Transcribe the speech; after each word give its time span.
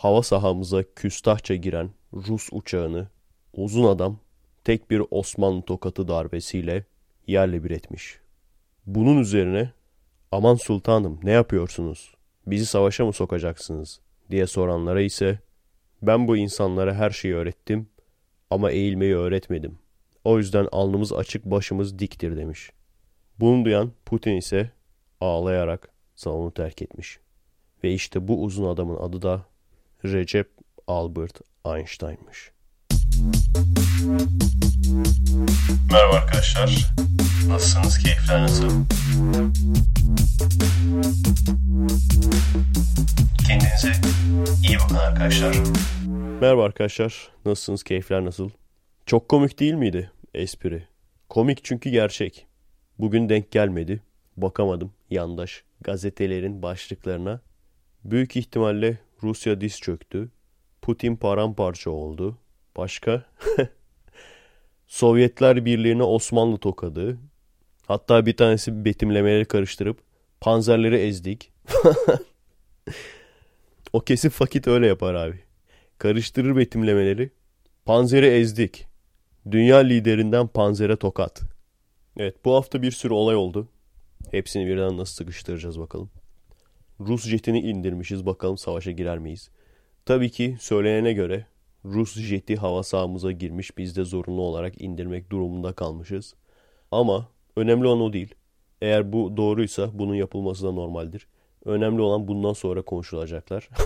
hava 0.00 0.22
sahamıza 0.22 0.82
küstahça 0.96 1.54
giren 1.54 1.90
Rus 2.12 2.48
uçağını 2.52 3.08
uzun 3.52 3.84
adam 3.84 4.18
tek 4.64 4.90
bir 4.90 5.02
Osmanlı 5.10 5.62
tokatı 5.62 6.08
darbesiyle 6.08 6.84
yerle 7.26 7.64
bir 7.64 7.70
etmiş. 7.70 8.18
Bunun 8.86 9.18
üzerine 9.18 9.72
aman 10.32 10.54
sultanım 10.54 11.20
ne 11.22 11.30
yapıyorsunuz? 11.30 12.14
Bizi 12.46 12.66
savaşa 12.66 13.06
mı 13.06 13.12
sokacaksınız? 13.12 14.00
diye 14.30 14.46
soranlara 14.46 15.00
ise 15.00 15.38
ben 16.02 16.28
bu 16.28 16.36
insanlara 16.36 16.94
her 16.94 17.10
şeyi 17.10 17.34
öğrettim 17.34 17.88
ama 18.50 18.70
eğilmeyi 18.70 19.16
öğretmedim. 19.16 19.78
O 20.24 20.38
yüzden 20.38 20.68
alnımız 20.72 21.12
açık 21.12 21.44
başımız 21.44 21.98
diktir 21.98 22.36
demiş. 22.36 22.70
Bunu 23.40 23.64
duyan 23.64 23.92
Putin 24.06 24.36
ise 24.36 24.70
ağlayarak 25.20 25.90
salonu 26.14 26.54
terk 26.54 26.82
etmiş. 26.82 27.20
Ve 27.84 27.92
işte 27.92 28.28
bu 28.28 28.42
uzun 28.42 28.64
adamın 28.64 28.96
adı 28.96 29.22
da 29.22 29.50
Recep 30.04 30.50
Albert 30.86 31.40
Einstein'mış. 31.64 32.52
Merhaba 35.92 36.14
arkadaşlar. 36.14 36.94
Nasılsınız? 37.48 37.98
Keyifler 37.98 38.42
nasıl? 38.42 38.70
Kendinize 43.46 43.92
iyi 44.68 44.78
bakın 44.78 44.94
arkadaşlar. 44.94 45.56
Merhaba 46.40 46.64
arkadaşlar. 46.64 47.28
Nasılsınız? 47.46 47.82
Keyifler 47.82 48.24
nasıl? 48.24 48.50
Çok 49.06 49.28
komik 49.28 49.60
değil 49.60 49.74
miydi 49.74 50.10
espri? 50.34 50.84
Komik 51.28 51.64
çünkü 51.64 51.90
gerçek. 51.90 52.46
Bugün 52.98 53.28
denk 53.28 53.50
gelmedi. 53.50 54.02
Bakamadım 54.36 54.92
yandaş 55.10 55.64
gazetelerin 55.80 56.62
başlıklarına. 56.62 57.40
Büyük 58.04 58.36
ihtimalle 58.36 58.98
Rusya 59.22 59.60
diz 59.60 59.80
çöktü. 59.80 60.30
Putin 60.82 61.16
paramparça 61.16 61.90
oldu. 61.90 62.38
Başka? 62.76 63.24
Sovyetler 64.86 65.64
Birliği'ne 65.64 66.02
Osmanlı 66.02 66.58
tokadı. 66.58 67.18
Hatta 67.86 68.26
bir 68.26 68.36
tanesi 68.36 68.84
betimlemeleri 68.84 69.44
karıştırıp 69.44 69.98
panzerleri 70.40 70.96
ezdik. 70.96 71.52
o 73.92 74.00
kesin 74.00 74.28
fakit 74.28 74.68
öyle 74.68 74.86
yapar 74.86 75.14
abi. 75.14 75.40
Karıştırır 75.98 76.56
betimlemeleri. 76.56 77.30
Panzeri 77.84 78.26
ezdik. 78.26 78.86
Dünya 79.50 79.78
liderinden 79.78 80.46
panzere 80.46 80.96
tokat. 80.96 81.40
Evet 82.16 82.44
bu 82.44 82.54
hafta 82.54 82.82
bir 82.82 82.90
sürü 82.90 83.12
olay 83.12 83.36
oldu. 83.36 83.68
Hepsini 84.30 84.66
birden 84.66 84.96
nasıl 84.96 85.14
sıkıştıracağız 85.14 85.80
bakalım. 85.80 86.10
Rus 87.00 87.26
jetini 87.26 87.60
indirmişiz 87.60 88.26
bakalım 88.26 88.58
savaşa 88.58 88.90
girer 88.90 89.18
miyiz? 89.18 89.50
Tabii 90.04 90.30
ki 90.30 90.56
söylenene 90.60 91.12
göre 91.12 91.46
Rus 91.84 92.18
jeti 92.18 92.56
hava 92.56 92.82
sahamıza 92.82 93.32
girmiş 93.32 93.78
biz 93.78 93.96
de 93.96 94.04
zorunlu 94.04 94.42
olarak 94.42 94.82
indirmek 94.82 95.30
durumunda 95.30 95.72
kalmışız. 95.72 96.34
Ama 96.90 97.28
önemli 97.56 97.86
olan 97.86 98.00
o 98.00 98.12
değil. 98.12 98.34
Eğer 98.82 99.12
bu 99.12 99.36
doğruysa 99.36 99.98
bunun 99.98 100.14
yapılması 100.14 100.66
da 100.66 100.72
normaldir. 100.72 101.26
Önemli 101.64 102.00
olan 102.00 102.28
bundan 102.28 102.52
sonra 102.52 102.82
konuşulacaklar. 102.82 103.68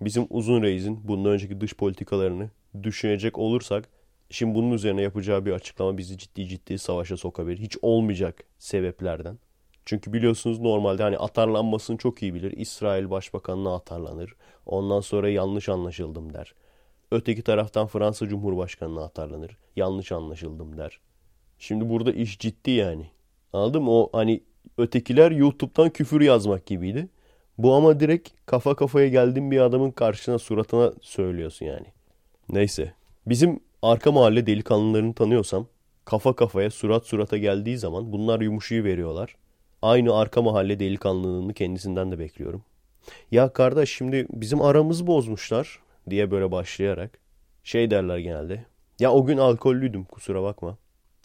Bizim 0.00 0.26
uzun 0.30 0.62
reisin 0.62 1.08
bundan 1.08 1.32
önceki 1.32 1.60
dış 1.60 1.74
politikalarını 1.74 2.50
düşünecek 2.82 3.38
olursak 3.38 3.88
şimdi 4.30 4.54
bunun 4.54 4.72
üzerine 4.72 5.02
yapacağı 5.02 5.46
bir 5.46 5.52
açıklama 5.52 5.98
bizi 5.98 6.18
ciddi 6.18 6.48
ciddi 6.48 6.78
savaşa 6.78 7.16
sokabilir. 7.16 7.58
Hiç 7.58 7.76
olmayacak 7.82 8.44
sebeplerden. 8.58 9.38
Çünkü 9.86 10.12
biliyorsunuz 10.12 10.60
normalde 10.60 11.02
hani 11.02 11.18
atarlanmasını 11.18 11.96
çok 11.96 12.22
iyi 12.22 12.34
bilir. 12.34 12.52
İsrail 12.52 13.10
Başbakanı'na 13.10 13.74
atarlanır. 13.74 14.34
Ondan 14.66 15.00
sonra 15.00 15.28
yanlış 15.28 15.68
anlaşıldım 15.68 16.34
der. 16.34 16.54
Öteki 17.10 17.42
taraftan 17.42 17.86
Fransa 17.86 18.28
Cumhurbaşkanı'na 18.28 19.04
atarlanır. 19.04 19.56
Yanlış 19.76 20.12
anlaşıldım 20.12 20.78
der. 20.78 21.00
Şimdi 21.58 21.88
burada 21.88 22.12
iş 22.12 22.38
ciddi 22.38 22.70
yani. 22.70 23.06
Anladın 23.52 23.82
mı? 23.82 23.90
O 23.90 24.10
hani 24.12 24.42
ötekiler 24.78 25.30
YouTube'dan 25.30 25.90
küfür 25.90 26.20
yazmak 26.20 26.66
gibiydi. 26.66 27.08
Bu 27.58 27.74
ama 27.74 28.00
direkt 28.00 28.30
kafa 28.46 28.76
kafaya 28.76 29.08
geldiğin 29.08 29.50
bir 29.50 29.60
adamın 29.60 29.90
karşısına 29.90 30.38
suratına 30.38 30.92
söylüyorsun 31.00 31.66
yani. 31.66 31.86
Neyse. 32.48 32.92
Bizim 33.26 33.60
arka 33.82 34.12
mahalle 34.12 34.46
delikanlılarını 34.46 35.14
tanıyorsam 35.14 35.66
kafa 36.04 36.36
kafaya 36.36 36.70
surat 36.70 37.06
surata 37.06 37.36
geldiği 37.36 37.78
zaman 37.78 38.12
bunlar 38.12 38.40
yumuşuyu 38.40 38.84
veriyorlar. 38.84 39.36
Aynı 39.82 40.14
arka 40.16 40.42
mahalle 40.42 40.80
delikanlılığını 40.80 41.54
kendisinden 41.54 42.12
de 42.12 42.18
bekliyorum. 42.18 42.64
Ya 43.30 43.52
kardeş 43.52 43.90
şimdi 43.90 44.26
bizim 44.30 44.62
aramızı 44.62 45.06
bozmuşlar 45.06 45.80
diye 46.10 46.30
böyle 46.30 46.52
başlayarak 46.52 47.18
şey 47.64 47.90
derler 47.90 48.18
genelde. 48.18 48.64
Ya 48.98 49.12
o 49.12 49.26
gün 49.26 49.38
alkollüydüm 49.38 50.04
kusura 50.04 50.42
bakma. 50.42 50.78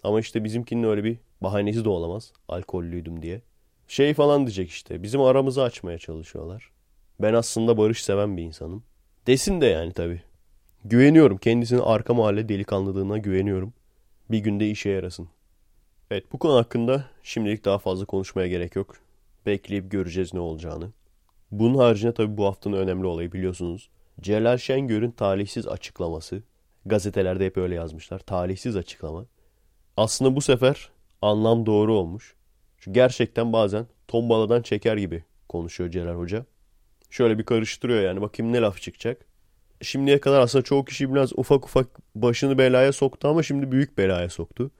Ama 0.03 0.19
işte 0.19 0.43
bizimkinin 0.43 0.83
öyle 0.83 1.03
bir 1.03 1.17
bahanesi 1.41 1.85
de 1.85 1.89
olamaz 1.89 2.33
alkollüydüm 2.47 3.21
diye. 3.21 3.41
Şey 3.87 4.13
falan 4.13 4.45
diyecek 4.45 4.69
işte 4.69 5.03
bizim 5.03 5.21
aramızı 5.21 5.63
açmaya 5.63 5.97
çalışıyorlar. 5.97 6.71
Ben 7.19 7.33
aslında 7.33 7.77
barış 7.77 8.03
seven 8.03 8.37
bir 8.37 8.43
insanım. 8.43 8.83
Desin 9.27 9.61
de 9.61 9.65
yani 9.65 9.93
tabii. 9.93 10.21
Güveniyorum 10.85 11.37
kendisinin 11.37 11.81
arka 11.81 12.13
mahalle 12.13 12.49
delikanlılığına 12.49 13.17
güveniyorum. 13.17 13.73
Bir 14.31 14.39
günde 14.39 14.69
işe 14.69 14.89
yarasın. 14.89 15.29
Evet 16.11 16.31
bu 16.31 16.39
konu 16.39 16.55
hakkında 16.55 17.05
şimdilik 17.23 17.65
daha 17.65 17.77
fazla 17.77 18.05
konuşmaya 18.05 18.47
gerek 18.47 18.75
yok. 18.75 18.95
Bekleyip 19.45 19.91
göreceğiz 19.91 20.33
ne 20.33 20.39
olacağını. 20.39 20.89
Bunun 21.51 21.77
haricinde 21.77 22.13
tabii 22.13 22.37
bu 22.37 22.45
haftanın 22.45 22.77
önemli 22.77 23.05
olayı 23.05 23.31
biliyorsunuz. 23.31 23.89
Celal 24.21 24.57
Şengör'ün 24.57 25.11
talihsiz 25.11 25.67
açıklaması. 25.67 26.43
Gazetelerde 26.85 27.45
hep 27.45 27.57
öyle 27.57 27.75
yazmışlar. 27.75 28.19
Talihsiz 28.19 28.75
açıklama. 28.75 29.25
Aslında 29.97 30.35
bu 30.35 30.41
sefer 30.41 30.89
anlam 31.21 31.65
doğru 31.65 31.93
olmuş. 31.93 32.35
Çünkü 32.77 32.93
gerçekten 32.93 33.53
bazen 33.53 33.87
tombaladan 34.07 34.61
çeker 34.61 34.97
gibi 34.97 35.23
konuşuyor 35.49 35.89
Celal 35.89 36.15
Hoca. 36.15 36.45
Şöyle 37.09 37.37
bir 37.37 37.45
karıştırıyor 37.45 38.01
yani 38.01 38.21
bakayım 38.21 38.53
ne 38.53 38.61
laf 38.61 38.81
çıkacak. 38.81 39.25
Şimdiye 39.81 40.19
kadar 40.19 40.39
aslında 40.39 40.63
çoğu 40.63 40.85
kişi 40.85 41.13
biraz 41.13 41.39
ufak 41.39 41.65
ufak 41.65 41.87
başını 42.15 42.57
belaya 42.57 42.91
soktu 42.91 43.27
ama 43.27 43.43
şimdi 43.43 43.71
büyük 43.71 43.97
belaya 43.97 44.29
soktu. 44.29 44.71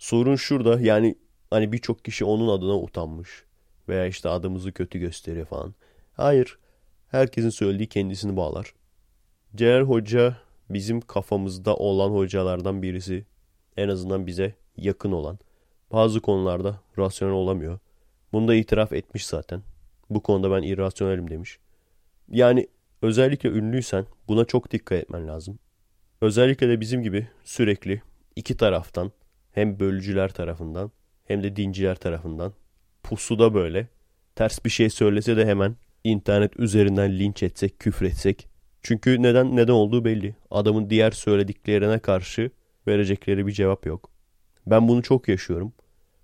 Sorun 0.00 0.36
şurada 0.36 0.80
yani 0.80 1.14
hani 1.50 1.72
birçok 1.72 2.04
kişi 2.04 2.24
onun 2.24 2.48
adına 2.48 2.78
utanmış. 2.78 3.44
Veya 3.88 4.06
işte 4.06 4.28
adımızı 4.28 4.72
kötü 4.72 4.98
gösteriyor 4.98 5.46
falan. 5.46 5.74
Hayır. 6.12 6.58
Herkesin 7.08 7.50
söylediği 7.50 7.88
kendisini 7.88 8.36
bağlar. 8.36 8.74
Celal 9.56 9.82
Hoca 9.82 10.36
bizim 10.70 11.00
kafamızda 11.00 11.76
olan 11.76 12.10
hocalardan 12.10 12.82
birisi. 12.82 13.24
En 13.76 13.88
azından 13.88 14.26
bize 14.26 14.54
yakın 14.76 15.12
olan. 15.12 15.38
Bazı 15.92 16.20
konularda 16.20 16.80
rasyonel 16.98 17.34
olamıyor. 17.34 17.78
Bunu 18.32 18.48
da 18.48 18.54
itiraf 18.54 18.92
etmiş 18.92 19.26
zaten. 19.26 19.62
Bu 20.10 20.22
konuda 20.22 20.50
ben 20.50 20.62
irrasyonelim 20.62 21.30
demiş. 21.30 21.58
Yani 22.28 22.66
özellikle 23.02 23.48
ünlüysen 23.48 24.06
buna 24.28 24.44
çok 24.44 24.70
dikkat 24.70 24.98
etmen 24.98 25.28
lazım. 25.28 25.58
Özellikle 26.20 26.68
de 26.68 26.80
bizim 26.80 27.02
gibi 27.02 27.28
sürekli 27.44 28.02
iki 28.36 28.56
taraftan 28.56 29.12
hem 29.52 29.80
bölücüler 29.80 30.32
tarafından 30.32 30.90
hem 31.24 31.42
de 31.42 31.56
dinciler 31.56 31.94
tarafından 31.94 32.52
pusuda 33.02 33.54
böyle 33.54 33.88
ters 34.34 34.64
bir 34.64 34.70
şey 34.70 34.90
söylese 34.90 35.36
de 35.36 35.46
hemen 35.46 35.76
internet 36.04 36.60
üzerinden 36.60 37.18
linç 37.18 37.42
etsek, 37.42 37.78
küfretsek. 37.78 38.48
Çünkü 38.82 39.22
neden 39.22 39.56
neden 39.56 39.72
olduğu 39.72 40.04
belli. 40.04 40.34
Adamın 40.50 40.90
diğer 40.90 41.10
söylediklerine 41.10 41.98
karşı 41.98 42.50
verecekleri 42.86 43.46
bir 43.46 43.52
cevap 43.52 43.86
yok. 43.86 44.10
Ben 44.66 44.88
bunu 44.88 45.02
çok 45.02 45.28
yaşıyorum. 45.28 45.72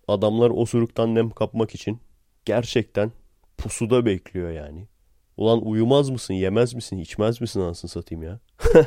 Adamlar 0.09 0.51
osuruktan 0.51 1.15
nem 1.15 1.31
kapmak 1.31 1.75
için 1.75 2.01
gerçekten 2.45 3.13
pusuda 3.59 4.07
bekliyor 4.07 4.51
yani. 4.51 4.89
Ulan 5.37 5.67
uyumaz 5.67 6.11
mısın, 6.11 6.35
yemez 6.35 6.75
misin, 6.75 6.99
içmez 6.99 7.41
misin 7.41 7.61
anasını 7.61 7.91
satayım 7.91 8.23
ya? 8.23 8.41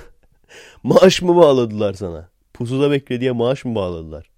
maaş 0.83 1.21
mı 1.21 1.35
bağladılar 1.35 1.93
sana? 1.93 2.29
Pusuda 2.59 2.91
bekle 2.91 3.21
diye 3.21 3.31
maaş 3.31 3.65
mı 3.65 3.75
bağladılar? 3.75 4.29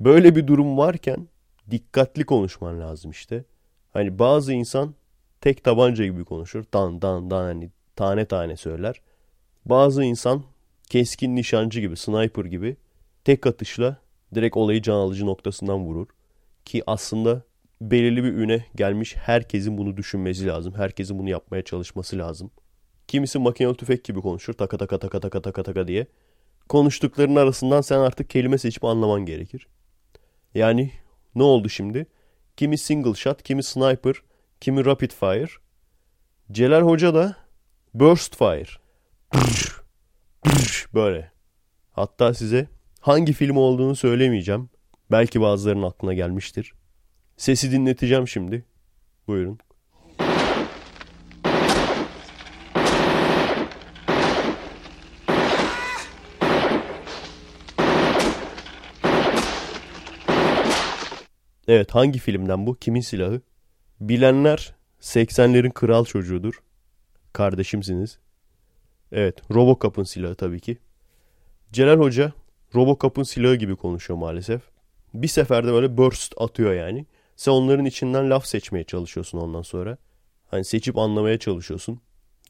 Böyle 0.00 0.36
bir 0.36 0.46
durum 0.46 0.78
varken 0.78 1.28
dikkatli 1.70 2.24
konuşman 2.24 2.80
lazım 2.80 3.10
işte. 3.10 3.44
Hani 3.92 4.18
bazı 4.18 4.52
insan 4.52 4.94
tek 5.40 5.64
tabanca 5.64 6.04
gibi 6.04 6.24
konuşur. 6.24 6.64
Dan 6.74 7.02
dan 7.02 7.30
dan 7.30 7.42
hani 7.44 7.70
tane 7.96 8.24
tane 8.24 8.56
söyler. 8.56 9.00
Bazı 9.64 10.04
insan 10.04 10.42
keskin 10.90 11.36
nişancı 11.36 11.80
gibi, 11.80 11.96
sniper 11.96 12.44
gibi 12.44 12.76
tek 13.24 13.46
atışla 13.46 13.96
direkt 14.34 14.56
olayı 14.56 14.82
can 14.82 14.94
alıcı 14.94 15.26
noktasından 15.26 15.78
vurur. 15.78 16.06
Ki 16.64 16.82
aslında 16.86 17.42
belirli 17.80 18.24
bir 18.24 18.32
üne 18.32 18.64
gelmiş 18.74 19.16
herkesin 19.16 19.78
bunu 19.78 19.96
düşünmesi 19.96 20.46
lazım. 20.46 20.74
Herkesin 20.74 21.18
bunu 21.18 21.28
yapmaya 21.28 21.62
çalışması 21.62 22.18
lazım. 22.18 22.50
Kimisi 23.08 23.38
makinalı 23.38 23.74
tüfek 23.74 24.04
gibi 24.04 24.20
konuşur. 24.20 24.52
Taka 24.52 24.76
taka 24.76 24.98
taka 24.98 25.20
taka 25.20 25.42
taka 25.42 25.62
taka 25.62 25.88
diye. 25.88 26.06
Konuştuklarının 26.68 27.36
arasından 27.36 27.80
sen 27.80 27.98
artık 27.98 28.30
kelime 28.30 28.58
seçip 28.58 28.84
anlaman 28.84 29.24
gerekir. 29.24 29.68
Yani 30.54 30.90
ne 31.34 31.42
oldu 31.42 31.68
şimdi? 31.68 32.06
Kimi 32.56 32.78
single 32.78 33.14
shot, 33.14 33.42
kimi 33.42 33.62
sniper, 33.62 34.14
kimi 34.60 34.84
rapid 34.84 35.10
fire. 35.10 35.48
Celal 36.52 36.82
Hoca 36.82 37.14
da 37.14 37.36
Burst 37.94 38.36
Fire. 38.36 38.70
Böyle. 40.94 41.32
Hatta 41.92 42.34
size 42.34 42.68
hangi 43.00 43.32
film 43.32 43.56
olduğunu 43.56 43.96
söylemeyeceğim. 43.96 44.70
Belki 45.10 45.40
bazılarının 45.40 45.82
aklına 45.82 46.14
gelmiştir. 46.14 46.72
Sesi 47.36 47.72
dinleteceğim 47.72 48.28
şimdi. 48.28 48.64
Buyurun. 49.26 49.58
Evet 61.68 61.94
hangi 61.94 62.18
filmden 62.18 62.66
bu? 62.66 62.74
Kimin 62.74 63.00
silahı? 63.00 63.40
Bilenler 64.00 64.74
80'lerin 65.00 65.72
kral 65.72 66.04
çocuğudur. 66.04 66.62
Kardeşimsiniz. 67.32 68.18
Evet 69.12 69.50
Robocop'un 69.50 70.04
silahı 70.04 70.34
tabii 70.34 70.60
ki. 70.60 70.78
Celal 71.72 71.98
Hoca 71.98 72.32
Robocop'un 72.74 73.22
silahı 73.22 73.54
gibi 73.54 73.76
konuşuyor 73.76 74.18
maalesef. 74.18 74.62
Bir 75.14 75.28
seferde 75.28 75.72
böyle 75.72 75.96
burst 75.96 76.34
atıyor 76.36 76.74
yani. 76.74 77.06
Sen 77.36 77.52
onların 77.52 77.84
içinden 77.84 78.30
laf 78.30 78.46
seçmeye 78.46 78.84
çalışıyorsun 78.84 79.38
ondan 79.38 79.62
sonra. 79.62 79.98
Hani 80.46 80.64
seçip 80.64 80.98
anlamaya 80.98 81.38
çalışıyorsun. 81.38 82.00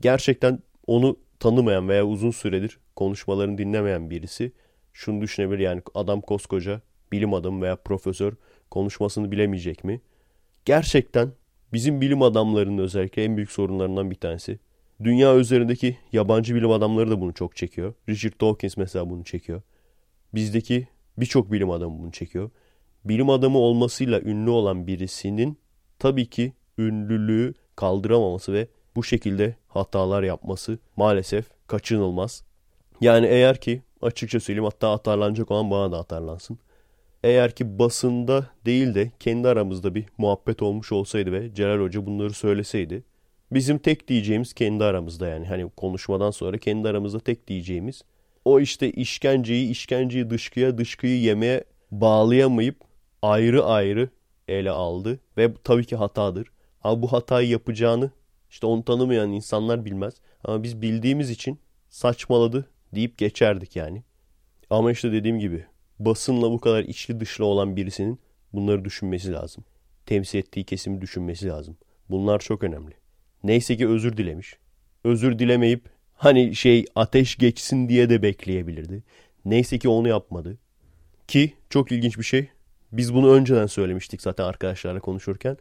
Gerçekten 0.00 0.62
onu 0.87 1.17
tanımayan 1.41 1.88
veya 1.88 2.06
uzun 2.06 2.31
süredir 2.31 2.79
konuşmalarını 2.97 3.59
dinlemeyen 3.59 4.11
birisi 4.11 4.53
şunu 4.93 5.20
düşünebilir 5.20 5.59
yani 5.59 5.82
adam 5.94 6.20
koskoca 6.20 6.81
bilim 7.12 7.35
adamı 7.35 7.62
veya 7.62 7.76
profesör 7.76 8.32
konuşmasını 8.70 9.32
bilemeyecek 9.32 9.85
mi? 9.85 10.00
Gerçekten 10.65 11.32
bizim 11.73 12.00
bilim 12.00 12.23
adamlarının 12.23 12.79
özellikle 12.79 13.25
en 13.25 13.37
büyük 13.37 13.50
sorunlarından 13.50 14.11
bir 14.11 14.17
tanesi. 14.17 14.59
Dünya 15.05 15.37
üzerindeki 15.37 15.99
yabancı 16.12 16.55
bilim 16.55 16.70
adamları 16.70 17.11
da 17.11 17.20
bunu 17.20 17.35
çok 17.35 17.56
çekiyor. 17.56 17.94
Richard 18.09 18.41
Dawkins 18.41 18.76
mesela 18.76 19.11
bunu 19.11 19.25
çekiyor. 19.25 19.62
Bizdeki 20.35 20.88
birçok 21.19 21.53
bilim 21.53 21.70
adamı 21.70 21.99
bunu 21.99 22.12
çekiyor. 22.12 22.50
Bilim 23.05 23.31
adamı 23.31 23.59
olmasıyla 23.59 24.20
ünlü 24.20 24.50
olan 24.50 24.87
birisinin 24.87 25.59
tabii 25.99 26.26
ki 26.26 26.53
ünlülüğü 26.79 27.55
kaldıramaması 27.76 28.53
ve 28.53 28.69
bu 28.97 29.05
şekilde 29.05 29.56
hatalar 29.69 30.23
yapması 30.23 30.79
maalesef 30.97 31.44
kaçınılmaz. 31.67 32.44
Yani 33.00 33.26
eğer 33.26 33.61
ki 33.61 33.82
açıkça 34.03 34.41
söyleyeyim 34.41 34.65
hatta 34.65 34.93
atarlanacak 34.93 35.50
olan 35.50 35.70
bana 35.70 35.93
da 35.93 35.99
atarlansın. 35.99 36.59
Eğer 37.25 37.55
ki 37.55 37.79
basında 37.79 38.47
değil 38.67 38.94
de 38.94 39.12
kendi 39.20 39.49
aramızda 39.49 39.94
bir 39.94 40.05
muhabbet 40.19 40.62
olmuş 40.62 40.93
olsaydı 40.93 41.32
ve 41.32 41.55
Celal 41.55 41.81
Hoca 41.81 42.06
bunları 42.06 42.32
söyleseydi 42.32 43.03
bizim 43.53 43.79
tek 43.79 44.09
diyeceğimiz 44.09 44.53
kendi 44.53 44.85
aramızda 44.85 45.29
yani 45.29 45.47
hani 45.47 45.70
konuşmadan 45.70 46.31
sonra 46.31 46.59
kendi 46.59 46.88
aramızda 46.88 47.20
tek 47.20 47.49
diyeceğimiz 47.49 48.03
o 48.44 48.61
işte 48.61 48.91
işkenceyi 48.91 49.70
işkenceyi 49.70 50.31
dışkıya 50.31 50.79
dışkıyı 50.79 51.20
yemeye 51.20 51.65
bağlayamayıp 51.91 52.76
ayrı 53.23 53.65
ayrı 53.65 54.09
ele 54.49 54.70
aldı 54.70 55.20
ve 55.37 55.55
tabii 55.65 55.85
ki 55.85 55.97
hatadır. 55.97 56.49
Ama 56.82 57.03
bu 57.03 57.12
hatayı 57.12 57.49
yapacağını 57.49 58.11
işte 58.50 58.67
onu 58.67 58.85
tanımayan 58.85 59.32
insanlar 59.32 59.85
bilmez. 59.85 60.15
Ama 60.44 60.62
biz 60.62 60.82
bildiğimiz 60.82 61.31
için 61.31 61.59
saçmaladı 61.88 62.69
deyip 62.94 63.19
geçerdik 63.19 63.76
yani. 63.76 64.03
Ama 64.70 64.93
işte 64.93 65.12
dediğim 65.12 65.38
gibi 65.38 65.67
basınla 65.99 66.50
bu 66.50 66.61
kadar 66.61 66.85
içli 66.85 67.21
dışlı 67.21 67.45
olan 67.45 67.77
birisinin 67.77 68.19
bunları 68.53 68.85
düşünmesi 68.85 69.33
lazım. 69.33 69.65
Temsil 70.06 70.39
ettiği 70.39 70.65
kesimi 70.65 71.00
düşünmesi 71.00 71.49
lazım. 71.49 71.77
Bunlar 72.11 72.39
çok 72.39 72.62
önemli. 72.62 72.95
Neyse 73.45 73.77
ki 73.77 73.89
özür 73.89 74.17
dilemiş. 74.17 74.56
Özür 75.05 75.39
dilemeyip 75.39 75.83
hani 76.15 76.56
şey 76.56 76.85
ateş 76.95 77.37
geçsin 77.37 77.89
diye 77.89 78.11
de 78.11 78.23
bekleyebilirdi. 78.23 79.03
Neyse 79.45 79.79
ki 79.79 79.89
onu 79.89 80.09
yapmadı. 80.09 80.59
Ki 81.29 81.53
çok 81.71 81.93
ilginç 81.93 82.19
bir 82.19 82.23
şey. 82.23 82.49
Biz 82.93 83.15
bunu 83.15 83.33
önceden 83.33 83.67
söylemiştik 83.67 84.23
zaten 84.23 84.44
arkadaşlarla 84.44 85.01
konuşurken. 85.01 85.56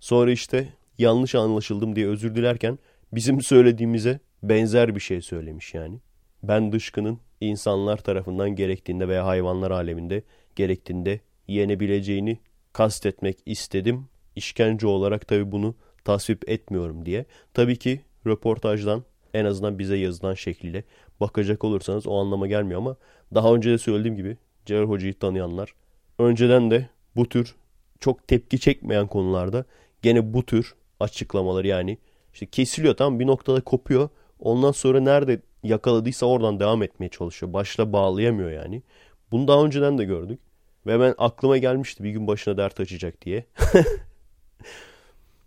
Sonra 0.00 0.30
işte 0.30 0.68
yanlış 0.98 1.34
anlaşıldım 1.34 1.96
diye 1.96 2.06
özür 2.06 2.34
dilerken 2.34 2.78
bizim 3.12 3.42
söylediğimize 3.42 4.20
benzer 4.42 4.94
bir 4.94 5.00
şey 5.00 5.20
söylemiş 5.20 5.74
yani. 5.74 5.98
Ben 6.42 6.72
dışkının 6.72 7.18
insanlar 7.42 7.96
tarafından 7.96 8.50
gerektiğinde 8.50 9.08
veya 9.08 9.26
hayvanlar 9.26 9.70
aleminde 9.70 10.22
gerektiğinde 10.56 11.20
yenebileceğini 11.48 12.38
kastetmek 12.72 13.38
istedim. 13.46 14.08
İşkence 14.36 14.86
olarak 14.86 15.28
tabii 15.28 15.52
bunu 15.52 15.74
tasvip 16.04 16.48
etmiyorum 16.48 17.06
diye. 17.06 17.24
Tabii 17.54 17.76
ki 17.76 18.00
röportajdan 18.26 19.04
en 19.34 19.44
azından 19.44 19.78
bize 19.78 19.96
yazılan 19.96 20.34
şekliyle 20.34 20.84
bakacak 21.20 21.64
olursanız 21.64 22.06
o 22.06 22.16
anlama 22.16 22.46
gelmiyor 22.46 22.80
ama 22.80 22.96
daha 23.34 23.54
önce 23.54 23.70
de 23.70 23.78
söylediğim 23.78 24.16
gibi 24.16 24.36
Celal 24.66 24.84
Hoca'yı 24.84 25.14
tanıyanlar 25.14 25.74
önceden 26.18 26.70
de 26.70 26.88
bu 27.16 27.28
tür 27.28 27.54
çok 28.00 28.28
tepki 28.28 28.60
çekmeyen 28.60 29.06
konularda 29.06 29.64
gene 30.02 30.34
bu 30.34 30.46
tür 30.46 30.74
açıklamalar 31.00 31.64
yani 31.64 31.98
işte 32.32 32.46
kesiliyor 32.46 32.96
tam 32.96 33.20
bir 33.20 33.26
noktada 33.26 33.60
kopuyor. 33.60 34.08
Ondan 34.38 34.72
sonra 34.72 35.00
nerede 35.00 35.40
yakaladıysa 35.62 36.26
oradan 36.26 36.60
devam 36.60 36.82
etmeye 36.82 37.08
çalışıyor. 37.08 37.52
Başla 37.52 37.92
bağlayamıyor 37.92 38.50
yani. 38.50 38.82
Bunu 39.30 39.48
daha 39.48 39.64
önceden 39.64 39.98
de 39.98 40.04
gördük. 40.04 40.40
Ve 40.86 41.00
ben 41.00 41.14
aklıma 41.18 41.58
gelmişti 41.58 42.04
bir 42.04 42.10
gün 42.10 42.26
başına 42.26 42.56
dert 42.56 42.80
açacak 42.80 43.22
diye. 43.22 43.46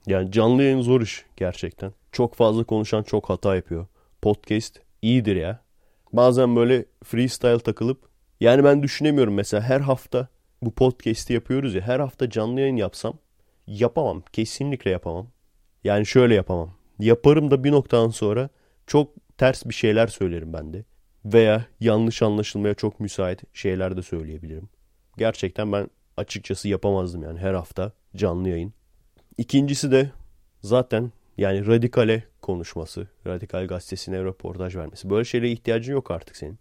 yani 0.07 0.31
canlı 0.31 0.63
yayın 0.63 0.81
zor 0.81 1.01
iş 1.01 1.25
gerçekten. 1.37 1.93
Çok 2.11 2.35
fazla 2.35 2.63
konuşan 2.63 3.03
çok 3.03 3.29
hata 3.29 3.55
yapıyor. 3.55 3.87
Podcast 4.21 4.79
iyidir 5.01 5.35
ya. 5.35 5.59
Bazen 6.13 6.55
böyle 6.55 6.85
freestyle 7.03 7.59
takılıp 7.59 7.99
yani 8.39 8.63
ben 8.63 8.83
düşünemiyorum 8.83 9.33
mesela 9.33 9.63
her 9.63 9.79
hafta 9.79 10.27
bu 10.61 10.71
podcast'i 10.71 11.33
yapıyoruz 11.33 11.75
ya 11.75 11.81
her 11.81 11.99
hafta 11.99 12.29
canlı 12.29 12.61
yayın 12.61 12.75
yapsam 12.75 13.13
yapamam. 13.67 14.23
Kesinlikle 14.33 14.91
yapamam. 14.91 15.27
Yani 15.83 16.05
şöyle 16.05 16.35
yapamam. 16.35 16.73
Yaparım 16.99 17.51
da 17.51 17.63
bir 17.63 17.71
noktadan 17.71 18.09
sonra 18.09 18.49
çok 18.87 19.11
ters 19.37 19.65
bir 19.65 19.73
şeyler 19.73 20.07
söylerim 20.07 20.53
ben 20.53 20.73
de. 20.73 20.83
Veya 21.25 21.65
yanlış 21.79 22.21
anlaşılmaya 22.21 22.73
çok 22.73 22.99
müsait 22.99 23.41
şeyler 23.53 23.97
de 23.97 24.01
söyleyebilirim. 24.01 24.69
Gerçekten 25.17 25.71
ben 25.71 25.89
açıkçası 26.17 26.67
yapamazdım 26.67 27.23
yani 27.23 27.39
her 27.39 27.53
hafta 27.53 27.91
canlı 28.15 28.49
yayın. 28.49 28.73
İkincisi 29.37 29.91
de 29.91 30.11
zaten 30.61 31.11
yani 31.37 31.67
radikale 31.67 32.23
konuşması, 32.41 33.07
radikal 33.27 33.67
gazetesine 33.67 34.23
röportaj 34.23 34.75
vermesi. 34.75 35.09
Böyle 35.09 35.25
şeylere 35.25 35.51
ihtiyacın 35.51 35.93
yok 35.93 36.11
artık 36.11 36.35
senin. 36.35 36.59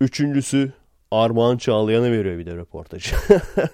Üçüncüsü 0.00 0.72
Armağan 1.10 1.56
Çağlayan'a 1.56 2.10
veriyor 2.10 2.38
bir 2.38 2.46
de 2.46 2.56
röportaj. 2.56 3.12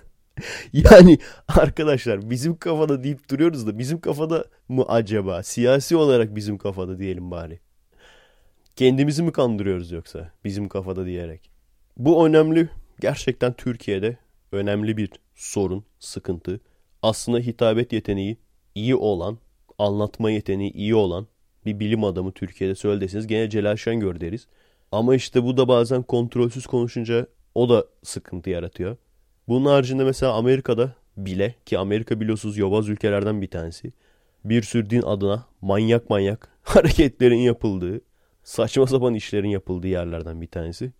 yani 0.73 1.19
arkadaşlar 1.49 2.31
bizim 2.31 2.57
kafada 2.57 3.05
deyip 3.05 3.31
duruyoruz 3.31 3.67
da 3.67 3.79
bizim 3.79 4.01
kafada 4.01 4.45
mı 4.69 4.85
acaba? 4.89 5.43
Siyasi 5.43 5.97
olarak 5.97 6.35
bizim 6.35 6.59
kafada 6.59 6.99
diyelim 6.99 7.31
bari. 7.31 7.61
Kendimizi 8.77 9.23
mi 9.23 9.33
kandırıyoruz 9.33 9.91
yoksa 9.93 10.31
bizim 10.45 10.69
kafada 10.69 11.07
diyerek? 11.07 11.51
Bu 11.97 12.27
önemli. 12.27 12.69
Gerçekten 13.01 13.53
Türkiye'de 13.53 14.19
önemli 14.53 14.97
bir 14.97 15.11
sorun, 15.35 15.85
sıkıntı. 15.99 16.61
Aslında 17.03 17.39
hitabet 17.39 17.93
yeteneği 17.93 18.37
iyi 18.75 18.95
olan, 18.95 19.39
anlatma 19.79 20.31
yeteneği 20.31 20.73
iyi 20.73 20.95
olan 20.95 21.27
bir 21.67 21.81
bilim 21.81 22.05
adamı 22.05 22.33
Türkiye'de 22.33 22.75
söyle 22.75 23.07
gene 23.27 23.51
Celal 23.51 23.77
Şengör 23.77 24.21
deriz. 24.21 24.47
Ama 24.93 25.15
işte 25.15 25.45
bu 25.45 25.57
da 25.57 25.69
bazen 25.69 26.03
kontrolsüz 26.03 26.67
konuşunca 26.67 27.27
o 27.55 27.69
da 27.69 27.85
sıkıntı 28.03 28.51
yaratıyor. 28.51 28.97
Bunun 29.49 29.67
haricinde 29.67 30.05
mesela 30.05 30.33
Amerika'da 30.33 30.95
bile 31.17 31.55
ki 31.67 31.79
Amerika 31.79 32.21
biliyorsunuz 32.21 32.59
yobaz 32.59 32.89
ülkelerden 32.89 33.43
bir 33.43 33.51
tanesi. 33.51 33.93
Bir 34.45 34.63
sürü 34.63 34.91
din 34.91 35.03
adına 35.03 35.47
manyak 35.61 36.11
manyak 36.11 36.49
hareketlerin 36.63 37.39
yapıldığı, 37.39 38.01
saçma 38.45 38.87
sapan 38.87 39.15
işlerin 39.15 39.49
yapıldığı 39.49 39.89
yerlerden 39.89 40.41
bir 40.41 40.47
tanesi. 40.47 40.93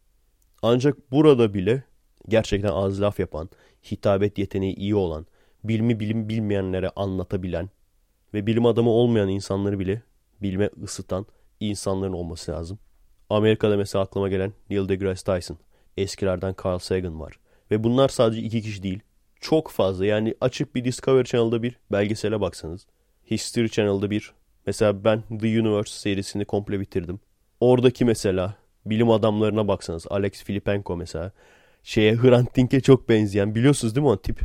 Ancak 0.63 1.13
burada 1.13 1.55
bile 1.55 1.85
gerçekten 2.29 2.69
az 2.69 3.01
laf 3.01 3.21
yapan, 3.21 3.49
hitabet 3.91 4.39
yeteneği 4.39 4.75
iyi 4.75 4.95
olan, 4.95 5.27
bilmi 5.65 6.01
bilim 6.01 6.29
bilmeyenlere 6.29 6.91
anlatabilen 6.97 7.71
ve 8.35 8.47
bilim 8.47 8.67
adamı 8.67 8.91
olmayan 8.91 9.29
insanları 9.29 9.79
bile 9.79 10.03
bilme 10.43 10.71
ısıtan 10.83 11.27
insanların 11.61 12.13
olması 12.13 12.53
lazım. 12.53 12.79
Amerika'da 13.31 13.77
mesela 13.77 14.05
aklıma 14.05 14.29
gelen 14.29 14.53
Neil 14.71 14.89
deGrasse 14.89 15.25
Tyson, 15.25 15.59
eskilerden 15.97 16.55
Carl 16.65 16.79
Sagan 16.79 17.21
var. 17.21 17.39
Ve 17.71 17.85
bunlar 17.85 18.09
sadece 18.09 18.43
iki 18.43 18.63
kişi 18.63 18.83
değil. 18.83 19.01
Çok 19.41 19.71
fazla 19.71 20.07
yani 20.07 20.35
açık 20.41 20.75
bir 20.75 20.85
Discovery 20.85 21.25
Channel'da 21.25 21.63
bir 21.63 21.79
belgesele 21.93 22.41
baksanız. 22.41 22.87
History 23.31 23.69
Channel'da 23.69 24.11
bir. 24.11 24.33
Mesela 24.67 25.05
ben 25.05 25.23
The 25.23 25.61
Universe 25.61 25.93
serisini 25.93 26.45
komple 26.45 26.81
bitirdim. 26.81 27.21
Oradaki 27.65 28.05
mesela 28.05 28.57
bilim 28.87 29.11
adamlarına 29.11 29.69
baksanız. 29.69 30.07
Alex 30.11 30.45
Filipenko 30.45 30.97
mesela. 30.97 31.33
Şeye 31.83 32.15
Hrant 32.17 32.57
Dink'e 32.57 32.81
çok 32.81 33.09
benzeyen. 33.09 33.55
Biliyorsunuz 33.55 33.95
değil 33.95 34.03
mi 34.03 34.11
o 34.11 34.17
tip? 34.17 34.41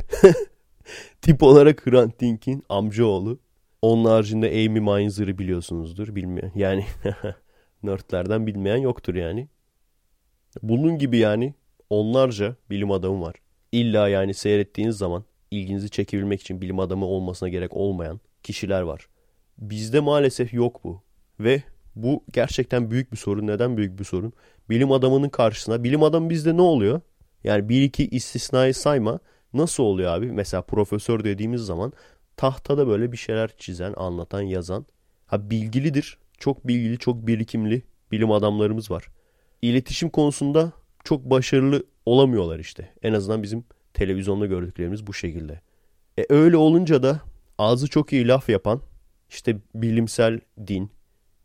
tip 1.22 1.42
olarak 1.42 1.86
Hrant 1.86 2.20
Dink'in 2.20 2.64
amcaoğlu. 2.68 3.38
Onun 3.82 4.04
haricinde 4.04 4.48
Amy 4.48 4.80
Mainzer'ı 4.80 5.38
biliyorsunuzdur. 5.38 6.14
Bilmeyen 6.14 6.52
yani 6.54 6.84
nerdlerden 7.82 8.46
bilmeyen 8.46 8.76
yoktur 8.76 9.14
yani. 9.14 9.48
Bunun 10.62 10.98
gibi 10.98 11.18
yani 11.18 11.54
onlarca 11.90 12.56
bilim 12.70 12.90
adamı 12.90 13.22
var. 13.22 13.34
İlla 13.72 14.08
yani 14.08 14.34
seyrettiğiniz 14.34 14.96
zaman 14.96 15.24
ilginizi 15.50 15.90
çekebilmek 15.90 16.40
için 16.40 16.60
bilim 16.60 16.78
adamı 16.80 17.06
olmasına 17.06 17.48
gerek 17.48 17.76
olmayan 17.76 18.20
kişiler 18.42 18.82
var. 18.82 19.08
Bizde 19.58 20.00
maalesef 20.00 20.54
yok 20.54 20.84
bu. 20.84 21.02
Ve 21.40 21.62
bu 21.96 22.24
gerçekten 22.32 22.90
büyük 22.90 23.12
bir 23.12 23.16
sorun. 23.16 23.46
Neden 23.46 23.76
büyük 23.76 23.98
bir 23.98 24.04
sorun? 24.04 24.32
Bilim 24.70 24.92
adamının 24.92 25.28
karşısına, 25.28 25.84
bilim 25.84 26.02
adamı 26.02 26.30
bizde 26.30 26.56
ne 26.56 26.62
oluyor? 26.62 27.00
Yani 27.44 27.68
bir 27.68 27.82
iki 27.82 28.08
istisnayı 28.08 28.74
sayma. 28.74 29.20
Nasıl 29.54 29.82
oluyor 29.82 30.12
abi? 30.12 30.32
Mesela 30.32 30.62
profesör 30.62 31.24
dediğimiz 31.24 31.60
zaman 31.60 31.92
tahtada 32.36 32.86
böyle 32.86 33.12
bir 33.12 33.16
şeyler 33.16 33.50
çizen, 33.58 33.94
anlatan, 33.96 34.40
yazan. 34.40 34.86
Ha 35.26 35.50
bilgilidir. 35.50 36.18
Çok 36.38 36.66
bilgili, 36.66 36.98
çok 36.98 37.26
birikimli 37.26 37.82
bilim 38.12 38.32
adamlarımız 38.32 38.90
var. 38.90 39.06
İletişim 39.62 40.10
konusunda 40.10 40.72
çok 41.04 41.24
başarılı 41.24 41.84
olamıyorlar 42.06 42.58
işte. 42.58 42.92
En 43.02 43.12
azından 43.12 43.42
bizim 43.42 43.64
televizyonda 43.94 44.46
gördüklerimiz 44.46 45.06
bu 45.06 45.14
şekilde. 45.14 45.60
E 46.18 46.26
öyle 46.28 46.56
olunca 46.56 47.02
da 47.02 47.20
ağzı 47.58 47.88
çok 47.88 48.12
iyi 48.12 48.28
laf 48.28 48.48
yapan 48.48 48.80
işte 49.30 49.56
bilimsel 49.74 50.40
din, 50.66 50.90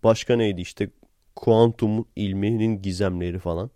başka 0.05 0.35
neydi 0.35 0.61
işte 0.61 0.89
kuantum 1.35 2.05
ilminin 2.15 2.81
gizemleri 2.81 3.39
falan, 3.39 3.69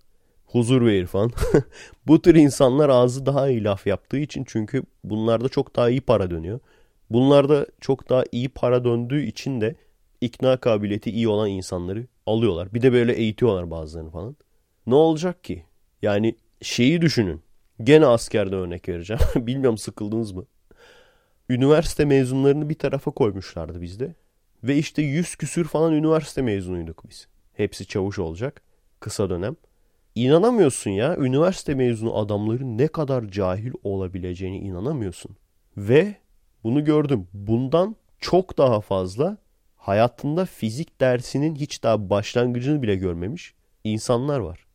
huzur 0.46 0.86
ve 0.86 1.00
irfan. 1.00 1.32
bu 2.08 2.22
tür 2.22 2.36
insanlar 2.36 2.90
ağzı 2.90 3.26
daha 3.26 3.50
iyi 3.50 3.64
laf 3.64 3.88
yaptığı 3.88 4.18
için 4.18 4.44
çünkü 4.48 4.84
bunlarda 5.04 5.50
çok 5.50 5.76
daha 5.76 5.90
iyi 5.90 6.02
para 6.02 6.30
dönüyor. 6.32 6.60
Bunlarda 7.10 7.66
çok 7.82 8.10
daha 8.10 8.24
iyi 8.32 8.50
para 8.50 8.84
döndüğü 8.84 9.22
için 9.22 9.62
de 9.62 9.76
ikna 10.22 10.58
kabiliyeti 10.58 11.12
iyi 11.12 11.28
olan 11.28 11.50
insanları 11.50 12.08
alıyorlar. 12.26 12.74
Bir 12.74 12.82
de 12.82 12.94
böyle 12.94 13.14
eğitiyorlar 13.14 13.72
bazılarını 13.72 14.12
falan. 14.12 14.36
Ne 14.88 14.96
olacak 14.96 15.44
ki? 15.44 15.64
Yani 16.02 16.36
şeyi 16.62 17.02
düşünün. 17.02 17.42
Gene 17.84 18.06
askerde 18.06 18.56
örnek 18.56 18.90
vereceğim. 18.90 19.22
Bilmiyorum 19.36 19.78
sıkıldınız 19.78 20.32
mı? 20.32 20.46
Üniversite 21.50 22.06
mezunlarını 22.06 22.70
bir 22.70 22.76
tarafa 22.76 23.12
koymuşlardı 23.12 23.82
bizde. 23.82 24.16
Ve 24.64 24.78
işte 24.78 25.02
yüz 25.02 25.36
küsür 25.36 25.66
falan 25.66 25.94
üniversite 25.94 26.42
mezunuyduk 26.42 27.10
biz. 27.10 27.28
Hepsi 27.54 27.86
çavuş 27.86 28.20
olacak. 28.20 28.62
Kısa 29.00 29.30
dönem. 29.30 29.56
İnanamıyorsun 30.16 30.92
ya. 30.92 31.18
Üniversite 31.18 31.76
mezunu 31.76 32.18
adamların 32.18 32.78
ne 32.78 32.88
kadar 32.88 33.28
cahil 33.28 33.72
olabileceğini 33.84 34.58
inanamıyorsun. 34.58 35.36
Ve 35.78 36.16
bunu 36.64 36.86
gördüm. 36.86 37.28
Bundan 37.34 37.96
çok 38.20 38.58
daha 38.58 38.82
fazla 38.82 39.38
hayatında 39.76 40.46
fizik 40.46 41.02
dersinin 41.02 41.56
hiç 41.56 41.84
daha 41.84 42.10
başlangıcını 42.10 42.82
bile 42.82 42.96
görmemiş 42.96 43.54
insanlar 43.84 44.40
var. 44.40 44.66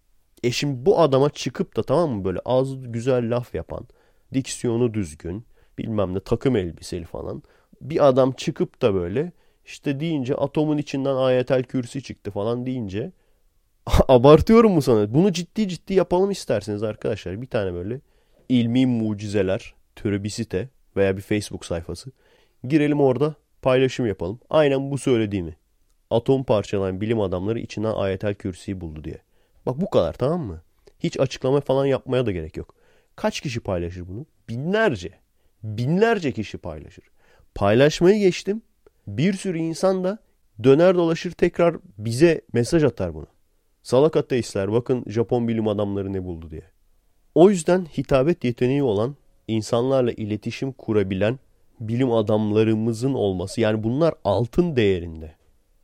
E 0.43 0.51
şimdi 0.51 0.87
bu 0.87 1.01
adama 1.01 1.31
çıkıp 1.31 1.77
da 1.77 1.83
tamam 1.83 2.11
mı 2.11 2.25
böyle 2.25 2.39
az 2.45 2.93
güzel 2.93 3.37
laf 3.37 3.55
yapan, 3.55 3.87
diksiyonu 4.35 4.95
düzgün, 4.95 5.47
bilmem 5.79 6.15
ne 6.15 6.21
takım 6.21 6.57
elbiseli 6.57 7.05
falan. 7.05 7.43
Bir 7.81 8.09
adam 8.09 8.33
çıkıp 8.33 8.83
da 8.83 8.95
böyle 8.95 9.33
işte 9.65 10.01
deyince 10.01 10.35
atomun 10.35 10.79
içinden 10.79 11.15
ayetel 11.15 11.63
kürsi 11.63 12.03
çıktı 12.03 12.31
falan 12.31 12.67
deyince 12.67 13.13
abartıyorum 14.09 14.73
mu 14.73 14.83
sana? 14.83 15.15
Bunu 15.15 15.33
ciddi 15.33 15.69
ciddi 15.69 15.95
yapalım 15.95 16.31
isterseniz 16.31 16.83
arkadaşlar. 16.83 17.43
Bir 17.43 17.47
tane 17.47 17.75
böyle 17.75 18.01
ilmi 18.49 18.87
mucizeler 18.87 19.75
türü 19.97 20.25
bir 20.25 20.29
site 20.29 20.69
veya 20.97 21.17
bir 21.17 21.23
Facebook 21.23 21.67
sayfası. 21.67 22.11
Girelim 22.65 23.01
orada 23.01 23.35
paylaşım 23.63 24.07
yapalım. 24.07 24.41
Aynen 24.51 24.91
bu 24.91 24.99
söylediğimi. 24.99 25.57
Atom 26.11 26.45
parçalayan 26.45 27.01
bilim 27.01 27.21
adamları 27.21 27.59
içinden 27.61 27.95
ayetel 27.95 28.35
kürsiyi 28.35 28.81
buldu 28.81 29.05
diye. 29.05 29.19
Bak 29.67 29.81
bu 29.81 29.91
kadar 29.91 30.13
tamam 30.13 30.41
mı? 30.41 30.63
Hiç 30.99 31.21
açıklama 31.21 31.61
falan 31.61 31.87
yapmaya 31.87 32.27
da 32.27 32.33
gerek 32.33 32.57
yok. 32.57 32.75
Kaç 33.17 33.41
kişi 33.41 33.61
paylaşır 33.61 34.09
bunu? 34.09 34.27
Binlerce. 34.49 35.11
Binlerce 35.63 36.33
kişi 36.33 36.59
paylaşır. 36.59 37.05
Paylaşmayı 37.55 38.19
geçtim. 38.19 38.63
Bir 39.07 39.33
sürü 39.33 39.59
insan 39.59 40.05
da 40.05 40.19
döner 40.65 40.95
dolaşır 40.95 41.33
tekrar 41.33 41.77
bize 41.99 42.41
mesaj 42.53 42.85
atar 42.85 43.15
bunu. 43.15 43.27
Salak 43.83 44.17
ateistler 44.17 44.73
bakın 44.73 45.05
Japon 45.07 45.49
bilim 45.49 45.69
adamları 45.69 46.13
ne 46.13 46.25
buldu 46.25 46.51
diye. 46.51 46.63
O 47.35 47.51
yüzden 47.51 47.85
hitabet 47.85 48.45
yeteneği 48.45 48.83
olan 48.83 49.17
insanlarla 49.49 50.13
iletişim 50.13 50.73
kurabilen 50.73 51.39
bilim 51.81 52.13
adamlarımızın 52.13 53.15
olması 53.15 53.61
yani 53.61 53.83
bunlar 53.83 54.15
altın 54.25 54.77
değerinde. 54.77 55.35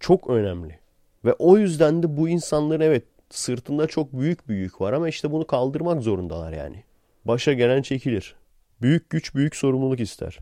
Çok 0.00 0.30
önemli. 0.30 0.78
Ve 1.24 1.32
o 1.32 1.58
yüzden 1.58 2.02
de 2.02 2.16
bu 2.16 2.28
insanların 2.28 2.80
evet 2.80 3.04
sırtında 3.30 3.86
çok 3.86 4.12
büyük 4.12 4.48
bir 4.48 4.54
yük 4.54 4.80
var 4.80 4.92
ama 4.92 5.08
işte 5.08 5.32
bunu 5.32 5.46
kaldırmak 5.46 6.02
zorundalar 6.02 6.52
yani. 6.52 6.84
Başa 7.24 7.52
gelen 7.52 7.82
çekilir. 7.82 8.34
Büyük 8.82 9.10
güç 9.10 9.34
büyük 9.34 9.56
sorumluluk 9.56 10.00
ister. 10.00 10.38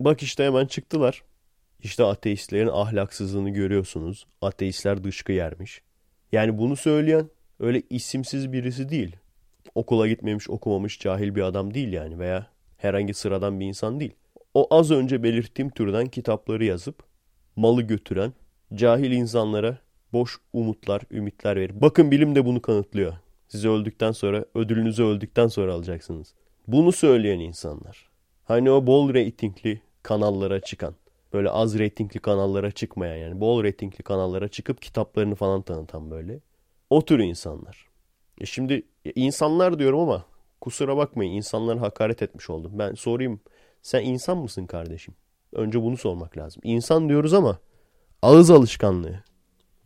Bak 0.00 0.22
işte 0.22 0.44
hemen 0.44 0.66
çıktılar. 0.66 1.22
İşte 1.82 2.04
ateistlerin 2.04 2.68
ahlaksızlığını 2.68 3.50
görüyorsunuz. 3.50 4.26
Ateistler 4.42 5.04
dışkı 5.04 5.32
yermiş. 5.32 5.82
Yani 6.32 6.58
bunu 6.58 6.76
söyleyen 6.76 7.30
öyle 7.60 7.82
isimsiz 7.90 8.52
birisi 8.52 8.88
değil. 8.88 9.16
Okula 9.74 10.08
gitmemiş, 10.08 10.50
okumamış, 10.50 11.00
cahil 11.00 11.34
bir 11.34 11.42
adam 11.42 11.74
değil 11.74 11.92
yani 11.92 12.18
veya 12.18 12.46
herhangi 12.76 13.14
sıradan 13.14 13.60
bir 13.60 13.66
insan 13.66 14.00
değil. 14.00 14.14
O 14.54 14.66
az 14.70 14.90
önce 14.90 15.22
belirttiğim 15.22 15.70
türden 15.70 16.06
kitapları 16.06 16.64
yazıp 16.64 17.02
malı 17.56 17.82
götüren 17.82 18.32
cahil 18.74 19.10
insanlara 19.10 19.78
boş 20.12 20.38
umutlar, 20.52 21.02
ümitler 21.10 21.56
verir. 21.56 21.80
Bakın 21.80 22.10
bilim 22.10 22.34
de 22.34 22.44
bunu 22.44 22.62
kanıtlıyor. 22.62 23.12
Siz 23.48 23.64
öldükten 23.64 24.12
sonra, 24.12 24.44
ödülünüzü 24.54 25.04
öldükten 25.04 25.46
sonra 25.46 25.72
alacaksınız. 25.74 26.34
Bunu 26.66 26.92
söyleyen 26.92 27.40
insanlar. 27.40 28.08
Hani 28.44 28.70
o 28.70 28.86
bol 28.86 29.14
reytingli 29.14 29.80
kanallara 30.02 30.60
çıkan. 30.60 30.94
Böyle 31.32 31.50
az 31.50 31.78
reytingli 31.78 32.18
kanallara 32.18 32.70
çıkmayan 32.70 33.16
yani. 33.16 33.40
Bol 33.40 33.64
reytingli 33.64 34.02
kanallara 34.02 34.48
çıkıp 34.48 34.82
kitaplarını 34.82 35.34
falan 35.34 35.62
tanıtan 35.62 36.10
böyle. 36.10 36.40
O 36.90 37.04
tür 37.04 37.18
insanlar. 37.18 37.86
E 38.40 38.46
şimdi 38.46 38.82
insanlar 39.14 39.78
diyorum 39.78 40.00
ama 40.00 40.24
kusura 40.60 40.96
bakmayın 40.96 41.32
insanlara 41.32 41.80
hakaret 41.80 42.22
etmiş 42.22 42.50
oldum. 42.50 42.72
Ben 42.74 42.94
sorayım 42.94 43.40
sen 43.82 44.02
insan 44.02 44.38
mısın 44.38 44.66
kardeşim? 44.66 45.14
Önce 45.52 45.82
bunu 45.82 45.96
sormak 45.96 46.36
lazım. 46.36 46.62
İnsan 46.64 47.08
diyoruz 47.08 47.34
ama 47.34 47.58
ağız 48.22 48.50
alışkanlığı. 48.50 49.24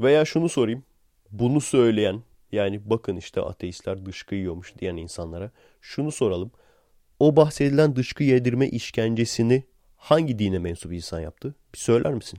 Veya 0.00 0.24
şunu 0.24 0.48
sorayım. 0.48 0.84
Bunu 1.30 1.60
söyleyen 1.60 2.22
yani 2.52 2.90
bakın 2.90 3.16
işte 3.16 3.40
ateistler 3.40 4.06
dışkı 4.06 4.34
yiyormuş 4.34 4.78
diyen 4.78 4.96
insanlara 4.96 5.50
şunu 5.80 6.12
soralım. 6.12 6.50
O 7.20 7.36
bahsedilen 7.36 7.96
dışkı 7.96 8.24
yedirme 8.24 8.68
işkencesini 8.68 9.64
hangi 10.02 10.38
dine 10.38 10.58
mensup 10.58 10.92
insan 10.92 11.20
yaptı? 11.20 11.54
Bir 11.74 11.78
söyler 11.78 12.14
misin? 12.14 12.38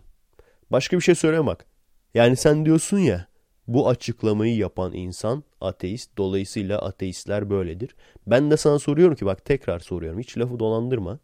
Başka 0.71 0.97
bir 0.97 1.01
şey 1.01 1.15
söyle 1.15 1.45
bak. 1.45 1.65
Yani 2.13 2.35
sen 2.35 2.65
diyorsun 2.65 2.97
ya 2.97 3.27
bu 3.67 3.89
açıklamayı 3.89 4.55
yapan 4.55 4.93
insan 4.93 5.43
ateist. 5.61 6.17
Dolayısıyla 6.17 6.81
ateistler 6.81 7.49
böyledir. 7.49 7.95
Ben 8.27 8.51
de 8.51 8.57
sana 8.57 8.79
soruyorum 8.79 9.15
ki 9.15 9.25
bak 9.25 9.45
tekrar 9.45 9.79
soruyorum. 9.79 10.19
Hiç 10.19 10.37
lafı 10.37 10.59
dolandırma. 10.59 11.19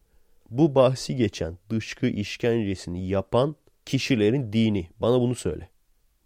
Bu 0.50 0.75
bahsi 0.75 1.15
geçen 1.15 1.58
dışkı 1.69 2.08
işkencesini 2.08 3.08
yapan 3.08 3.55
kişilerin 3.86 4.53
dini. 4.53 4.89
Bana 5.00 5.22
bunu 5.22 5.36
söyle. 5.36 5.69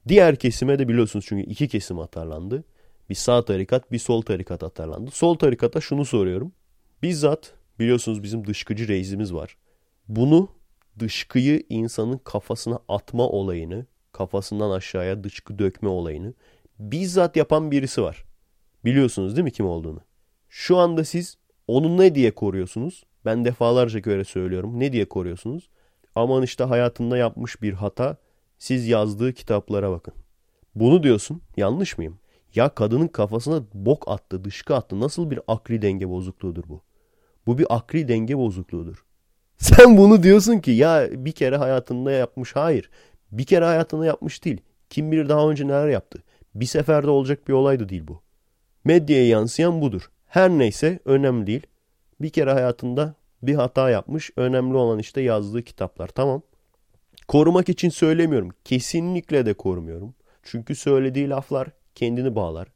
Diğer 0.07 0.35
kesime 0.35 0.79
de 0.79 0.87
biliyorsunuz 0.87 1.25
çünkü 1.27 1.43
iki 1.43 1.67
kesim 1.67 1.99
atarlandı. 1.99 2.63
Bir 3.09 3.15
sağ 3.15 3.45
tarikat 3.45 3.91
bir 3.91 3.99
sol 3.99 4.21
tarikat 4.21 4.63
atarlandı. 4.63 5.11
Sol 5.11 5.35
tarikata 5.35 5.81
şunu 5.81 6.05
soruyorum. 6.05 6.51
Bizzat 7.03 7.53
biliyorsunuz 7.79 8.23
bizim 8.23 8.47
dışkıcı 8.47 8.87
reisimiz 8.87 9.33
var. 9.33 9.57
Bunu 10.07 10.49
dışkıyı 10.99 11.63
insanın 11.69 12.17
kafasına 12.17 12.79
atma 12.87 13.27
olayını, 13.27 13.85
kafasından 14.11 14.71
aşağıya 14.71 15.23
dışkı 15.23 15.59
dökme 15.59 15.89
olayını 15.89 16.33
bizzat 16.79 17.35
yapan 17.35 17.71
birisi 17.71 18.01
var. 18.01 18.25
Biliyorsunuz 18.85 19.35
değil 19.35 19.43
mi 19.43 19.51
kim 19.51 19.65
olduğunu? 19.65 20.01
Şu 20.49 20.77
anda 20.77 21.03
siz 21.03 21.37
onu 21.67 21.97
ne 21.97 22.15
diye 22.15 22.31
koruyorsunuz? 22.31 23.03
Ben 23.25 23.45
defalarca 23.45 23.99
göre 23.99 24.23
söylüyorum. 24.23 24.79
Ne 24.79 24.93
diye 24.93 25.05
koruyorsunuz? 25.09 25.69
Aman 26.15 26.43
işte 26.43 26.63
hayatında 26.63 27.17
yapmış 27.17 27.61
bir 27.61 27.73
hata 27.73 28.17
siz 28.57 28.87
yazdığı 28.87 29.33
kitaplara 29.33 29.91
bakın. 29.91 30.13
Bunu 30.75 31.03
diyorsun. 31.03 31.41
Yanlış 31.57 31.97
mıyım? 31.97 32.19
Ya 32.55 32.69
kadının 32.69 33.07
kafasına 33.07 33.63
bok 33.73 34.03
attı, 34.07 34.43
dışkı 34.43 34.75
attı. 34.75 34.99
Nasıl 34.99 35.31
bir 35.31 35.39
akli 35.47 35.81
denge 35.81 36.09
bozukluğudur 36.09 36.63
bu? 36.69 36.81
Bu 37.45 37.57
bir 37.57 37.65
akli 37.69 38.07
denge 38.07 38.37
bozukluğudur. 38.37 39.02
Sen 39.63 39.97
bunu 39.97 40.23
diyorsun 40.23 40.59
ki 40.59 40.71
ya 40.71 41.07
bir 41.11 41.31
kere 41.31 41.57
hayatında 41.57 42.11
yapmış. 42.11 42.55
Hayır. 42.55 42.89
Bir 43.31 43.45
kere 43.45 43.65
hayatında 43.65 44.05
yapmış 44.05 44.45
değil. 44.45 44.61
Kim 44.89 45.11
bilir 45.11 45.29
daha 45.29 45.49
önce 45.49 45.67
neler 45.67 45.87
yaptı. 45.87 46.23
Bir 46.55 46.65
seferde 46.65 47.09
olacak 47.09 47.47
bir 47.47 47.53
olay 47.53 47.79
da 47.79 47.89
değil 47.89 48.07
bu. 48.07 48.21
Medyaya 48.85 49.27
yansıyan 49.27 49.81
budur. 49.81 50.11
Her 50.27 50.49
neyse 50.49 50.99
önemli 51.05 51.47
değil. 51.47 51.67
Bir 52.21 52.29
kere 52.29 52.51
hayatında 52.51 53.15
bir 53.41 53.55
hata 53.55 53.89
yapmış. 53.89 54.31
Önemli 54.37 54.77
olan 54.77 54.99
işte 54.99 55.21
yazdığı 55.21 55.63
kitaplar. 55.63 56.07
Tamam. 56.07 56.41
Korumak 57.27 57.69
için 57.69 57.89
söylemiyorum. 57.89 58.49
Kesinlikle 58.65 59.45
de 59.45 59.53
korumuyorum. 59.53 60.15
Çünkü 60.43 60.75
söylediği 60.75 61.29
laflar 61.29 61.67
kendini 61.95 62.35
bağlar. 62.35 62.67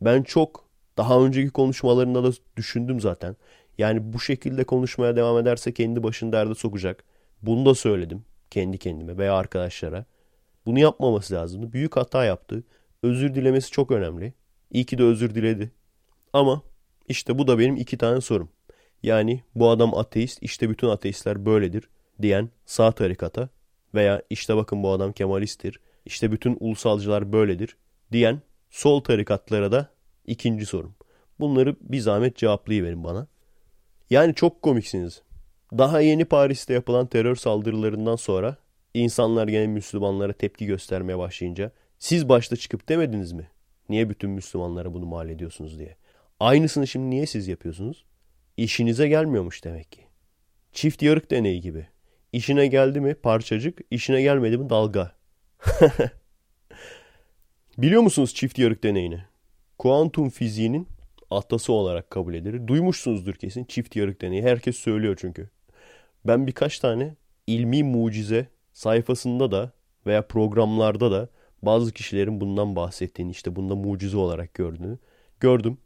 Ben 0.00 0.22
çok 0.22 0.64
daha 0.96 1.20
önceki 1.20 1.50
konuşmalarında 1.50 2.24
da 2.24 2.30
düşündüm 2.56 3.00
zaten. 3.00 3.36
Yani 3.78 4.12
bu 4.12 4.20
şekilde 4.20 4.64
konuşmaya 4.64 5.16
devam 5.16 5.38
ederse 5.38 5.74
kendi 5.74 6.02
başını 6.02 6.32
derde 6.32 6.54
sokacak. 6.54 7.04
Bunu 7.42 7.66
da 7.66 7.74
söyledim 7.74 8.24
kendi 8.50 8.78
kendime 8.78 9.18
veya 9.18 9.34
arkadaşlara. 9.34 10.04
Bunu 10.66 10.78
yapmaması 10.78 11.34
lazımdı. 11.34 11.72
Büyük 11.72 11.96
hata 11.96 12.24
yaptı. 12.24 12.64
Özür 13.02 13.34
dilemesi 13.34 13.70
çok 13.70 13.90
önemli. 13.90 14.34
İyi 14.70 14.84
ki 14.84 14.98
de 14.98 15.02
özür 15.02 15.34
diledi. 15.34 15.70
Ama 16.32 16.62
işte 17.08 17.38
bu 17.38 17.46
da 17.46 17.58
benim 17.58 17.76
iki 17.76 17.98
tane 17.98 18.20
sorum. 18.20 18.48
Yani 19.02 19.42
bu 19.54 19.70
adam 19.70 19.94
ateist, 19.94 20.42
işte 20.42 20.70
bütün 20.70 20.88
ateistler 20.88 21.46
böyledir 21.46 21.88
diyen 22.22 22.50
sağ 22.66 22.92
tarikata 22.92 23.48
veya 23.94 24.22
işte 24.30 24.56
bakın 24.56 24.82
bu 24.82 24.90
adam 24.90 25.12
Kemalisttir, 25.12 25.80
işte 26.04 26.32
bütün 26.32 26.56
ulusalcılar 26.60 27.32
böyledir 27.32 27.76
diyen 28.12 28.40
sol 28.70 29.00
tarikatlara 29.00 29.72
da 29.72 29.90
ikinci 30.26 30.66
sorum. 30.66 30.94
Bunları 31.40 31.76
bir 31.80 32.00
zahmet 32.00 32.36
cevaplayıverin 32.36 33.04
bana. 33.04 33.26
Yani 34.10 34.34
çok 34.34 34.62
komiksiniz. 34.62 35.22
Daha 35.72 36.00
yeni 36.00 36.24
Paris'te 36.24 36.74
yapılan 36.74 37.06
terör 37.06 37.36
saldırılarından 37.36 38.16
sonra 38.16 38.56
insanlar 38.94 39.48
gene 39.48 39.66
Müslümanlara 39.66 40.32
tepki 40.32 40.66
göstermeye 40.66 41.18
başlayınca 41.18 41.72
siz 41.98 42.28
başta 42.28 42.56
çıkıp 42.56 42.88
demediniz 42.88 43.32
mi? 43.32 43.50
Niye 43.88 44.10
bütün 44.10 44.30
Müslümanlara 44.30 44.94
bunu 44.94 45.06
mal 45.06 45.28
ediyorsunuz 45.28 45.78
diye. 45.78 45.96
Aynısını 46.40 46.86
şimdi 46.86 47.10
niye 47.10 47.26
siz 47.26 47.48
yapıyorsunuz? 47.48 48.04
İşinize 48.56 49.08
gelmiyormuş 49.08 49.64
demek 49.64 49.92
ki. 49.92 50.00
Çift 50.72 51.02
yarık 51.02 51.30
deneyi 51.30 51.60
gibi. 51.60 51.86
İşine 52.32 52.66
geldi 52.66 53.00
mi 53.00 53.14
parçacık, 53.14 53.80
işine 53.90 54.22
gelmedi 54.22 54.58
mi 54.58 54.70
dalga. 54.70 55.12
Biliyor 57.78 58.02
musunuz 58.02 58.34
çift 58.34 58.58
yarık 58.58 58.82
deneyini? 58.82 59.24
Kuantum 59.78 60.30
fiziğinin 60.30 60.88
atası 61.30 61.72
olarak 61.72 62.10
kabul 62.10 62.34
edilir. 62.34 62.66
Duymuşsunuzdur 62.66 63.34
kesin 63.34 63.64
çift 63.64 63.96
yarık 63.96 64.20
deneyi. 64.20 64.42
Herkes 64.42 64.76
söylüyor 64.76 65.16
çünkü. 65.20 65.50
Ben 66.24 66.46
birkaç 66.46 66.78
tane 66.78 67.14
ilmi 67.46 67.82
mucize 67.82 68.48
sayfasında 68.72 69.50
da 69.50 69.72
veya 70.06 70.26
programlarda 70.26 71.10
da 71.12 71.28
bazı 71.62 71.92
kişilerin 71.92 72.40
bundan 72.40 72.76
bahsettiğini 72.76 73.30
işte 73.30 73.56
bunda 73.56 73.74
mucize 73.74 74.16
olarak 74.16 74.54
gördüğünü 74.54 74.98
gördüm. 75.40 75.78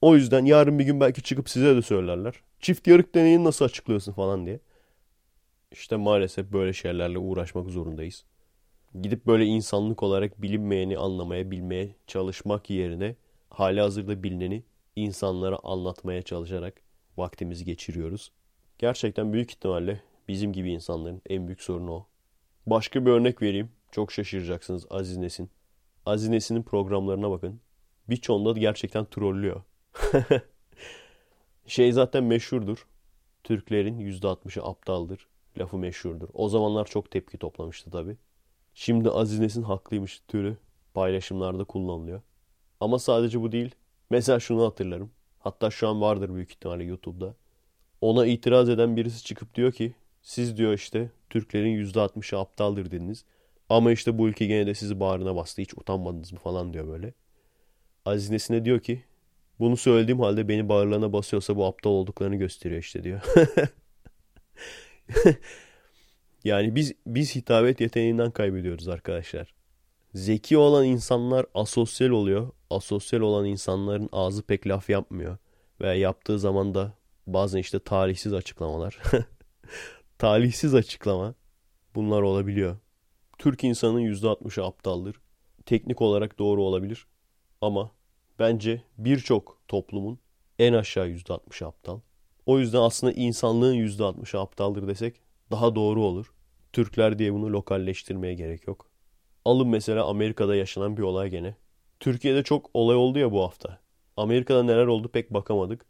O 0.00 0.16
yüzden 0.16 0.44
yarın 0.44 0.78
bir 0.78 0.84
gün 0.84 1.00
belki 1.00 1.22
çıkıp 1.22 1.48
size 1.48 1.76
de 1.76 1.82
söylerler. 1.82 2.34
Çift 2.60 2.86
yarık 2.86 3.14
deneyini 3.14 3.44
nasıl 3.44 3.64
açıklıyorsun 3.64 4.12
falan 4.12 4.46
diye. 4.46 4.60
İşte 5.72 5.96
maalesef 5.96 6.52
böyle 6.52 6.72
şeylerle 6.72 7.18
uğraşmak 7.18 7.70
zorundayız. 7.70 8.24
Gidip 9.02 9.26
böyle 9.26 9.44
insanlık 9.44 10.02
olarak 10.02 10.42
bilinmeyeni 10.42 10.98
anlamaya, 10.98 11.50
bilmeye 11.50 11.94
çalışmak 12.06 12.70
yerine 12.70 13.16
hali 13.50 13.80
hazırda 13.80 14.22
bilineni 14.22 14.62
insanlara 14.96 15.58
anlatmaya 15.62 16.22
çalışarak 16.22 16.74
vaktimizi 17.16 17.64
geçiriyoruz. 17.64 18.32
Gerçekten 18.78 19.32
büyük 19.32 19.50
ihtimalle 19.50 20.02
bizim 20.28 20.52
gibi 20.52 20.72
insanların 20.72 21.22
en 21.28 21.46
büyük 21.46 21.62
sorunu 21.62 21.92
o. 21.92 22.06
Başka 22.66 23.06
bir 23.06 23.10
örnek 23.10 23.42
vereyim. 23.42 23.72
Çok 23.90 24.12
şaşıracaksınız 24.12 24.86
Aziz 24.90 25.16
Nesin. 25.16 25.50
Aziz 26.06 26.28
Nesin'in 26.28 26.62
programlarına 26.62 27.30
bakın. 27.30 27.60
Birçoğunda 28.08 28.52
gerçekten 28.52 29.04
trollüyor. 29.04 29.62
şey 31.66 31.92
zaten 31.92 32.24
meşhurdur. 32.24 32.86
Türklerin 33.44 34.00
%60'ı 34.00 34.64
aptaldır. 34.64 35.28
Lafı 35.58 35.78
meşhurdur. 35.78 36.28
O 36.34 36.48
zamanlar 36.48 36.84
çok 36.84 37.10
tepki 37.10 37.38
toplamıştı 37.38 37.90
tabi. 37.90 38.16
Şimdi 38.74 39.10
Aziz 39.10 39.38
Nesin 39.38 39.62
haklıymış 39.62 40.22
türü 40.28 40.56
paylaşımlarda 40.94 41.64
kullanılıyor. 41.64 42.22
Ama 42.80 42.98
sadece 42.98 43.40
bu 43.40 43.52
değil. 43.52 43.74
Mesela 44.10 44.40
şunu 44.40 44.64
hatırlarım. 44.64 45.10
Hatta 45.38 45.70
şu 45.70 45.88
an 45.88 46.00
vardır 46.00 46.34
büyük 46.34 46.50
ihtimalle 46.50 46.84
YouTube'da. 46.84 47.34
Ona 48.00 48.26
itiraz 48.26 48.68
eden 48.68 48.96
birisi 48.96 49.24
çıkıp 49.24 49.54
diyor 49.54 49.72
ki 49.72 49.94
siz 50.22 50.56
diyor 50.56 50.72
işte 50.72 51.10
Türklerin 51.30 51.84
%60'ı 51.84 52.38
aptaldır 52.38 52.90
dediniz. 52.90 53.24
Ama 53.68 53.92
işte 53.92 54.18
bu 54.18 54.28
ülke 54.28 54.46
gene 54.46 54.66
de 54.66 54.74
sizi 54.74 55.00
bağrına 55.00 55.36
bastı. 55.36 55.62
Hiç 55.62 55.74
utanmadınız 55.74 56.32
mı 56.32 56.38
falan 56.38 56.72
diyor 56.72 56.88
böyle. 56.88 57.12
Aziz 58.04 58.30
Nesin'e 58.30 58.64
diyor 58.64 58.80
ki 58.80 59.04
bunu 59.60 59.76
söylediğim 59.76 60.20
halde 60.20 60.48
beni 60.48 60.68
bağırlarına 60.68 61.12
basıyorsa 61.12 61.56
bu 61.56 61.64
aptal 61.64 61.90
olduklarını 61.90 62.36
gösteriyor 62.36 62.80
işte 62.80 63.04
diyor. 63.04 63.20
yani 66.44 66.74
biz 66.74 66.92
biz 67.06 67.34
hitabet 67.34 67.80
yeteneğinden 67.80 68.30
kaybediyoruz 68.30 68.88
arkadaşlar. 68.88 69.54
Zeki 70.14 70.56
olan 70.58 70.84
insanlar 70.84 71.46
asosyal 71.54 72.10
oluyor. 72.10 72.50
Asosyal 72.70 73.20
olan 73.20 73.46
insanların 73.46 74.08
ağzı 74.12 74.42
pek 74.42 74.66
laf 74.66 74.90
yapmıyor. 74.90 75.38
Ve 75.80 75.98
yaptığı 75.98 76.38
zaman 76.38 76.74
da 76.74 76.92
bazen 77.26 77.58
işte 77.58 77.78
talihsiz 77.78 78.32
açıklamalar. 78.32 78.98
talihsiz 80.18 80.74
açıklama 80.74 81.34
bunlar 81.94 82.22
olabiliyor. 82.22 82.76
Türk 83.38 83.64
insanının 83.64 84.00
%60'ı 84.00 84.64
aptaldır. 84.64 85.16
Teknik 85.66 86.02
olarak 86.02 86.38
doğru 86.38 86.62
olabilir. 86.62 87.06
Ama 87.60 87.90
bence 88.38 88.82
birçok 88.98 89.58
toplumun 89.68 90.18
en 90.58 90.72
aşağı 90.72 91.08
%60'ı 91.08 91.66
aptal. 91.66 92.00
O 92.46 92.58
yüzden 92.58 92.80
aslında 92.80 93.12
insanlığın 93.12 93.74
%60'ı 93.74 94.40
aptaldır 94.40 94.88
desek 94.88 95.20
daha 95.50 95.74
doğru 95.74 96.04
olur. 96.04 96.32
Türkler 96.72 97.18
diye 97.18 97.34
bunu 97.34 97.52
lokalleştirmeye 97.52 98.34
gerek 98.34 98.66
yok. 98.66 98.90
Alın 99.44 99.68
mesela 99.68 100.06
Amerika'da 100.06 100.56
yaşanan 100.56 100.96
bir 100.96 101.02
olay 101.02 101.30
gene. 101.30 101.56
Türkiye'de 102.00 102.42
çok 102.42 102.70
olay 102.74 102.96
oldu 102.96 103.18
ya 103.18 103.32
bu 103.32 103.42
hafta. 103.42 103.78
Amerika'da 104.16 104.62
neler 104.62 104.86
oldu 104.86 105.08
pek 105.08 105.34
bakamadık. 105.34 105.86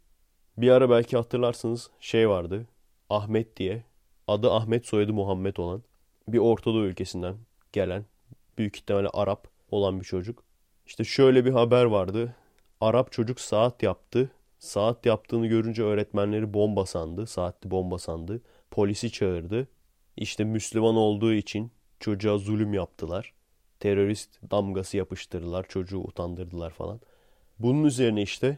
Bir 0.57 0.69
ara 0.69 0.89
belki 0.89 1.17
hatırlarsınız 1.17 1.89
şey 1.99 2.29
vardı. 2.29 2.67
Ahmet 3.09 3.57
diye. 3.57 3.83
Adı 4.27 4.51
Ahmet 4.51 4.85
soyadı 4.85 5.13
Muhammed 5.13 5.57
olan. 5.57 5.83
Bir 6.27 6.37
Ortadoğu 6.37 6.83
ülkesinden 6.85 7.37
gelen. 7.73 8.05
Büyük 8.57 8.77
ihtimalle 8.77 9.09
Arap 9.09 9.47
olan 9.71 9.99
bir 9.99 10.05
çocuk. 10.05 10.43
İşte 10.85 11.03
şöyle 11.03 11.45
bir 11.45 11.51
haber 11.51 11.85
vardı. 11.85 12.35
Arap 12.81 13.11
çocuk 13.11 13.39
saat 13.39 13.83
yaptı. 13.83 14.31
Saat 14.59 15.05
yaptığını 15.05 15.47
görünce 15.47 15.83
öğretmenleri 15.83 16.53
bomba 16.53 16.85
sandı. 16.85 17.27
Saatli 17.27 17.71
bomba 17.71 17.97
sandı. 17.97 18.41
Polisi 18.71 19.11
çağırdı. 19.11 19.67
İşte 20.17 20.43
Müslüman 20.43 20.95
olduğu 20.95 21.33
için 21.33 21.71
çocuğa 21.99 22.37
zulüm 22.37 22.73
yaptılar. 22.73 23.33
Terörist 23.79 24.51
damgası 24.51 24.97
yapıştırdılar. 24.97 25.65
Çocuğu 25.69 25.99
utandırdılar 25.99 26.71
falan. 26.71 26.99
Bunun 27.59 27.83
üzerine 27.83 28.21
işte 28.21 28.57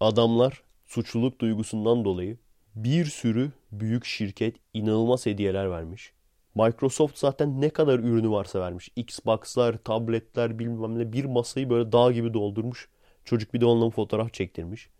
adamlar 0.00 0.62
suçluluk 0.86 1.40
duygusundan 1.40 2.04
dolayı 2.04 2.38
bir 2.74 3.04
sürü 3.04 3.52
büyük 3.72 4.04
şirket 4.04 4.56
inanılmaz 4.74 5.26
hediyeler 5.26 5.70
vermiş. 5.70 6.12
Microsoft 6.54 7.18
zaten 7.18 7.60
ne 7.60 7.70
kadar 7.70 7.98
ürünü 7.98 8.30
varsa 8.30 8.60
vermiş. 8.60 8.90
Xbox'lar, 8.96 9.76
tabletler 9.76 10.58
bilmem 10.58 10.98
ne 10.98 11.12
bir 11.12 11.24
masayı 11.24 11.70
böyle 11.70 11.92
dağ 11.92 12.12
gibi 12.12 12.34
doldurmuş. 12.34 12.88
Çocuk 13.24 13.54
bir 13.54 13.60
de 13.60 13.66
onunla 13.66 13.90
fotoğraf 13.90 14.32
çektirmiş. 14.32 14.90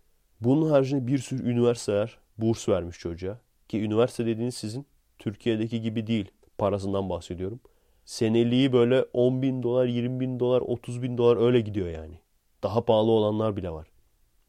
Bunun 0.41 0.69
haricinde 0.69 1.07
bir 1.07 1.17
sürü 1.17 1.51
üniversiteler 1.51 2.17
burs 2.37 2.69
vermiş 2.69 2.99
çocuğa. 2.99 3.39
Ki 3.69 3.81
üniversite 3.81 4.25
dediğiniz 4.25 4.55
sizin 4.55 4.85
Türkiye'deki 5.19 5.81
gibi 5.81 6.07
değil. 6.07 6.31
Parasından 6.57 7.09
bahsediyorum. 7.09 7.59
Seneliği 8.07 8.73
böyle 8.73 9.05
10 9.13 9.41
bin 9.41 9.63
dolar, 9.63 9.85
20 9.85 10.19
bin 10.19 10.39
dolar, 10.39 10.61
30 10.61 11.01
bin 11.01 11.17
dolar 11.17 11.37
öyle 11.37 11.61
gidiyor 11.61 11.87
yani. 11.89 12.19
Daha 12.63 12.85
pahalı 12.85 13.11
olanlar 13.11 13.55
bile 13.55 13.71
var. 13.71 13.87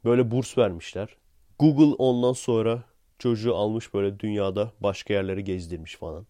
Böyle 0.04 0.30
burs 0.30 0.58
vermişler. 0.58 1.16
Google 1.58 1.94
ondan 1.98 2.32
sonra 2.32 2.82
çocuğu 3.18 3.56
almış 3.56 3.94
böyle 3.94 4.20
dünyada 4.20 4.72
başka 4.80 5.14
yerleri 5.14 5.44
gezdirmiş 5.44 5.96
falan. 5.96 6.26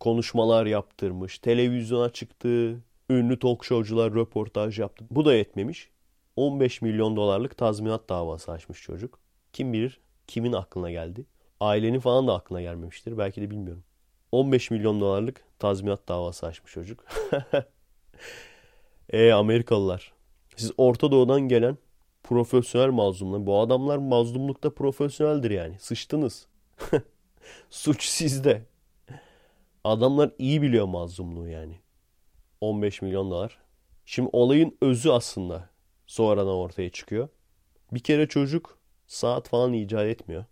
Konuşmalar 0.00 0.66
yaptırmış, 0.66 1.38
televizyona 1.38 2.10
çıktı, 2.10 2.80
ünlü 3.10 3.38
talk 3.38 3.64
showcular 3.64 4.14
röportaj 4.14 4.78
yaptı. 4.78 5.04
Bu 5.10 5.24
da 5.24 5.34
yetmemiş. 5.34 5.90
15 6.36 6.82
milyon 6.82 7.16
dolarlık 7.16 7.56
tazminat 7.56 8.08
davası 8.08 8.52
açmış 8.52 8.82
çocuk. 8.82 9.18
Kim 9.52 9.72
bilir 9.72 10.00
kimin 10.26 10.52
aklına 10.52 10.90
geldi. 10.90 11.26
Ailenin 11.60 12.00
falan 12.00 12.26
da 12.26 12.34
aklına 12.34 12.62
gelmemiştir. 12.62 13.18
Belki 13.18 13.42
de 13.42 13.50
bilmiyorum. 13.50 13.84
15 14.32 14.70
milyon 14.70 15.00
dolarlık 15.00 15.44
tazminat 15.62 16.08
davası 16.08 16.46
açmış 16.46 16.72
çocuk. 16.72 17.04
e 19.10 19.32
Amerikalılar. 19.32 20.12
Siz 20.56 20.72
Orta 20.76 21.12
Doğu'dan 21.12 21.40
gelen 21.40 21.78
profesyonel 22.22 22.90
mazlumlar. 22.90 23.46
Bu 23.46 23.60
adamlar 23.60 23.98
mazlumlukta 23.98 24.74
profesyoneldir 24.74 25.50
yani. 25.50 25.78
Sıçtınız. 25.78 26.46
Suç 27.70 28.04
sizde. 28.04 28.62
Adamlar 29.84 30.30
iyi 30.38 30.62
biliyor 30.62 30.86
mazlumluğu 30.86 31.48
yani. 31.48 31.80
15 32.60 33.02
milyon 33.02 33.30
dolar. 33.30 33.58
Şimdi 34.06 34.30
olayın 34.32 34.76
özü 34.80 35.10
aslında 35.10 35.70
sonradan 36.06 36.54
ortaya 36.54 36.90
çıkıyor. 36.90 37.28
Bir 37.92 38.00
kere 38.00 38.28
çocuk 38.28 38.78
saat 39.06 39.48
falan 39.48 39.72
icat 39.72 40.06
etmiyor. 40.06 40.44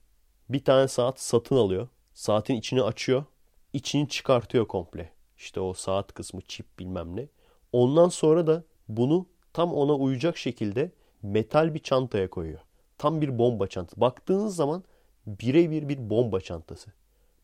Bir 0.49 0.65
tane 0.65 0.89
saat 0.89 1.21
satın 1.21 1.57
alıyor. 1.57 1.89
Saatin 2.15 2.55
içini 2.55 2.83
açıyor. 2.83 3.25
İçini 3.73 4.09
çıkartıyor 4.09 4.69
komple. 4.69 5.13
İşte 5.39 5.61
o 5.61 5.75
saat 5.75 6.13
kısmı 6.13 6.41
çip 6.41 6.79
bilmem 6.79 7.17
ne. 7.17 7.29
Ondan 7.73 8.09
sonra 8.09 8.47
da 8.47 8.65
bunu 8.89 9.27
tam 9.53 9.75
ona 9.75 9.95
uyacak 9.95 10.37
şekilde 10.37 10.93
metal 11.23 11.75
bir 11.75 11.79
çantaya 11.79 12.31
koyuyor. 12.31 12.61
Tam 12.99 13.21
bir 13.21 13.39
bomba 13.39 13.67
çantası. 13.67 14.01
Baktığınız 14.01 14.57
zaman 14.57 14.85
birebir 15.27 15.89
bir 15.89 16.11
bomba 16.11 16.41
çantası. 16.41 16.93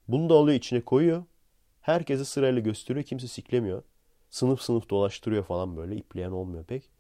Bunu 0.09 0.29
da 0.31 0.35
alıyor 0.35 0.59
içine 0.59 0.81
koyuyor. 0.81 1.25
Herkese 1.81 2.25
sırayla 2.25 2.61
gösteriyor. 2.61 3.05
Kimse 3.05 3.29
siklemiyor. 3.29 3.83
Sınıf 4.31 4.63
sınıf 4.63 4.91
dolaştırıyor 4.91 5.45
falan 5.45 5.77
böyle. 5.77 5.97
İpleyen 5.97 6.31
olmuyor 6.31 6.65
pek. 6.65 6.91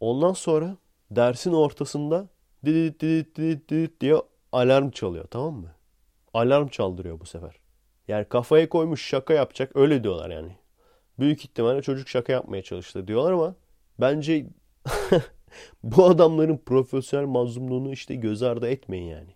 Ondan 0.00 0.32
sonra 0.32 0.76
dersin 1.10 1.52
ortasında 1.52 2.28
didit 2.64 3.00
didit 3.00 3.36
didit 3.36 3.70
didit 3.70 4.00
diye 4.00 4.16
alarm 4.52 4.90
çalıyor 4.90 5.26
tamam 5.30 5.54
mı? 5.54 5.74
Alarm 6.34 6.68
çaldırıyor 6.68 7.20
bu 7.20 7.26
sefer. 7.26 7.61
Yani 8.08 8.24
kafaya 8.24 8.68
koymuş 8.68 9.06
şaka 9.06 9.34
yapacak 9.34 9.76
öyle 9.76 10.04
diyorlar 10.04 10.30
yani. 10.30 10.56
Büyük 11.18 11.44
ihtimalle 11.44 11.82
çocuk 11.82 12.08
şaka 12.08 12.32
yapmaya 12.32 12.62
çalıştı 12.62 13.08
diyorlar 13.08 13.32
ama 13.32 13.54
bence 14.00 14.46
bu 15.82 16.04
adamların 16.04 16.56
profesyonel 16.56 17.26
mazlumluğunu 17.26 17.92
işte 17.92 18.14
göz 18.14 18.42
ardı 18.42 18.68
etmeyin 18.68 19.08
yani. 19.08 19.34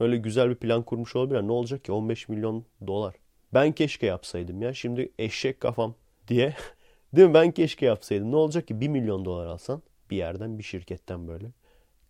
Öyle 0.00 0.16
güzel 0.16 0.50
bir 0.50 0.54
plan 0.54 0.82
kurmuş 0.82 1.16
olabilir. 1.16 1.42
Ne 1.42 1.52
olacak 1.52 1.84
ki 1.84 1.92
15 1.92 2.28
milyon 2.28 2.64
dolar. 2.86 3.14
Ben 3.54 3.72
keşke 3.72 4.06
yapsaydım 4.06 4.62
ya. 4.62 4.74
Şimdi 4.74 5.12
eşek 5.18 5.60
kafam 5.60 5.94
diye. 6.28 6.54
Değil 7.16 7.28
mi? 7.28 7.34
Ben 7.34 7.52
keşke 7.52 7.86
yapsaydım. 7.86 8.30
Ne 8.30 8.36
olacak 8.36 8.68
ki 8.68 8.80
1 8.80 8.88
milyon 8.88 9.24
dolar 9.24 9.46
alsan 9.46 9.82
bir 10.10 10.16
yerden 10.16 10.58
bir 10.58 10.62
şirketten 10.62 11.28
böyle. 11.28 11.46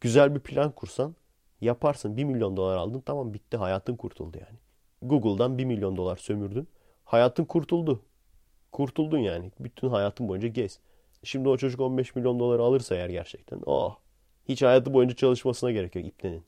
Güzel 0.01 0.35
bir 0.35 0.41
plan 0.41 0.73
kursan 0.73 1.17
yaparsın. 1.61 2.17
1 2.17 2.25
milyon 2.25 2.57
dolar 2.57 2.77
aldın 2.77 3.01
tamam 3.01 3.35
bitti 3.35 3.57
hayatın 3.57 3.97
kurtuldu 3.97 4.39
yani. 4.39 4.59
Google'dan 5.03 5.59
1 5.59 5.65
milyon 5.65 5.97
dolar 5.97 6.17
sömürdün. 6.17 6.69
Hayatın 7.05 7.45
kurtuldu. 7.45 8.03
Kurtuldun 8.73 9.19
yani. 9.19 9.51
Bütün 9.61 9.89
hayatın 9.89 10.29
boyunca 10.29 10.49
gez. 10.49 10.79
Şimdi 11.23 11.49
o 11.49 11.57
çocuk 11.57 11.81
15 11.81 12.17
milyon 12.17 12.41
dolar 12.41 12.59
alırsa 12.59 12.95
eğer 12.95 13.09
gerçekten. 13.09 13.61
Oh. 13.67 13.97
Hiç 14.49 14.63
hayatı 14.63 14.95
boyunca 14.95 15.15
çalışmasına 15.15 15.71
gerek 15.71 15.97
yok 15.97 16.07
ipnenin. 16.07 16.43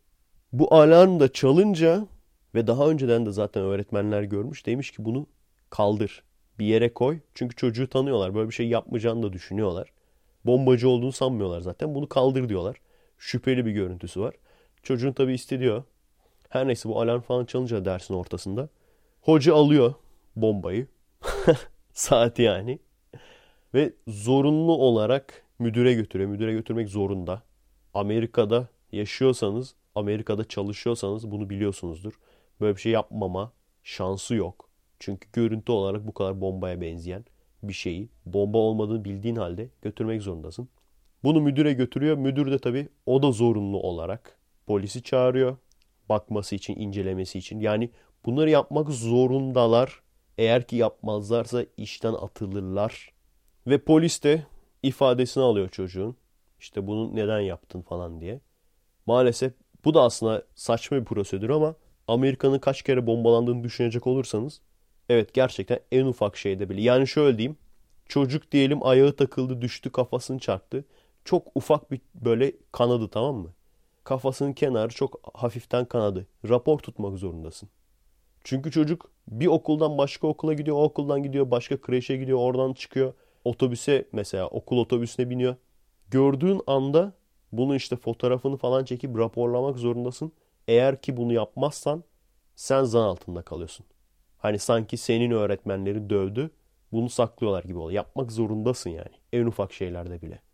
Bu 0.52 0.74
alarm 0.74 1.20
da 1.20 1.32
çalınca 1.32 2.06
ve 2.54 2.66
daha 2.66 2.88
önceden 2.88 3.26
de 3.26 3.30
zaten 3.30 3.62
öğretmenler 3.62 4.22
görmüş. 4.22 4.66
Demiş 4.66 4.90
ki 4.90 5.04
bunu 5.04 5.26
kaldır. 5.70 6.22
Bir 6.59 6.66
yere 6.66 6.94
koy. 6.94 7.18
Çünkü 7.35 7.56
çocuğu 7.56 7.88
tanıyorlar. 7.88 8.35
Böyle 8.35 8.48
bir 8.48 8.54
şey 8.54 8.68
yapmayacağını 8.68 9.22
da 9.22 9.32
düşünüyorlar. 9.32 9.92
Bombacı 10.44 10.88
olduğunu 10.88 11.12
sanmıyorlar 11.12 11.61
zaten. 11.61 11.94
Bunu 11.94 12.09
kaldır 12.09 12.48
diyorlar. 12.48 12.76
Şüpheli 13.18 13.66
bir 13.66 13.70
görüntüsü 13.70 14.20
var. 14.20 14.35
Çocuğun 14.82 15.12
tabii 15.12 15.35
istediyor. 15.35 15.85
Her 16.48 16.68
neyse 16.68 16.88
bu 16.88 17.00
alarm 17.00 17.20
falan 17.20 17.44
çalınca 17.44 17.85
dersin 17.85 18.14
ortasında. 18.14 18.68
Hoca 19.20 19.54
alıyor 19.54 19.94
bombayı. 20.37 20.87
Saati 21.92 22.42
yani. 22.42 22.78
Ve 23.74 23.92
zorunlu 24.09 24.72
olarak 24.72 25.44
müdüre 25.59 25.94
götürüyor. 25.94 26.30
Müdüre 26.30 26.52
götürmek 26.52 26.88
zorunda. 26.88 27.42
Amerika'da 27.94 28.68
yaşıyorsanız, 28.92 29.74
Amerika'da 29.94 30.48
çalışıyorsanız 30.48 31.30
bunu 31.30 31.50
biliyorsunuzdur. 31.50 32.12
Böyle 32.61 32.76
bir 32.76 32.80
şey 32.80 32.92
yapmama 32.92 33.52
şansı 33.85 34.35
yok. 34.35 34.68
Çünkü 34.98 35.28
görüntü 35.32 35.72
olarak 35.72 36.06
bu 36.06 36.14
kadar 36.14 36.40
bombaya 36.40 36.80
benzeyen 36.80 37.24
bir 37.62 37.72
şeyi 37.72 38.09
bomba 38.26 38.59
olmadığını 38.59 39.04
bildiğin 39.04 39.37
halde 39.37 39.68
götürmek 39.82 40.22
zorundasın. 40.22 40.68
Bunu 41.24 41.40
müdüre 41.40 41.72
götürüyor. 41.72 42.16
Müdür 42.16 42.52
de 42.52 42.59
tabii 42.59 42.88
o 43.06 43.22
da 43.22 43.32
zorunlu 43.32 43.80
olarak 43.80 44.38
polisi 44.66 45.02
çağırıyor. 45.02 45.56
Bakması 46.09 46.55
için, 46.55 46.77
incelemesi 46.77 47.38
için. 47.38 47.61
Yani 47.61 47.90
bunları 48.25 48.51
yapmak 48.51 48.90
zorundalar. 48.90 50.01
Eğer 50.38 50.66
ki 50.66 50.77
yapmazlarsa 50.77 51.64
işten 51.77 52.12
atılırlar. 52.12 53.12
Ve 53.66 53.79
polis 53.79 54.23
de 54.23 54.47
ifadesini 54.83 55.42
alıyor 55.42 55.69
çocuğun. 55.69 56.16
İşte 56.61 56.87
bunu 56.87 57.16
neden 57.16 57.40
yaptın 57.40 57.83
falan 57.83 58.21
diye. 58.21 58.40
Maalesef 59.07 59.53
bu 59.85 59.95
da 59.95 60.03
aslında 60.03 60.42
saçma 60.55 60.97
bir 60.97 61.05
prosedür 61.05 61.51
ama 61.51 61.75
Amerika'nın 62.09 62.59
kaç 62.59 62.83
kere 62.83 63.07
bombalandığını 63.07 63.64
düşünecek 63.64 64.07
olursanız 64.07 64.61
evet 65.09 65.35
gerçekten 65.35 65.81
en 65.92 66.07
ufak 66.07 66.37
şeyde 66.37 66.69
bile. 66.71 66.83
Yani 66.83 67.09
şöyle 67.09 67.38
diyeyim. 67.38 67.57
Çocuk 68.09 68.53
diyelim 68.53 68.87
ayağı 68.87 69.16
takıldı 69.16 69.62
düştü 69.62 69.92
kafasını 69.92 70.38
çarptı. 70.38 70.85
Çok 71.25 71.49
ufak 71.55 71.90
bir 71.90 72.01
böyle 72.14 72.53
kanadı 72.73 73.09
tamam 73.09 73.37
mı? 73.37 73.53
Kafasının 74.07 74.53
kenarı 74.53 74.88
çok 74.88 75.21
hafiften 75.35 75.85
kanadı. 75.85 76.27
Rapor 76.49 76.79
tutmak 76.79 77.19
zorundasın. 77.19 77.69
Çünkü 78.45 78.71
çocuk 78.71 79.11
bir 79.29 79.47
okuldan 79.47 79.99
başka 79.99 80.27
okula 80.27 80.55
gidiyor, 80.55 80.77
o 80.77 80.83
okuldan 80.83 81.23
gidiyor, 81.23 81.51
başka 81.51 81.81
kreşe 81.81 82.16
gidiyor, 82.16 82.38
oradan 82.38 82.73
çıkıyor. 82.73 83.12
Otobüse 83.45 84.09
mesela 84.12 84.47
okul 84.49 84.79
otobüsüne 84.79 85.31
biniyor. 85.31 85.57
Gördüğün 86.11 86.61
anda 86.66 87.12
bunun 87.53 87.75
işte 87.75 87.97
fotoğrafını 87.97 88.57
falan 88.57 88.85
çekip 88.85 89.19
raporlamak 89.19 89.79
zorundasın. 89.79 90.33
Eğer 90.69 91.01
ki 91.03 91.16
bunu 91.16 91.33
yapmazsan 91.33 92.05
sen 92.57 92.85
zan 92.85 93.05
altında 93.05 93.42
kalıyorsun. 93.42 93.87
Hani 94.38 94.59
sanki 94.59 94.97
senin 94.97 95.31
öğretmenleri 95.31 96.11
dövdü. 96.11 96.51
Bunu 96.92 97.09
saklıyorlar 97.09 97.64
gibi 97.64 97.79
oluyor. 97.79 97.97
Yapmak 97.97 98.33
zorundasın 98.33 98.90
yani. 98.90 99.14
En 99.33 99.47
ufak 99.47 99.73
şeylerde 99.73 100.23
bile. 100.23 100.45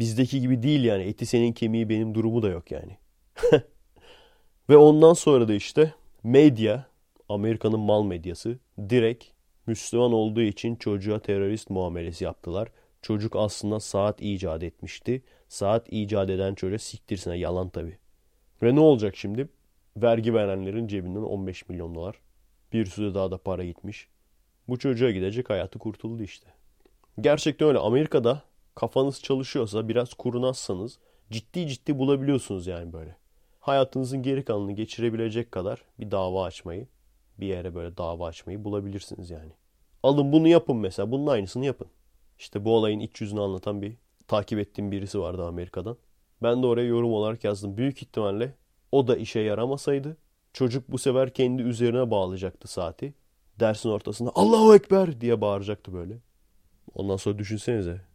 Bizdeki 0.00 0.40
gibi 0.40 0.62
değil 0.62 0.84
yani. 0.84 1.02
Eti 1.02 1.26
senin 1.26 1.52
kemiği 1.52 1.88
benim 1.88 2.14
durumu 2.14 2.42
da 2.42 2.48
yok 2.48 2.70
yani. 2.70 2.96
Ve 4.70 4.76
ondan 4.76 5.12
sonra 5.12 5.48
da 5.48 5.54
işte 5.54 5.94
medya, 6.22 6.86
Amerika'nın 7.28 7.80
mal 7.80 8.04
medyası 8.04 8.58
direkt 8.90 9.24
Müslüman 9.66 10.12
olduğu 10.12 10.42
için 10.42 10.76
çocuğa 10.76 11.18
terörist 11.18 11.70
muamelesi 11.70 12.24
yaptılar. 12.24 12.68
Çocuk 13.02 13.36
aslında 13.36 13.80
saat 13.80 14.22
icat 14.22 14.62
etmişti. 14.62 15.22
Saat 15.48 15.92
icat 15.92 16.30
eden 16.30 16.54
çocuğa 16.54 16.78
siktirsine 16.78 17.38
yalan 17.38 17.68
tabi. 17.68 17.98
Ve 18.62 18.74
ne 18.74 18.80
olacak 18.80 19.16
şimdi? 19.16 19.48
Vergi 19.96 20.34
verenlerin 20.34 20.86
cebinden 20.86 21.22
15 21.22 21.68
milyon 21.68 21.94
dolar. 21.94 22.20
Bir 22.72 22.86
sürü 22.86 23.14
daha 23.14 23.30
da 23.30 23.38
para 23.38 23.64
gitmiş. 23.64 24.08
Bu 24.68 24.78
çocuğa 24.78 25.10
gidecek 25.10 25.50
hayatı 25.50 25.78
kurtuldu 25.78 26.22
işte. 26.22 26.48
Gerçekten 27.20 27.68
öyle. 27.68 27.78
Amerika'da 27.78 28.42
kafanız 28.78 29.22
çalışıyorsa 29.22 29.88
biraz 29.88 30.14
kurnazsanız 30.14 30.98
ciddi 31.30 31.68
ciddi 31.68 31.98
bulabiliyorsunuz 31.98 32.66
yani 32.66 32.92
böyle. 32.92 33.16
Hayatınızın 33.60 34.22
geri 34.22 34.44
kalanını 34.44 34.72
geçirebilecek 34.72 35.52
kadar 35.52 35.82
bir 36.00 36.10
dava 36.10 36.44
açmayı, 36.44 36.86
bir 37.40 37.46
yere 37.46 37.74
böyle 37.74 37.96
dava 37.96 38.26
açmayı 38.26 38.64
bulabilirsiniz 38.64 39.30
yani. 39.30 39.52
Alın 40.02 40.32
bunu 40.32 40.48
yapın 40.48 40.76
mesela. 40.76 41.10
Bunun 41.10 41.26
aynısını 41.26 41.66
yapın. 41.66 41.88
İşte 42.38 42.64
bu 42.64 42.74
olayın 42.74 43.00
iç 43.00 43.20
yüzünü 43.20 43.40
anlatan 43.40 43.82
bir 43.82 43.96
takip 44.28 44.58
ettiğim 44.58 44.92
birisi 44.92 45.20
vardı 45.20 45.46
Amerika'dan. 45.46 45.96
Ben 46.42 46.62
de 46.62 46.66
oraya 46.66 46.86
yorum 46.86 47.12
olarak 47.12 47.44
yazdım. 47.44 47.76
Büyük 47.76 48.02
ihtimalle 48.02 48.54
o 48.92 49.08
da 49.08 49.16
işe 49.16 49.40
yaramasaydı 49.40 50.16
çocuk 50.52 50.92
bu 50.92 50.98
sefer 50.98 51.34
kendi 51.34 51.62
üzerine 51.62 52.10
bağlayacaktı 52.10 52.68
saati. 52.68 53.14
Dersin 53.60 53.88
ortasında 53.88 54.30
Allahu 54.34 54.74
Ekber 54.74 55.20
diye 55.20 55.40
bağıracaktı 55.40 55.92
böyle. 55.92 56.18
Ondan 56.94 57.16
sonra 57.16 57.38
düşünsenize. 57.38 58.07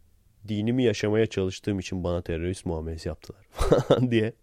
Dinimi 0.48 0.84
yaşamaya 0.84 1.26
çalıştığım 1.26 1.80
için 1.80 2.04
bana 2.04 2.22
terörist 2.22 2.66
muamelesi 2.66 3.08
yaptılar 3.10 3.46
diye. 4.12 4.34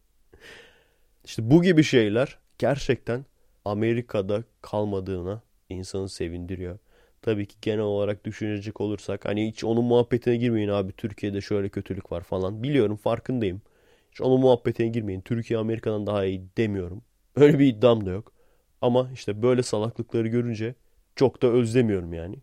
İşte 1.24 1.50
bu 1.50 1.62
gibi 1.62 1.82
şeyler 1.82 2.38
gerçekten 2.58 3.24
Amerika'da 3.64 4.44
kalmadığına 4.62 5.42
insanı 5.68 6.08
sevindiriyor. 6.08 6.78
Tabii 7.22 7.46
ki 7.46 7.56
genel 7.62 7.80
olarak 7.80 8.24
düşünecek 8.24 8.80
olursak 8.80 9.24
hani 9.24 9.48
hiç 9.48 9.64
onun 9.64 9.84
muhabbetine 9.84 10.36
girmeyin 10.36 10.68
abi 10.68 10.92
Türkiye'de 10.92 11.40
şöyle 11.40 11.68
kötülük 11.68 12.12
var 12.12 12.20
falan. 12.22 12.62
Biliyorum 12.62 12.96
farkındayım. 12.96 13.62
Hiç 14.10 14.20
onun 14.20 14.40
muhabbetine 14.40 14.88
girmeyin. 14.88 15.20
Türkiye 15.20 15.58
Amerika'dan 15.58 16.06
daha 16.06 16.24
iyi 16.24 16.42
demiyorum. 16.56 17.02
Öyle 17.36 17.58
bir 17.58 17.66
iddiam 17.66 18.06
da 18.06 18.10
yok. 18.10 18.32
Ama 18.80 19.10
işte 19.14 19.42
böyle 19.42 19.62
salaklıkları 19.62 20.28
görünce 20.28 20.74
çok 21.16 21.42
da 21.42 21.46
özlemiyorum 21.46 22.12
yani. 22.12 22.36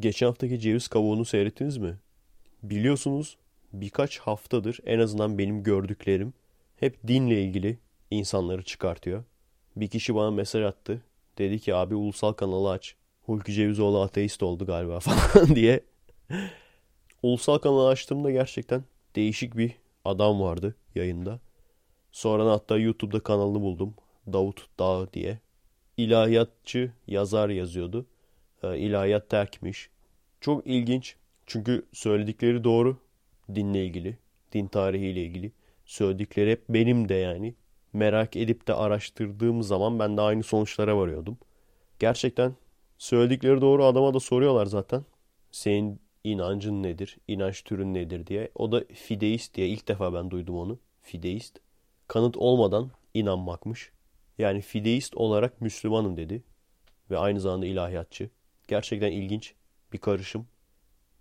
Geçen 0.00 0.26
haftaki 0.26 0.60
ceviz 0.60 0.88
kavuğunu 0.88 1.24
seyrettiniz 1.24 1.76
mi? 1.76 1.96
Biliyorsunuz 2.62 3.36
birkaç 3.72 4.18
haftadır 4.18 4.78
en 4.86 4.98
azından 4.98 5.38
benim 5.38 5.62
gördüklerim 5.62 6.34
hep 6.76 7.08
dinle 7.08 7.42
ilgili 7.42 7.78
insanları 8.10 8.62
çıkartıyor. 8.62 9.24
Bir 9.76 9.88
kişi 9.88 10.14
bana 10.14 10.30
mesaj 10.30 10.62
attı. 10.62 11.02
Dedi 11.38 11.58
ki 11.58 11.74
abi 11.74 11.94
ulusal 11.94 12.32
kanalı 12.32 12.70
aç. 12.70 12.94
Hulki 13.26 13.52
Cevizoğlu 13.52 14.00
ateist 14.00 14.42
oldu 14.42 14.66
galiba 14.66 15.00
falan 15.00 15.56
diye. 15.56 15.80
ulusal 17.22 17.58
kanalı 17.58 17.88
açtığımda 17.88 18.30
gerçekten 18.30 18.84
değişik 19.16 19.56
bir 19.56 19.72
adam 20.04 20.40
vardı 20.40 20.74
yayında. 20.94 21.40
Sonra 22.12 22.52
hatta 22.52 22.78
YouTube'da 22.78 23.20
kanalını 23.20 23.60
buldum. 23.60 23.94
Davut 24.32 24.66
Dağ 24.78 25.12
diye. 25.12 25.38
İlahiyatçı 25.96 26.92
yazar 27.06 27.48
yazıyordu. 27.48 28.06
Ee, 28.62 28.78
ilahiyat 28.78 29.28
terkmiş. 29.30 29.90
Çok 30.40 30.66
ilginç. 30.66 31.16
Çünkü 31.46 31.86
söyledikleri 31.92 32.64
doğru. 32.64 32.98
Dinle 33.54 33.84
ilgili. 33.86 34.18
Din 34.52 34.66
tarihiyle 34.66 35.22
ilgili. 35.22 35.52
Söyledikleri 35.84 36.50
hep 36.50 36.68
benim 36.68 37.08
de 37.08 37.14
yani. 37.14 37.54
Merak 37.92 38.36
edip 38.36 38.68
de 38.68 38.74
araştırdığım 38.74 39.62
zaman 39.62 39.98
ben 39.98 40.16
de 40.16 40.20
aynı 40.20 40.42
sonuçlara 40.42 40.96
varıyordum. 40.96 41.38
Gerçekten 41.98 42.54
Söyledikleri 42.98 43.60
doğru 43.60 43.84
adama 43.84 44.14
da 44.14 44.20
soruyorlar 44.20 44.66
zaten. 44.66 45.04
Senin 45.50 46.00
inancın 46.24 46.82
nedir? 46.82 47.18
İnanç 47.28 47.62
türün 47.64 47.94
nedir 47.94 48.26
diye. 48.26 48.50
O 48.54 48.72
da 48.72 48.84
fideist 48.94 49.54
diye 49.54 49.68
ilk 49.68 49.88
defa 49.88 50.14
ben 50.14 50.30
duydum 50.30 50.56
onu. 50.56 50.78
Fideist. 51.02 51.58
Kanıt 52.08 52.36
olmadan 52.36 52.90
inanmakmış. 53.14 53.92
Yani 54.38 54.60
fideist 54.60 55.16
olarak 55.16 55.60
Müslümanım 55.60 56.16
dedi. 56.16 56.42
Ve 57.10 57.18
aynı 57.18 57.40
zamanda 57.40 57.66
ilahiyatçı. 57.66 58.30
Gerçekten 58.68 59.12
ilginç 59.12 59.54
bir 59.92 59.98
karışım. 59.98 60.46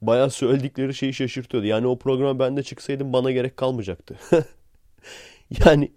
Bayağı 0.01 0.29
söyledikleri 0.29 0.93
şeyi 0.93 1.13
şaşırtıyordu. 1.13 1.67
Yani 1.67 1.87
o 1.87 1.99
programa 1.99 2.39
ben 2.39 2.57
de 2.57 2.63
çıksaydım 2.63 3.13
bana 3.13 3.31
gerek 3.31 3.57
kalmayacaktı. 3.57 4.19
yani 5.65 5.91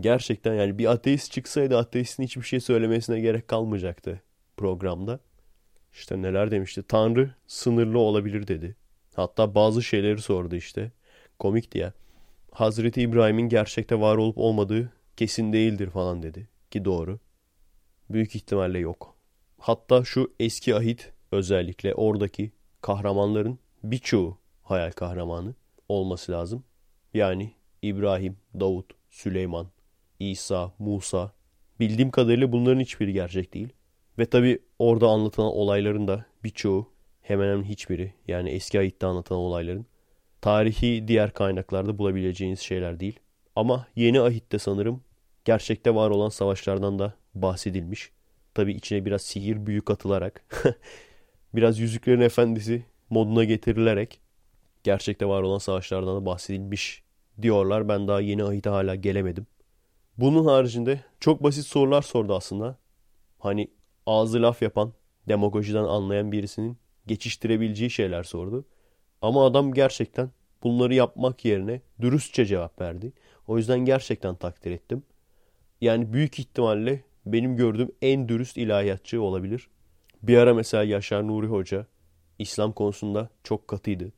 gerçekten 0.00 0.54
yani 0.54 0.78
bir 0.78 0.86
ateist 0.86 1.32
çıksaydı 1.32 1.78
ateistin 1.78 2.22
hiçbir 2.22 2.42
şey 2.42 2.60
söylemesine 2.60 3.20
gerek 3.20 3.48
kalmayacaktı 3.48 4.22
programda. 4.56 5.20
İşte 5.92 6.22
neler 6.22 6.50
demişti. 6.50 6.82
Tanrı 6.88 7.34
sınırlı 7.46 7.98
olabilir 7.98 8.46
dedi. 8.46 8.76
Hatta 9.16 9.54
bazı 9.54 9.82
şeyleri 9.82 10.18
sordu 10.18 10.56
işte. 10.56 10.92
Komikti 11.38 11.78
ya. 11.78 11.92
Hazreti 12.50 13.02
İbrahim'in 13.02 13.48
gerçekte 13.48 14.00
var 14.00 14.16
olup 14.16 14.38
olmadığı 14.38 14.92
kesin 15.16 15.52
değildir 15.52 15.90
falan 15.90 16.22
dedi. 16.22 16.48
Ki 16.70 16.84
doğru. 16.84 17.18
Büyük 18.10 18.34
ihtimalle 18.36 18.78
yok. 18.78 19.17
Hatta 19.58 20.04
şu 20.04 20.34
eski 20.40 20.74
ahit 20.74 21.12
özellikle 21.32 21.94
oradaki 21.94 22.52
kahramanların 22.80 23.58
birçoğu 23.84 24.38
hayal 24.62 24.90
kahramanı 24.90 25.54
olması 25.88 26.32
lazım. 26.32 26.64
Yani 27.14 27.52
İbrahim, 27.82 28.36
Davut, 28.60 28.92
Süleyman, 29.10 29.66
İsa, 30.18 30.72
Musa. 30.78 31.32
Bildiğim 31.80 32.10
kadarıyla 32.10 32.52
bunların 32.52 32.80
hiçbiri 32.80 33.12
gerçek 33.12 33.54
değil. 33.54 33.68
Ve 34.18 34.26
tabi 34.26 34.58
orada 34.78 35.08
anlatılan 35.08 35.52
olayların 35.52 36.08
da 36.08 36.24
birçoğu 36.44 36.92
hemen 37.22 37.52
hemen 37.52 37.64
hiçbiri 37.64 38.12
yani 38.28 38.50
eski 38.50 38.78
ayitte 38.78 39.06
anlatılan 39.06 39.40
olayların 39.40 39.86
tarihi 40.40 41.08
diğer 41.08 41.32
kaynaklarda 41.32 41.98
bulabileceğiniz 41.98 42.60
şeyler 42.60 43.00
değil. 43.00 43.20
Ama 43.56 43.86
yeni 43.96 44.20
ahitte 44.20 44.58
sanırım 44.58 45.00
gerçekte 45.44 45.94
var 45.94 46.10
olan 46.10 46.28
savaşlardan 46.28 46.98
da 46.98 47.14
bahsedilmiş. 47.34 48.10
Tabi 48.58 48.72
içine 48.72 49.04
biraz 49.04 49.22
sihir 49.22 49.66
büyü 49.66 49.80
katılarak 49.84 50.44
biraz 51.54 51.78
Yüzüklerin 51.78 52.20
Efendisi 52.20 52.84
moduna 53.10 53.44
getirilerek 53.44 54.20
gerçekte 54.84 55.26
var 55.26 55.42
olan 55.42 55.58
savaşlardan 55.58 56.16
da 56.16 56.26
bahsedilmiş 56.26 57.02
diyorlar. 57.42 57.88
Ben 57.88 58.08
daha 58.08 58.20
yeni 58.20 58.44
ahite 58.44 58.70
hala 58.70 58.94
gelemedim. 58.94 59.46
Bunun 60.16 60.46
haricinde 60.46 61.00
çok 61.20 61.42
basit 61.42 61.66
sorular 61.66 62.02
sordu 62.02 62.34
aslında. 62.36 62.78
Hani 63.38 63.70
ağzı 64.06 64.42
laf 64.42 64.62
yapan, 64.62 64.92
demagojiden 65.28 65.84
anlayan 65.84 66.32
birisinin 66.32 66.78
geçiştirebileceği 67.06 67.90
şeyler 67.90 68.22
sordu. 68.22 68.64
Ama 69.22 69.46
adam 69.46 69.74
gerçekten 69.74 70.30
bunları 70.62 70.94
yapmak 70.94 71.44
yerine 71.44 71.80
dürüstçe 72.00 72.46
cevap 72.46 72.80
verdi. 72.80 73.12
O 73.46 73.58
yüzden 73.58 73.78
gerçekten 73.78 74.34
takdir 74.34 74.70
ettim. 74.70 75.02
Yani 75.80 76.12
büyük 76.12 76.38
ihtimalle 76.38 77.07
benim 77.32 77.56
gördüğüm 77.56 77.90
en 78.02 78.28
dürüst 78.28 78.56
ilahiyatçı 78.56 79.22
olabilir. 79.22 79.68
Bir 80.22 80.36
ara 80.36 80.54
mesela 80.54 80.84
Yaşar 80.84 81.26
Nuri 81.28 81.46
Hoca 81.46 81.86
İslam 82.38 82.72
konusunda 82.72 83.30
çok 83.44 83.68
katıydı. 83.68 84.12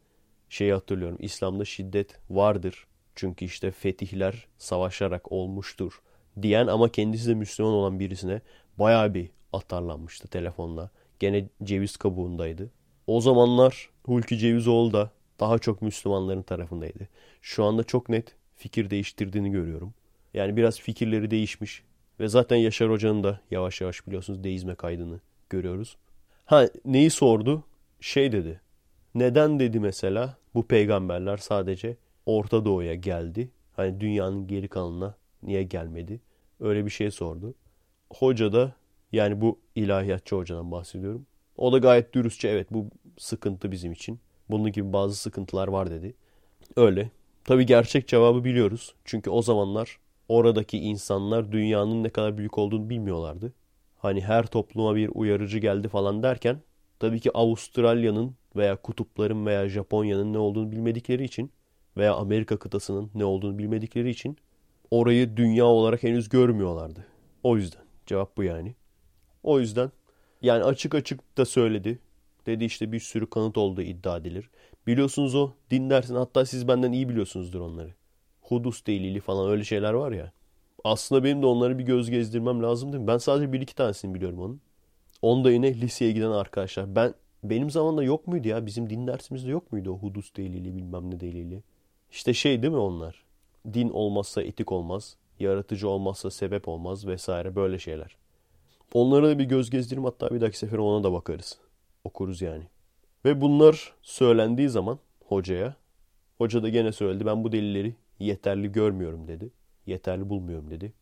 Şeyi 0.48 0.72
hatırlıyorum. 0.72 1.16
İslam'da 1.20 1.64
şiddet 1.64 2.18
vardır. 2.30 2.86
Çünkü 3.14 3.44
işte 3.44 3.70
fetihler 3.70 4.46
savaşarak 4.58 5.32
olmuştur 5.32 6.00
diyen 6.42 6.66
ama 6.66 6.88
kendisi 6.88 7.28
de 7.28 7.34
Müslüman 7.34 7.72
olan 7.72 8.00
birisine 8.00 8.40
bayağı 8.78 9.14
bir 9.14 9.30
atarlanmıştı 9.52 10.28
telefonla. 10.28 10.90
Gene 11.18 11.48
ceviz 11.62 11.96
kabuğundaydı. 11.96 12.70
O 13.06 13.20
zamanlar 13.20 13.90
Hulki 14.06 14.38
Cevizoğlu 14.38 14.92
da 14.92 15.10
daha 15.40 15.58
çok 15.58 15.82
Müslümanların 15.82 16.42
tarafındaydı. 16.42 17.08
Şu 17.42 17.64
anda 17.64 17.84
çok 17.84 18.08
net 18.08 18.34
fikir 18.56 18.90
değiştirdiğini 18.90 19.50
görüyorum. 19.50 19.94
Yani 20.34 20.56
biraz 20.56 20.80
fikirleri 20.80 21.30
değişmiş. 21.30 21.82
Ve 22.20 22.28
zaten 22.28 22.56
Yaşar 22.56 22.90
Hoca'nın 22.90 23.24
da 23.24 23.40
yavaş 23.50 23.80
yavaş 23.80 24.06
biliyorsunuz 24.06 24.44
deizme 24.44 24.74
kaydını 24.74 25.20
görüyoruz. 25.50 25.96
Ha 26.44 26.68
neyi 26.84 27.10
sordu? 27.10 27.64
Şey 28.00 28.32
dedi. 28.32 28.60
Neden 29.14 29.60
dedi 29.60 29.80
mesela 29.80 30.36
bu 30.54 30.66
peygamberler 30.66 31.36
sadece 31.36 31.96
Orta 32.26 32.64
Doğu'ya 32.64 32.94
geldi. 32.94 33.50
Hani 33.76 34.00
dünyanın 34.00 34.46
geri 34.46 34.68
kalanına 34.68 35.14
niye 35.42 35.62
gelmedi? 35.62 36.20
Öyle 36.60 36.84
bir 36.86 36.90
şey 36.90 37.10
sordu. 37.10 37.54
Hoca 38.10 38.52
da 38.52 38.72
yani 39.12 39.40
bu 39.40 39.58
ilahiyatçı 39.74 40.36
hocadan 40.36 40.70
bahsediyorum. 40.72 41.26
O 41.56 41.72
da 41.72 41.78
gayet 41.78 42.14
dürüstçe 42.14 42.48
evet 42.48 42.66
bu 42.70 42.86
sıkıntı 43.18 43.72
bizim 43.72 43.92
için. 43.92 44.20
Bunun 44.50 44.72
gibi 44.72 44.92
bazı 44.92 45.16
sıkıntılar 45.16 45.68
var 45.68 45.90
dedi. 45.90 46.14
Öyle. 46.76 47.10
Tabi 47.44 47.66
gerçek 47.66 48.08
cevabı 48.08 48.44
biliyoruz. 48.44 48.94
Çünkü 49.04 49.30
o 49.30 49.42
zamanlar 49.42 49.98
oradaki 50.30 50.78
insanlar 50.78 51.52
dünyanın 51.52 52.04
ne 52.04 52.08
kadar 52.08 52.38
büyük 52.38 52.58
olduğunu 52.58 52.90
bilmiyorlardı. 52.90 53.52
Hani 53.98 54.20
her 54.20 54.46
topluma 54.46 54.96
bir 54.96 55.10
uyarıcı 55.14 55.58
geldi 55.58 55.88
falan 55.88 56.22
derken 56.22 56.60
tabii 56.98 57.20
ki 57.20 57.30
Avustralya'nın 57.34 58.34
veya 58.56 58.76
kutupların 58.76 59.46
veya 59.46 59.68
Japonya'nın 59.68 60.32
ne 60.32 60.38
olduğunu 60.38 60.72
bilmedikleri 60.72 61.24
için 61.24 61.50
veya 61.96 62.14
Amerika 62.14 62.56
kıtasının 62.56 63.10
ne 63.14 63.24
olduğunu 63.24 63.58
bilmedikleri 63.58 64.10
için 64.10 64.36
orayı 64.90 65.36
dünya 65.36 65.64
olarak 65.64 66.02
henüz 66.02 66.28
görmüyorlardı. 66.28 67.06
O 67.42 67.56
yüzden 67.56 67.82
cevap 68.06 68.36
bu 68.36 68.42
yani. 68.42 68.74
O 69.42 69.60
yüzden 69.60 69.90
yani 70.42 70.64
açık 70.64 70.94
açık 70.94 71.38
da 71.38 71.44
söyledi. 71.44 71.98
Dedi 72.46 72.64
işte 72.64 72.92
bir 72.92 73.00
sürü 73.00 73.30
kanıt 73.30 73.58
olduğu 73.58 73.82
iddia 73.82 74.16
edilir. 74.16 74.50
Biliyorsunuz 74.86 75.34
o 75.34 75.50
din 75.70 75.90
dersin 75.90 76.14
hatta 76.14 76.46
siz 76.46 76.68
benden 76.68 76.92
iyi 76.92 77.08
biliyorsunuzdur 77.08 77.60
onları. 77.60 77.99
Hudus 78.50 78.86
delili 78.86 79.20
falan 79.20 79.50
öyle 79.50 79.64
şeyler 79.64 79.92
var 79.92 80.12
ya. 80.12 80.32
Aslında 80.84 81.24
benim 81.24 81.42
de 81.42 81.46
onları 81.46 81.78
bir 81.78 81.84
göz 81.84 82.10
gezdirmem 82.10 82.62
lazım 82.62 82.92
değil 82.92 83.02
mi? 83.02 83.08
Ben 83.08 83.18
sadece 83.18 83.52
bir 83.52 83.60
iki 83.60 83.74
tanesini 83.74 84.14
biliyorum 84.14 84.40
onun. 84.40 84.60
Onu 85.22 85.44
da 85.44 85.50
yine 85.50 85.74
liseye 85.80 86.12
giden 86.12 86.30
arkadaşlar. 86.30 86.96
Ben 86.96 87.14
benim 87.44 87.70
zamanımda 87.70 88.02
yok 88.02 88.26
muydu 88.26 88.48
ya? 88.48 88.66
Bizim 88.66 88.90
din 88.90 89.06
dersimizde 89.06 89.50
yok 89.50 89.72
muydu 89.72 89.92
o 89.92 89.98
Hudus 89.98 90.36
delili 90.36 90.76
bilmem 90.76 91.10
ne 91.10 91.20
delili? 91.20 91.62
İşte 92.10 92.34
şey 92.34 92.62
değil 92.62 92.72
mi 92.72 92.78
onlar? 92.78 93.24
Din 93.74 93.88
olmazsa 93.90 94.42
etik 94.42 94.72
olmaz. 94.72 95.16
Yaratıcı 95.40 95.88
olmazsa 95.88 96.30
sebep 96.30 96.68
olmaz 96.68 97.06
vesaire 97.06 97.56
böyle 97.56 97.78
şeyler. 97.78 98.16
Onlara 98.92 99.28
da 99.28 99.38
bir 99.38 99.44
göz 99.44 99.70
gezdirim 99.70 100.04
hatta 100.04 100.30
bir 100.30 100.40
dahaki 100.40 100.58
sefer 100.58 100.78
ona 100.78 101.04
da 101.04 101.12
bakarız. 101.12 101.58
Okuruz 102.04 102.42
yani. 102.42 102.64
Ve 103.24 103.40
bunlar 103.40 103.94
söylendiği 104.02 104.68
zaman 104.68 104.98
hocaya, 105.24 105.76
hoca 106.38 106.62
da 106.62 106.68
gene 106.68 106.92
söyledi 106.92 107.26
ben 107.26 107.44
bu 107.44 107.52
delilleri 107.52 107.94
yeterli 108.20 108.72
görmüyorum 108.72 109.28
dedi. 109.28 109.50
Yeterli 109.86 110.28
bulmuyorum 110.28 110.70
dedi. 110.70 110.92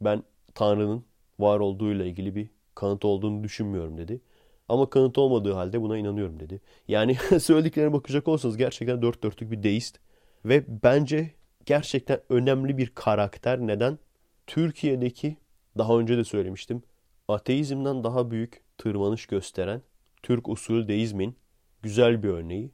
Ben 0.00 0.22
Tanrı'nın 0.54 1.04
var 1.38 1.60
olduğuyla 1.60 2.04
ilgili 2.04 2.34
bir 2.34 2.50
kanıt 2.74 3.04
olduğunu 3.04 3.44
düşünmüyorum 3.44 3.98
dedi. 3.98 4.20
Ama 4.68 4.90
kanıt 4.90 5.18
olmadığı 5.18 5.52
halde 5.52 5.82
buna 5.82 5.98
inanıyorum 5.98 6.40
dedi. 6.40 6.60
Yani 6.88 7.14
söylediklerine 7.40 7.92
bakacak 7.92 8.28
olsanız 8.28 8.56
gerçekten 8.56 9.02
dört 9.02 9.22
dörtlük 9.22 9.50
bir 9.50 9.62
deist. 9.62 9.98
Ve 10.44 10.64
bence 10.82 11.30
gerçekten 11.66 12.20
önemli 12.28 12.78
bir 12.78 12.86
karakter. 12.86 13.58
Neden? 13.58 13.98
Türkiye'deki 14.46 15.36
daha 15.78 15.98
önce 15.98 16.16
de 16.16 16.24
söylemiştim 16.24 16.82
ateizmden 17.28 18.04
daha 18.04 18.30
büyük 18.30 18.62
tırmanış 18.78 19.26
gösteren 19.26 19.82
Türk 20.22 20.48
usulü 20.48 20.88
deizmin 20.88 21.36
güzel 21.82 22.22
bir 22.22 22.28
örneği. 22.28 22.70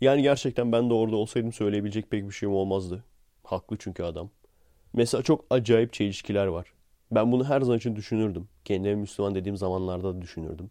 Yani 0.00 0.22
gerçekten 0.22 0.72
ben 0.72 0.90
de 0.90 0.94
orada 0.94 1.16
olsaydım 1.16 1.52
söyleyebilecek 1.52 2.10
pek 2.10 2.28
bir 2.28 2.34
şeyim 2.34 2.54
olmazdı. 2.54 3.04
Haklı 3.46 3.76
çünkü 3.78 4.02
adam. 4.02 4.30
Mesela 4.92 5.22
çok 5.22 5.44
acayip 5.50 5.92
çelişkiler 5.92 6.46
var. 6.46 6.72
Ben 7.10 7.32
bunu 7.32 7.44
her 7.44 7.60
zaman 7.60 7.78
için 7.78 7.96
düşünürdüm. 7.96 8.48
Kendime 8.64 8.94
Müslüman 8.94 9.34
dediğim 9.34 9.56
zamanlarda 9.56 10.14
da 10.14 10.22
düşünürdüm. 10.22 10.70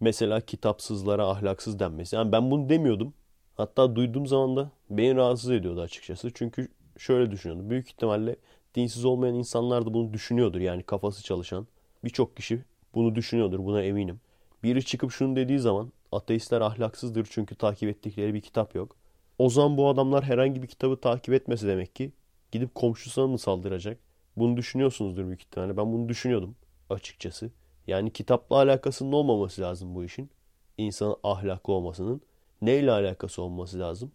Mesela 0.00 0.40
kitapsızlara 0.40 1.28
ahlaksız 1.28 1.78
denmesi. 1.78 2.16
Yani 2.16 2.32
ben 2.32 2.50
bunu 2.50 2.68
demiyordum. 2.68 3.14
Hatta 3.54 3.96
duyduğum 3.96 4.26
zaman 4.26 4.56
da 4.56 4.70
beni 4.90 5.16
rahatsız 5.16 5.50
ediyordu 5.50 5.80
açıkçası. 5.80 6.30
Çünkü 6.34 6.68
şöyle 6.98 7.30
düşünüyordum. 7.30 7.70
Büyük 7.70 7.88
ihtimalle 7.88 8.36
dinsiz 8.74 9.04
olmayan 9.04 9.34
insanlar 9.34 9.86
da 9.86 9.94
bunu 9.94 10.12
düşünüyordur. 10.12 10.60
Yani 10.60 10.82
kafası 10.82 11.22
çalışan. 11.22 11.66
Birçok 12.04 12.36
kişi 12.36 12.64
bunu 12.94 13.14
düşünüyordur. 13.14 13.58
Buna 13.58 13.82
eminim. 13.82 14.20
Biri 14.62 14.84
çıkıp 14.84 15.12
şunu 15.12 15.36
dediği 15.36 15.58
zaman 15.58 15.92
ateistler 16.12 16.60
ahlaksızdır 16.60 17.28
çünkü 17.30 17.54
takip 17.54 17.88
ettikleri 17.88 18.34
bir 18.34 18.40
kitap 18.40 18.74
yok. 18.74 18.96
O 19.38 19.50
zaman 19.50 19.76
bu 19.76 19.88
adamlar 19.88 20.24
herhangi 20.24 20.62
bir 20.62 20.66
kitabı 20.66 21.00
takip 21.00 21.34
etmesi 21.34 21.66
demek 21.66 21.96
ki 21.96 22.12
gidip 22.52 22.74
komşusuna 22.74 23.26
mı 23.26 23.38
saldıracak? 23.38 23.98
Bunu 24.36 24.56
düşünüyorsunuzdur 24.56 25.26
büyük 25.26 25.42
ihtimalle. 25.42 25.76
Ben 25.76 25.92
bunu 25.92 26.08
düşünüyordum 26.08 26.56
açıkçası. 26.90 27.50
Yani 27.86 28.12
kitapla 28.12 28.56
alakasının 28.56 29.12
olmaması 29.12 29.62
lazım 29.62 29.94
bu 29.94 30.04
işin. 30.04 30.30
İnsanın 30.78 31.16
ahlaklı 31.22 31.72
olmasının. 31.72 32.20
Neyle 32.62 32.92
alakası 32.92 33.42
olması 33.42 33.78
lazım? 33.78 34.12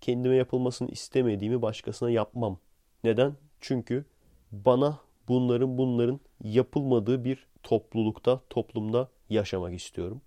Kendime 0.00 0.36
yapılmasını 0.36 0.88
istemediğimi 0.90 1.62
başkasına 1.62 2.10
yapmam. 2.10 2.58
Neden? 3.04 3.36
Çünkü 3.60 4.04
bana 4.52 4.98
bunların 5.28 5.78
bunların 5.78 6.20
yapılmadığı 6.44 7.24
bir 7.24 7.46
toplulukta, 7.62 8.40
toplumda 8.50 9.08
yaşamak 9.30 9.74
istiyorum. 9.74 10.20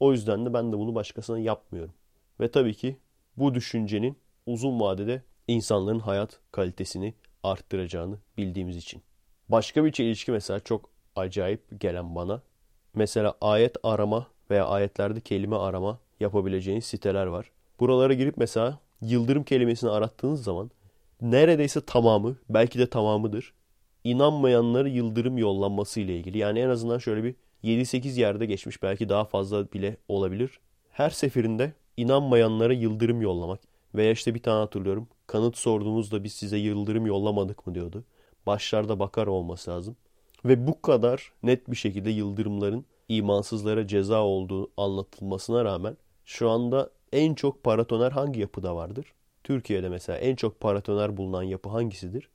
O 0.00 0.12
yüzden 0.12 0.46
de 0.46 0.52
ben 0.54 0.72
de 0.72 0.78
bunu 0.78 0.94
başkasına 0.94 1.38
yapmıyorum. 1.38 1.94
Ve 2.40 2.50
tabii 2.50 2.74
ki 2.74 2.96
bu 3.36 3.54
düşüncenin 3.54 4.16
uzun 4.46 4.80
vadede 4.80 5.22
insanların 5.48 5.98
hayat 5.98 6.40
kalitesini 6.52 7.14
arttıracağını 7.42 8.18
bildiğimiz 8.36 8.76
için. 8.76 9.02
Başka 9.48 9.84
bir 9.84 9.92
çelişki 9.92 10.32
mesela 10.32 10.60
çok 10.60 10.90
acayip 11.16 11.80
gelen 11.80 12.14
bana. 12.14 12.42
Mesela 12.94 13.34
ayet 13.40 13.76
arama 13.82 14.26
veya 14.50 14.66
ayetlerde 14.66 15.20
kelime 15.20 15.56
arama 15.56 15.98
yapabileceğiniz 16.20 16.84
siteler 16.84 17.26
var. 17.26 17.50
Buralara 17.80 18.12
girip 18.12 18.36
mesela 18.36 18.78
yıldırım 19.02 19.44
kelimesini 19.44 19.90
arattığınız 19.90 20.44
zaman 20.44 20.70
neredeyse 21.20 21.80
tamamı, 21.80 22.36
belki 22.48 22.78
de 22.78 22.86
tamamıdır. 22.86 23.52
İnanmayanları 24.04 24.88
yıldırım 24.88 25.38
yollanması 25.38 26.00
ile 26.00 26.16
ilgili. 26.16 26.38
Yani 26.38 26.58
en 26.60 26.68
azından 26.68 26.98
şöyle 26.98 27.24
bir 27.24 27.34
7-8 27.64 28.20
yerde 28.20 28.46
geçmiş 28.46 28.82
belki 28.82 29.08
daha 29.08 29.24
fazla 29.24 29.72
bile 29.72 29.96
olabilir. 30.08 30.60
Her 30.90 31.10
seferinde 31.10 31.72
inanmayanlara 31.96 32.72
yıldırım 32.72 33.22
yollamak. 33.22 33.60
Veya 33.94 34.12
işte 34.12 34.34
bir 34.34 34.42
tane 34.42 34.58
hatırlıyorum. 34.58 35.08
Kanıt 35.26 35.56
sorduğunuzda 35.56 36.24
biz 36.24 36.32
size 36.32 36.56
yıldırım 36.56 37.06
yollamadık 37.06 37.66
mı 37.66 37.74
diyordu. 37.74 38.04
Başlarda 38.46 38.98
bakar 38.98 39.26
olması 39.26 39.70
lazım. 39.70 39.96
Ve 40.44 40.66
bu 40.66 40.82
kadar 40.82 41.32
net 41.42 41.70
bir 41.70 41.76
şekilde 41.76 42.10
yıldırımların 42.10 42.84
imansızlara 43.08 43.86
ceza 43.86 44.22
olduğu 44.22 44.70
anlatılmasına 44.76 45.64
rağmen 45.64 45.96
şu 46.24 46.50
anda 46.50 46.90
en 47.12 47.34
çok 47.34 47.64
paratoner 47.64 48.10
hangi 48.10 48.40
yapıda 48.40 48.76
vardır? 48.76 49.12
Türkiye'de 49.44 49.88
mesela 49.88 50.18
en 50.18 50.36
çok 50.36 50.60
paratoner 50.60 51.16
bulunan 51.16 51.42
yapı 51.42 51.68
hangisidir? 51.68 52.28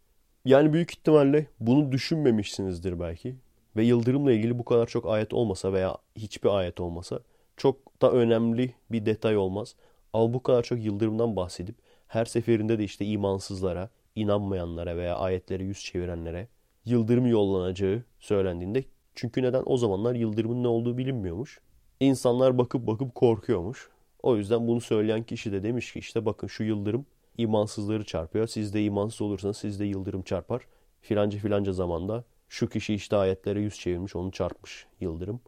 Yani 0.45 0.73
büyük 0.73 0.91
ihtimalle 0.91 1.47
bunu 1.59 1.91
düşünmemişsinizdir 1.91 2.99
belki. 2.99 3.35
Ve 3.75 3.83
yıldırımla 3.83 4.31
ilgili 4.31 4.59
bu 4.59 4.65
kadar 4.65 4.87
çok 4.87 5.09
ayet 5.09 5.33
olmasa 5.33 5.73
veya 5.73 5.97
hiçbir 6.15 6.49
ayet 6.49 6.79
olmasa 6.79 7.19
çok 7.57 8.01
da 8.01 8.11
önemli 8.11 8.73
bir 8.91 9.05
detay 9.05 9.37
olmaz. 9.37 9.75
Ama 10.13 10.33
bu 10.33 10.43
kadar 10.43 10.63
çok 10.63 10.83
yıldırımdan 10.83 11.35
bahsedip 11.35 11.75
her 12.07 12.25
seferinde 12.25 12.79
de 12.79 12.83
işte 12.83 13.05
imansızlara, 13.05 13.89
inanmayanlara 14.15 14.97
veya 14.97 15.15
ayetlere 15.15 15.63
yüz 15.63 15.83
çevirenlere 15.83 16.47
yıldırım 16.85 17.25
yollanacağı 17.25 18.03
söylendiğinde 18.19 18.83
çünkü 19.15 19.43
neden 19.43 19.63
o 19.65 19.77
zamanlar 19.77 20.15
yıldırımın 20.15 20.63
ne 20.63 20.67
olduğu 20.67 20.97
bilinmiyormuş. 20.97 21.59
İnsanlar 21.99 22.57
bakıp 22.57 22.87
bakıp 22.87 23.15
korkuyormuş. 23.15 23.89
O 24.23 24.37
yüzden 24.37 24.67
bunu 24.67 24.81
söyleyen 24.81 25.23
kişi 25.23 25.51
de 25.51 25.63
demiş 25.63 25.93
ki 25.93 25.99
işte 25.99 26.25
bakın 26.25 26.47
şu 26.47 26.63
yıldırım 26.63 27.05
imansızları 27.37 28.05
çarpıyor. 28.05 28.47
Siz 28.47 28.73
de 28.73 28.83
imansız 28.83 29.21
olursanız 29.21 29.57
siz 29.57 29.79
de 29.79 29.85
yıldırım 29.85 30.21
çarpar. 30.21 30.67
Filanca 31.01 31.39
filanca 31.39 31.73
zamanda 31.73 32.23
şu 32.49 32.69
kişi 32.69 32.93
işte 32.93 33.15
ayetlere 33.15 33.61
yüz 33.61 33.79
çevirmiş 33.79 34.15
onu 34.15 34.31
çarpmış 34.31 34.87
yıldırım. 34.99 35.39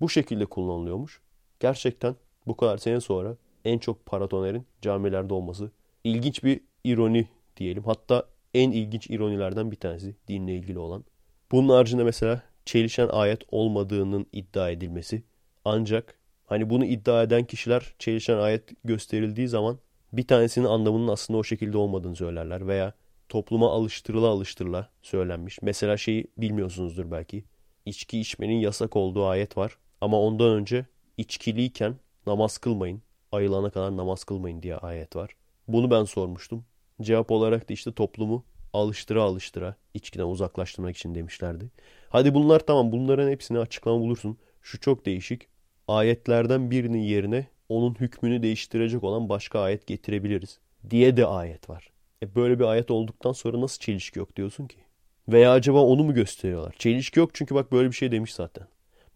Bu 0.00 0.08
şekilde 0.08 0.46
kullanılıyormuş. 0.46 1.20
Gerçekten 1.60 2.16
bu 2.46 2.56
kadar 2.56 2.78
sene 2.78 3.00
sonra 3.00 3.36
en 3.64 3.78
çok 3.78 4.06
paratonerin 4.06 4.66
camilerde 4.82 5.34
olması 5.34 5.70
ilginç 6.04 6.44
bir 6.44 6.60
ironi 6.84 7.28
diyelim. 7.56 7.84
Hatta 7.84 8.26
en 8.54 8.70
ilginç 8.70 9.10
ironilerden 9.10 9.70
bir 9.70 9.76
tanesi 9.76 10.16
dinle 10.28 10.54
ilgili 10.54 10.78
olan. 10.78 11.04
Bunun 11.52 11.68
haricinde 11.68 12.04
mesela 12.04 12.42
çelişen 12.64 13.08
ayet 13.08 13.40
olmadığının 13.50 14.26
iddia 14.32 14.70
edilmesi. 14.70 15.22
Ancak 15.64 16.18
hani 16.46 16.70
bunu 16.70 16.84
iddia 16.84 17.22
eden 17.22 17.44
kişiler 17.44 17.94
çelişen 17.98 18.38
ayet 18.38 18.62
gösterildiği 18.84 19.48
zaman 19.48 19.78
bir 20.12 20.26
tanesinin 20.26 20.66
anlamının 20.66 21.08
aslında 21.08 21.38
o 21.38 21.44
şekilde 21.44 21.78
olmadığını 21.78 22.16
söylerler 22.16 22.66
veya 22.66 22.94
topluma 23.28 23.72
alıştırıla 23.72 24.28
alıştırıla 24.28 24.90
söylenmiş. 25.02 25.62
Mesela 25.62 25.96
şeyi 25.96 26.26
bilmiyorsunuzdur 26.38 27.10
belki. 27.10 27.44
İçki 27.86 28.20
içmenin 28.20 28.58
yasak 28.58 28.96
olduğu 28.96 29.26
ayet 29.26 29.56
var. 29.56 29.78
Ama 30.00 30.20
ondan 30.20 30.50
önce 30.50 30.86
içkiliyken 31.16 31.94
namaz 32.26 32.58
kılmayın. 32.58 33.02
Ayılana 33.32 33.70
kadar 33.70 33.96
namaz 33.96 34.24
kılmayın 34.24 34.62
diye 34.62 34.76
ayet 34.76 35.16
var. 35.16 35.30
Bunu 35.68 35.90
ben 35.90 36.04
sormuştum. 36.04 36.64
Cevap 37.02 37.30
olarak 37.30 37.68
da 37.68 37.74
işte 37.74 37.92
toplumu 37.92 38.44
alıştıra 38.72 39.22
alıştıra 39.22 39.76
içkiden 39.94 40.24
uzaklaştırmak 40.24 40.96
için 40.96 41.14
demişlerdi. 41.14 41.70
Hadi 42.08 42.34
bunlar 42.34 42.60
tamam 42.60 42.92
bunların 42.92 43.30
hepsini 43.30 43.58
açıklama 43.58 44.00
bulursun. 44.00 44.38
Şu 44.62 44.80
çok 44.80 45.06
değişik. 45.06 45.48
Ayetlerden 45.88 46.70
birinin 46.70 47.02
yerine 47.02 47.46
onun 47.68 47.94
hükmünü 47.94 48.42
değiştirecek 48.42 49.04
olan 49.04 49.28
başka 49.28 49.60
ayet 49.60 49.86
getirebiliriz 49.86 50.58
diye 50.90 51.16
de 51.16 51.26
ayet 51.26 51.70
var. 51.70 51.90
E 52.22 52.34
böyle 52.34 52.58
bir 52.58 52.64
ayet 52.64 52.90
olduktan 52.90 53.32
sonra 53.32 53.60
nasıl 53.60 53.80
çelişki 53.80 54.18
yok 54.18 54.36
diyorsun 54.36 54.66
ki? 54.66 54.76
Veya 55.28 55.52
acaba 55.52 55.78
onu 55.82 56.04
mu 56.04 56.14
gösteriyorlar? 56.14 56.74
Çelişki 56.78 57.18
yok 57.18 57.30
çünkü 57.34 57.54
bak 57.54 57.72
böyle 57.72 57.88
bir 57.88 57.96
şey 57.96 58.12
demiş 58.12 58.34
zaten. 58.34 58.66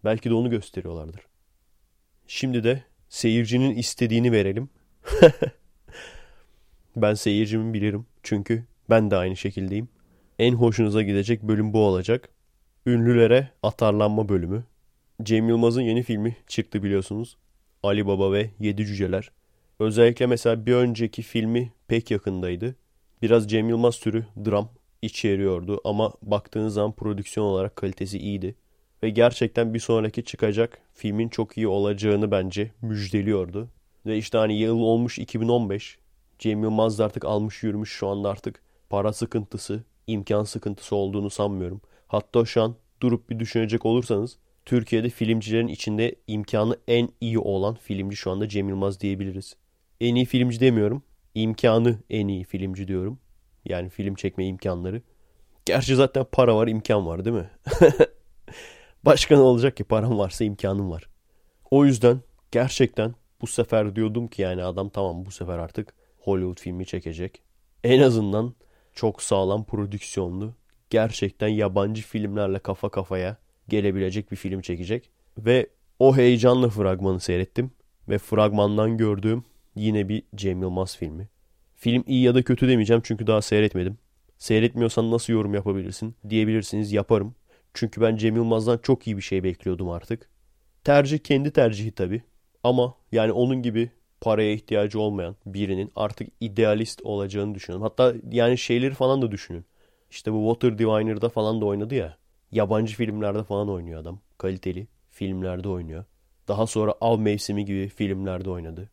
Belki 0.04 0.30
de 0.30 0.34
onu 0.34 0.50
gösteriyorlardır. 0.50 1.29
Şimdi 2.32 2.64
de 2.64 2.82
seyircinin 3.08 3.74
istediğini 3.74 4.32
verelim. 4.32 4.68
ben 6.96 7.14
seyircimin 7.14 7.74
bilirim. 7.74 8.06
Çünkü 8.22 8.64
ben 8.90 9.10
de 9.10 9.16
aynı 9.16 9.36
şekildeyim. 9.36 9.88
En 10.38 10.54
hoşunuza 10.54 11.02
gidecek 11.02 11.42
bölüm 11.42 11.72
bu 11.72 11.78
olacak. 11.78 12.28
Ünlülere 12.86 13.50
atarlanma 13.62 14.28
bölümü. 14.28 14.64
Cem 15.22 15.48
Yılmaz'ın 15.48 15.82
yeni 15.82 16.02
filmi 16.02 16.36
çıktı 16.46 16.82
biliyorsunuz. 16.82 17.36
Ali 17.82 18.06
Baba 18.06 18.32
ve 18.32 18.50
Yedi 18.60 18.86
Cüceler. 18.86 19.30
Özellikle 19.80 20.26
mesela 20.26 20.66
bir 20.66 20.74
önceki 20.74 21.22
filmi 21.22 21.72
pek 21.88 22.10
yakındaydı. 22.10 22.76
Biraz 23.22 23.50
Cem 23.50 23.68
Yılmaz 23.68 24.00
türü 24.00 24.26
dram 24.44 24.68
içeriyordu 25.02 25.80
ama 25.84 26.12
baktığınız 26.22 26.74
zaman 26.74 26.92
prodüksiyon 26.92 27.46
olarak 27.46 27.76
kalitesi 27.76 28.18
iyiydi. 28.18 28.54
Ve 29.02 29.10
gerçekten 29.10 29.74
bir 29.74 29.78
sonraki 29.78 30.24
çıkacak 30.24 30.78
filmin 30.94 31.28
çok 31.28 31.56
iyi 31.56 31.68
olacağını 31.68 32.30
bence 32.30 32.70
müjdeliyordu. 32.82 33.68
Ve 34.06 34.16
işte 34.16 34.38
hani 34.38 34.58
yıl 34.58 34.80
olmuş 34.80 35.18
2015. 35.18 35.98
Cem 36.38 36.62
Yılmaz 36.62 36.98
da 36.98 37.04
artık 37.04 37.24
almış 37.24 37.62
yürümüş 37.62 37.92
şu 37.92 38.08
anda 38.08 38.30
artık 38.30 38.62
para 38.90 39.12
sıkıntısı, 39.12 39.84
imkan 40.06 40.44
sıkıntısı 40.44 40.96
olduğunu 40.96 41.30
sanmıyorum. 41.30 41.80
Hatta 42.06 42.44
şu 42.44 42.62
an 42.62 42.76
durup 43.02 43.30
bir 43.30 43.38
düşünecek 43.38 43.86
olursanız 43.86 44.38
Türkiye'de 44.66 45.08
filmcilerin 45.08 45.68
içinde 45.68 46.14
imkanı 46.26 46.76
en 46.88 47.08
iyi 47.20 47.38
olan 47.38 47.74
filmci 47.74 48.16
şu 48.16 48.30
anda 48.30 48.48
Cem 48.48 48.68
Yılmaz 48.68 49.00
diyebiliriz. 49.00 49.56
En 50.00 50.14
iyi 50.14 50.24
filmci 50.24 50.60
demiyorum. 50.60 51.02
İmkanı 51.34 51.98
en 52.10 52.28
iyi 52.28 52.44
filmci 52.44 52.88
diyorum. 52.88 53.18
Yani 53.64 53.88
film 53.88 54.14
çekme 54.14 54.46
imkanları. 54.46 55.02
Gerçi 55.66 55.96
zaten 55.96 56.26
para 56.32 56.56
var, 56.56 56.68
imkan 56.68 57.06
var 57.06 57.24
değil 57.24 57.36
mi? 57.36 57.50
Başka 59.04 59.36
ne 59.36 59.42
olacak 59.42 59.76
ki 59.76 59.84
param 59.84 60.18
varsa 60.18 60.44
imkanım 60.44 60.90
var. 60.90 61.08
O 61.70 61.84
yüzden 61.84 62.20
gerçekten 62.50 63.14
bu 63.40 63.46
sefer 63.46 63.96
diyordum 63.96 64.28
ki 64.28 64.42
yani 64.42 64.62
adam 64.62 64.88
tamam 64.88 65.26
bu 65.26 65.30
sefer 65.30 65.58
artık 65.58 65.94
Hollywood 66.18 66.60
filmi 66.60 66.86
çekecek. 66.86 67.42
En 67.84 68.00
azından 68.00 68.54
çok 68.94 69.22
sağlam 69.22 69.64
prodüksiyonlu, 69.64 70.54
gerçekten 70.90 71.48
yabancı 71.48 72.02
filmlerle 72.02 72.58
kafa 72.58 72.88
kafaya 72.88 73.36
gelebilecek 73.68 74.30
bir 74.30 74.36
film 74.36 74.60
çekecek. 74.60 75.10
Ve 75.38 75.66
o 75.98 76.16
heyecanla 76.16 76.68
fragmanı 76.68 77.20
seyrettim. 77.20 77.70
Ve 78.08 78.18
fragmandan 78.18 78.96
gördüğüm 78.96 79.44
yine 79.74 80.08
bir 80.08 80.22
Cem 80.34 80.62
Yılmaz 80.62 80.96
filmi. 80.96 81.28
Film 81.76 82.04
iyi 82.06 82.22
ya 82.22 82.34
da 82.34 82.42
kötü 82.42 82.68
demeyeceğim 82.68 83.02
çünkü 83.04 83.26
daha 83.26 83.42
seyretmedim. 83.42 83.98
Seyretmiyorsan 84.38 85.10
nasıl 85.10 85.32
yorum 85.32 85.54
yapabilirsin 85.54 86.14
diyebilirsiniz 86.28 86.92
yaparım. 86.92 87.34
Çünkü 87.74 88.00
ben 88.00 88.16
Cem 88.16 88.36
Yılmaz'dan 88.36 88.78
çok 88.78 89.06
iyi 89.06 89.16
bir 89.16 89.22
şey 89.22 89.44
bekliyordum 89.44 89.90
artık. 89.90 90.28
Tercih 90.84 91.18
kendi 91.18 91.52
tercihi 91.52 91.92
tabii. 91.92 92.22
Ama 92.64 92.94
yani 93.12 93.32
onun 93.32 93.62
gibi 93.62 93.90
paraya 94.20 94.52
ihtiyacı 94.52 95.00
olmayan 95.00 95.36
birinin 95.46 95.92
artık 95.96 96.28
idealist 96.40 97.02
olacağını 97.02 97.54
düşünüyorum. 97.54 97.82
Hatta 97.82 98.14
yani 98.32 98.58
şeyleri 98.58 98.94
falan 98.94 99.22
da 99.22 99.30
düşünün. 99.32 99.64
İşte 100.10 100.32
bu 100.32 100.52
Water 100.52 100.78
Diviner'da 100.78 101.28
falan 101.28 101.60
da 101.60 101.64
oynadı 101.64 101.94
ya. 101.94 102.16
Yabancı 102.52 102.96
filmlerde 102.96 103.44
falan 103.44 103.68
oynuyor 103.70 104.00
adam. 104.00 104.20
Kaliteli 104.38 104.86
filmlerde 105.10 105.68
oynuyor. 105.68 106.04
Daha 106.48 106.66
sonra 106.66 106.94
Av 107.00 107.18
Mevsimi 107.18 107.64
gibi 107.64 107.88
filmlerde 107.88 108.50
oynadı. 108.50 108.90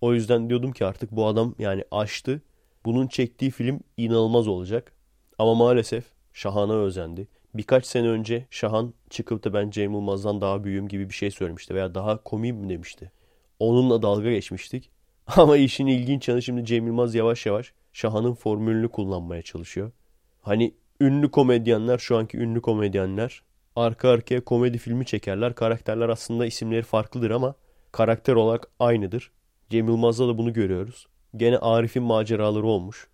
O 0.00 0.14
yüzden 0.14 0.48
diyordum 0.48 0.72
ki 0.72 0.86
artık 0.86 1.12
bu 1.12 1.26
adam 1.26 1.54
yani 1.58 1.84
aştı. 1.90 2.42
Bunun 2.84 3.06
çektiği 3.06 3.50
film 3.50 3.80
inanılmaz 3.96 4.48
olacak. 4.48 4.92
Ama 5.38 5.54
maalesef 5.54 6.04
Şahan'a 6.32 6.74
özendi. 6.74 7.28
Birkaç 7.54 7.86
sene 7.86 8.08
önce 8.08 8.46
Şahan 8.50 8.94
çıkıp 9.10 9.44
da 9.44 9.54
ben 9.54 9.70
Cem 9.70 9.92
Yılmaz'dan 9.92 10.40
daha 10.40 10.64
büyüğüm 10.64 10.88
gibi 10.88 11.08
bir 11.08 11.14
şey 11.14 11.30
söylemişti. 11.30 11.74
Veya 11.74 11.94
daha 11.94 12.22
komiyim 12.22 12.56
mi 12.56 12.68
demişti. 12.68 13.12
Onunla 13.58 14.02
dalga 14.02 14.30
geçmiştik. 14.30 14.90
Ama 15.26 15.56
işin 15.56 15.86
ilginç 15.86 16.28
yanı 16.28 16.42
şimdi 16.42 16.64
Cem 16.64 16.86
Yılmaz 16.86 17.14
yavaş 17.14 17.46
yavaş 17.46 17.72
Şahan'ın 17.92 18.34
formülünü 18.34 18.88
kullanmaya 18.88 19.42
çalışıyor. 19.42 19.92
Hani 20.42 20.74
ünlü 21.00 21.30
komedyenler 21.30 21.98
şu 21.98 22.16
anki 22.16 22.38
ünlü 22.38 22.62
komedyenler 22.62 23.42
arka 23.76 24.08
arkaya 24.08 24.44
komedi 24.44 24.78
filmi 24.78 25.06
çekerler. 25.06 25.54
Karakterler 25.54 26.08
aslında 26.08 26.46
isimleri 26.46 26.82
farklıdır 26.82 27.30
ama 27.30 27.54
karakter 27.92 28.34
olarak 28.34 28.68
aynıdır. 28.80 29.30
Cem 29.70 29.88
Yılmaz'da 29.88 30.28
da 30.28 30.38
bunu 30.38 30.52
görüyoruz. 30.52 31.06
Gene 31.36 31.58
Arif'in 31.58 32.02
maceraları 32.02 32.66
olmuş. 32.66 33.08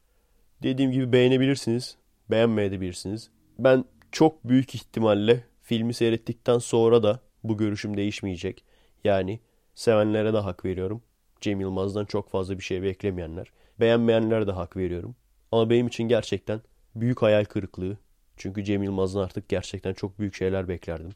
Dediğim 0.63 0.93
gibi 0.93 1.13
beğenebilirsiniz, 1.13 1.97
beğenmeyebilirsiniz. 2.31 3.31
Ben 3.59 3.85
çok 4.13 4.45
büyük 4.45 4.75
ihtimalle 4.75 5.45
filmi 5.63 5.95
seyrettikten 5.95 6.59
sonra 6.59 7.03
da 7.03 7.21
Bu 7.45 7.57
görüşüm 7.57 7.97
değişmeyecek. 7.97 8.65
Yani 9.05 9.41
sevenlere 9.75 10.33
de 10.33 10.39
hak 10.39 10.65
veriyorum. 10.65 11.03
Cem 11.41 11.61
Yılmaz'dan 11.61 12.05
çok 12.05 12.31
fazla 12.31 12.59
bir 12.59 12.63
şey 12.63 12.83
beklemeyenler. 12.83 13.47
Beğenmeyenlere 13.81 14.47
de 14.47 14.53
hak 14.53 14.77
veriyorum. 14.77 15.17
Ama 15.53 15.71
benim 15.71 15.87
için 15.87 16.05
gerçekten 16.05 16.61
büyük 16.95 17.23
hayal 17.23 17.45
kırıklığı. 17.45 17.99
Çünkü 18.37 18.65
Cem 18.65 18.83
Yılmaz'dan 18.83 19.21
artık 19.21 19.49
gerçekten 19.49 19.95
çok 19.95 20.19
büyük 20.19 20.35
şeyler 20.35 20.69
beklerdim. 20.69 21.13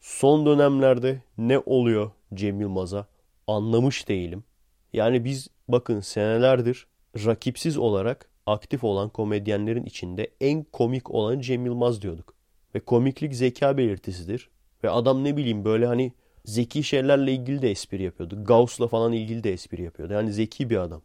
Son 0.00 0.46
dönemlerde 0.46 1.22
ne 1.38 1.58
oluyor 1.58 2.10
Cem 2.34 2.60
Yılmaz'a 2.60 3.06
anlamış 3.46 4.08
değilim. 4.08 4.44
Yani 4.92 5.24
biz 5.24 5.48
bakın 5.68 6.00
senelerdir 6.00 6.86
rakipsiz 7.16 7.78
olarak 7.78 8.27
aktif 8.52 8.84
olan 8.84 9.08
komedyenlerin 9.08 9.84
içinde 9.84 10.30
en 10.40 10.62
komik 10.62 11.10
olan 11.10 11.40
Cem 11.40 11.66
Yılmaz 11.66 12.02
diyorduk. 12.02 12.34
Ve 12.74 12.80
komiklik 12.80 13.34
zeka 13.34 13.76
belirtisidir. 13.76 14.50
Ve 14.84 14.90
adam 14.90 15.24
ne 15.24 15.36
bileyim 15.36 15.64
böyle 15.64 15.86
hani 15.86 16.12
zeki 16.44 16.82
şeylerle 16.82 17.32
ilgili 17.32 17.62
de 17.62 17.70
espri 17.70 18.02
yapıyordu. 18.02 18.44
Gauss'la 18.44 18.88
falan 18.88 19.12
ilgili 19.12 19.44
de 19.44 19.52
espri 19.52 19.82
yapıyordu. 19.82 20.12
Yani 20.12 20.32
zeki 20.32 20.70
bir 20.70 20.76
adam. 20.76 21.02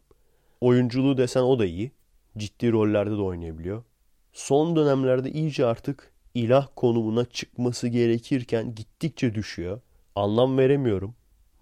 Oyunculuğu 0.60 1.16
desen 1.16 1.42
o 1.42 1.58
da 1.58 1.66
iyi. 1.66 1.92
Ciddi 2.36 2.72
rollerde 2.72 3.10
de 3.10 3.22
oynayabiliyor. 3.22 3.84
Son 4.32 4.76
dönemlerde 4.76 5.30
iyice 5.30 5.66
artık 5.66 6.12
ilah 6.34 6.68
konumuna 6.76 7.24
çıkması 7.24 7.88
gerekirken 7.88 8.74
gittikçe 8.74 9.34
düşüyor. 9.34 9.80
Anlam 10.14 10.58
veremiyorum. 10.58 11.14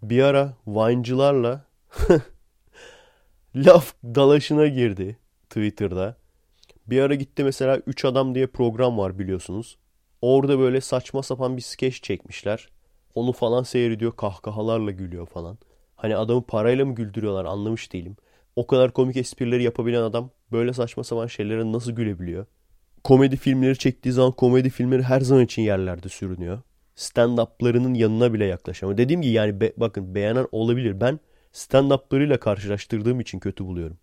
Bir 0.03 0.23
ara 0.23 0.57
Vine'cılarla 0.67 1.65
laf 3.57 3.95
dalaşına 4.05 4.67
girdi 4.67 5.17
Twitter'da. 5.53 6.17
Bir 6.87 7.01
ara 7.01 7.15
gitti 7.15 7.45
mesela 7.45 7.81
3 7.87 8.05
Adam 8.05 8.35
diye 8.35 8.47
program 8.47 8.99
var 8.99 9.19
biliyorsunuz. 9.19 9.79
Orada 10.23 10.59
böyle 10.59 10.81
saçma 10.81 11.23
sapan 11.23 11.57
bir 11.57 11.63
skeç 11.63 12.03
çekmişler. 12.03 12.69
Onu 13.15 13.33
falan 13.33 13.63
seyrediyor 13.63 14.17
kahkahalarla 14.17 14.91
gülüyor 14.91 15.27
falan. 15.27 15.59
Hani 15.97 16.17
adamı 16.17 16.43
parayla 16.43 16.85
mı 16.85 16.95
güldürüyorlar 16.95 17.45
anlamış 17.45 17.93
değilim. 17.93 18.17
O 18.57 18.67
kadar 18.67 18.93
komik 18.93 19.17
esprileri 19.17 19.63
yapabilen 19.63 20.03
adam 20.03 20.31
böyle 20.53 20.73
saçma 20.73 21.05
sapan 21.05 21.27
şeylere 21.27 21.73
nasıl 21.73 21.93
gülebiliyor? 21.93 22.47
Komedi 23.05 23.37
filmleri 23.37 23.79
çektiği 23.79 24.13
zaman 24.13 24.33
komedi 24.33 24.71
filmleri 24.71 25.03
her 25.03 25.21
zaman 25.21 25.45
için 25.45 25.63
yerlerde 25.63 26.09
sürünüyor. 26.09 26.59
Stand-up'larının 26.97 27.95
yanına 27.95 28.33
bile 28.33 28.45
yaklaşamıyor. 28.45 28.99
Dediğim 28.99 29.23
gibi 29.23 29.33
yani 29.33 29.61
be, 29.61 29.73
bakın 29.77 30.15
beğenen 30.15 30.47
olabilir. 30.53 31.01
Ben 31.01 31.21
stand-up'larıyla 31.53 32.39
karşılaştırdığım 32.39 33.21
için 33.21 33.39
kötü 33.39 33.65
buluyorum. 33.65 33.99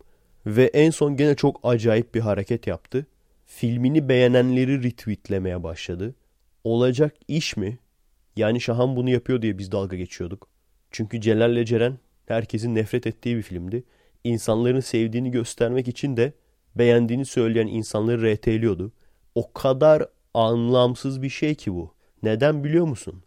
Ve 0.46 0.66
en 0.66 0.90
son 0.90 1.18
gene 1.18 1.36
çok 1.36 1.60
acayip 1.64 2.16
bir 2.16 2.20
hareket 2.20 2.68
yaptı. 2.68 3.06
Filmini 3.46 4.10
beğenenleri 4.10 4.84
retweetlemeye 4.84 5.64
başladı. 5.64 6.16
Olacak 6.64 7.16
iş 7.28 7.58
mi? 7.58 7.80
Yani 8.36 8.62
Şahan 8.62 8.96
bunu 8.96 9.10
yapıyor 9.10 9.42
diye 9.42 9.58
biz 9.58 9.72
dalga 9.72 9.98
geçiyorduk. 9.98 10.48
Çünkü 10.92 11.22
Celal 11.22 11.52
ile 11.52 11.66
Ceren 11.66 11.98
herkesin 12.26 12.76
nefret 12.76 13.08
ettiği 13.08 13.38
bir 13.38 13.42
filmdi. 13.42 13.84
İnsanların 14.24 14.80
sevdiğini 14.80 15.32
göstermek 15.32 15.88
için 15.88 16.18
de 16.18 16.34
beğendiğini 16.76 17.26
söyleyen 17.26 17.68
insanları 17.68 18.36
RT'liyordu. 18.36 18.92
O 19.36 19.54
kadar 19.54 20.06
anlamsız 20.34 21.22
bir 21.22 21.30
şey 21.30 21.56
ki 21.56 21.74
bu. 21.74 21.94
Neden 22.24 22.64
biliyor 22.64 22.86
musun? 22.86 23.24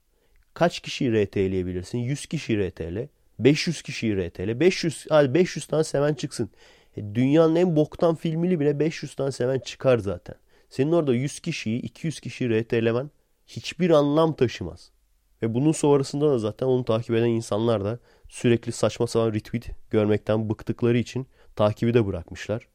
Kaç 0.54 0.80
kişiyi 0.80 1.12
RT'leyebilirsin? 1.12 1.98
100 1.98 2.26
kişi 2.26 2.68
RT'le. 2.68 3.08
500 3.38 3.82
kişiyi 3.82 4.16
RT'le. 4.16 4.60
500, 4.60 5.06
hadi 5.08 5.34
500 5.34 5.66
tane 5.66 5.84
seven 5.84 6.14
çıksın. 6.14 6.50
Dünyanın 6.96 7.56
en 7.56 7.76
boktan 7.76 8.14
filmini 8.14 8.60
bile 8.60 8.78
500 8.78 9.14
tane 9.14 9.32
seven 9.32 9.58
çıkar 9.58 9.98
zaten. 9.98 10.34
Senin 10.68 10.92
orada 10.92 11.14
100 11.14 11.40
kişiyi, 11.40 11.80
200 11.80 12.20
kişiyi 12.20 12.50
RT'lemen 12.50 13.10
hiçbir 13.46 13.90
anlam 13.90 14.36
taşımaz. 14.36 14.90
Ve 15.42 15.54
bunun 15.54 15.72
sonrasında 15.72 16.30
da 16.30 16.38
zaten 16.38 16.66
onu 16.66 16.84
takip 16.84 17.10
eden 17.10 17.28
insanlar 17.28 17.84
da 17.84 17.98
sürekli 18.28 18.72
saçma 18.72 19.06
sapan 19.06 19.34
retweet 19.34 19.70
görmekten 19.90 20.48
bıktıkları 20.48 20.98
için 20.98 21.26
takibi 21.56 21.94
de 21.94 22.06
bırakmışlar. 22.06 22.68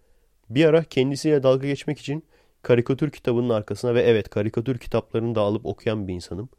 Bir 0.50 0.66
ara 0.66 0.84
kendisiyle 0.84 1.44
dalga 1.44 1.68
geçmek 1.68 2.00
için 2.00 2.24
karikatür 2.62 3.12
kitabının 3.12 3.50
arkasına 3.50 3.96
ve 3.96 4.02
evet 4.02 4.30
karikatür 4.30 4.78
kitaplarını 4.78 5.36
da 5.36 5.42
alıp 5.42 5.66
okuyan 5.66 6.08
bir 6.08 6.14
insanım. 6.14 6.50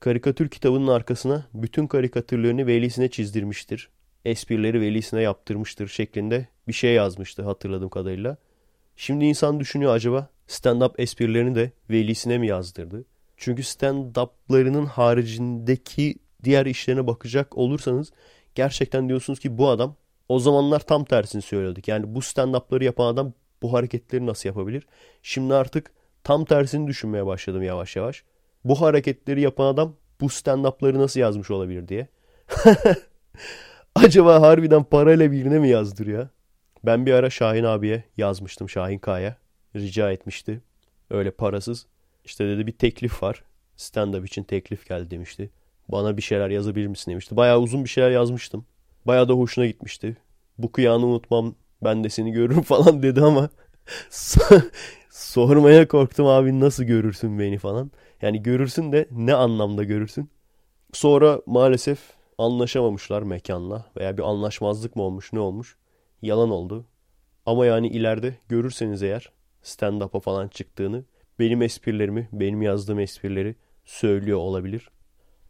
Karikatür 0.00 0.48
kitabının 0.48 0.86
arkasına 0.86 1.46
bütün 1.54 1.86
karikatürlerini 1.86 2.66
velisine 2.66 3.10
çizdirmiştir. 3.10 3.88
Esprileri 4.26 4.80
velisine 4.80 5.22
yaptırmıştır 5.22 5.88
şeklinde 5.88 6.48
bir 6.68 6.72
şey 6.72 6.94
yazmıştı 6.94 7.42
hatırladığım 7.42 7.88
kadarıyla. 7.88 8.36
Şimdi 8.96 9.24
insan 9.24 9.60
düşünüyor 9.60 9.94
acaba 9.94 10.28
stand-up 10.48 10.94
esprilerini 10.98 11.54
de 11.54 11.70
velisine 11.90 12.38
mi 12.38 12.46
yazdırdı? 12.46 13.04
Çünkü 13.36 13.62
stand-up'larının 13.62 14.86
haricindeki 14.86 16.14
diğer 16.44 16.66
işlerine 16.66 17.06
bakacak 17.06 17.58
olursanız 17.58 18.12
gerçekten 18.54 19.08
diyorsunuz 19.08 19.38
ki 19.38 19.58
bu 19.58 19.68
adam 19.68 19.96
o 20.28 20.38
zamanlar 20.38 20.80
tam 20.80 21.04
tersini 21.04 21.42
söylüyorduk. 21.42 21.88
Yani 21.88 22.14
bu 22.14 22.18
stand-up'ları 22.18 22.84
yapan 22.84 23.06
adam 23.06 23.32
bu 23.62 23.72
hareketleri 23.72 24.26
nasıl 24.26 24.48
yapabilir? 24.48 24.86
Şimdi 25.22 25.54
artık 25.54 25.90
tam 26.24 26.44
tersini 26.44 26.86
düşünmeye 26.86 27.26
başladım 27.26 27.62
yavaş 27.62 27.96
yavaş. 27.96 28.24
Bu 28.64 28.80
hareketleri 28.80 29.40
yapan 29.40 29.66
adam 29.66 29.96
bu 30.20 30.26
stand-up'ları 30.26 30.98
nasıl 30.98 31.20
yazmış 31.20 31.50
olabilir 31.50 31.88
diye. 31.88 32.08
Acaba 33.96 34.40
harbiden 34.40 34.84
parayla 34.84 35.32
birine 35.32 35.58
mi 35.58 35.68
yazdırıyor? 35.68 36.28
Ben 36.84 37.06
bir 37.06 37.12
ara 37.12 37.30
Şahin 37.30 37.64
abiye 37.64 38.04
yazmıştım 38.16 38.68
Şahin 38.68 38.98
Kaya. 38.98 39.36
Rica 39.76 40.12
etmişti. 40.12 40.60
Öyle 41.10 41.30
parasız. 41.30 41.86
İşte 42.24 42.48
dedi 42.48 42.66
bir 42.66 42.72
teklif 42.72 43.22
var. 43.22 43.44
Stand-up 43.76 44.26
için 44.26 44.42
teklif 44.42 44.88
geldi 44.88 45.10
demişti. 45.10 45.50
Bana 45.88 46.16
bir 46.16 46.22
şeyler 46.22 46.50
yazabilir 46.50 46.86
misin 46.86 47.10
demişti. 47.10 47.36
Bayağı 47.36 47.60
uzun 47.60 47.84
bir 47.84 47.88
şeyler 47.88 48.10
yazmıştım. 48.10 48.66
Bayağı 49.06 49.28
da 49.28 49.32
hoşuna 49.32 49.66
gitmişti. 49.66 50.16
Bu 50.58 50.72
kıyağını 50.72 51.06
unutmam 51.06 51.54
ben 51.84 52.04
de 52.04 52.08
seni 52.08 52.32
görürüm 52.32 52.62
falan 52.62 53.02
dedi 53.02 53.20
ama 53.20 53.50
sormaya 55.10 55.88
korktum 55.88 56.26
abi 56.26 56.60
nasıl 56.60 56.84
görürsün 56.84 57.38
beni 57.38 57.58
falan. 57.58 57.90
Yani 58.22 58.42
görürsün 58.42 58.92
de 58.92 59.08
ne 59.10 59.34
anlamda 59.34 59.84
görürsün. 59.84 60.30
Sonra 60.92 61.40
maalesef 61.46 62.15
anlaşamamışlar 62.38 63.22
mekanla 63.22 63.86
veya 63.96 64.18
bir 64.18 64.22
anlaşmazlık 64.22 64.96
mı 64.96 65.02
olmuş 65.02 65.32
ne 65.32 65.40
olmuş. 65.40 65.76
Yalan 66.22 66.50
oldu. 66.50 66.84
Ama 67.46 67.66
yani 67.66 67.88
ileride 67.88 68.34
görürseniz 68.48 69.02
eğer 69.02 69.30
stand-up'a 69.62 70.20
falan 70.20 70.48
çıktığını 70.48 71.04
benim 71.38 71.62
esprilerimi, 71.62 72.28
benim 72.32 72.62
yazdığım 72.62 73.00
esprileri 73.00 73.54
söylüyor 73.84 74.38
olabilir. 74.38 74.90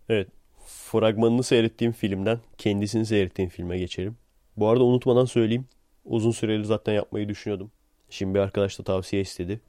Evet, 0.08 0.28
fragmanını 0.66 1.42
seyrettiğim 1.42 1.92
filmden 1.92 2.40
kendisini 2.58 3.06
seyrettiğim 3.06 3.50
filme 3.50 3.78
geçelim. 3.78 4.16
Bu 4.56 4.68
arada 4.68 4.84
unutmadan 4.84 5.24
söyleyeyim. 5.24 5.66
Uzun 6.04 6.30
süreli 6.30 6.64
zaten 6.64 6.92
yapmayı 6.92 7.28
düşünüyordum. 7.28 7.70
Şimdi 8.10 8.34
bir 8.34 8.40
arkadaş 8.40 8.78
da 8.78 8.82
tavsiye 8.82 9.22
istedi. 9.22 9.60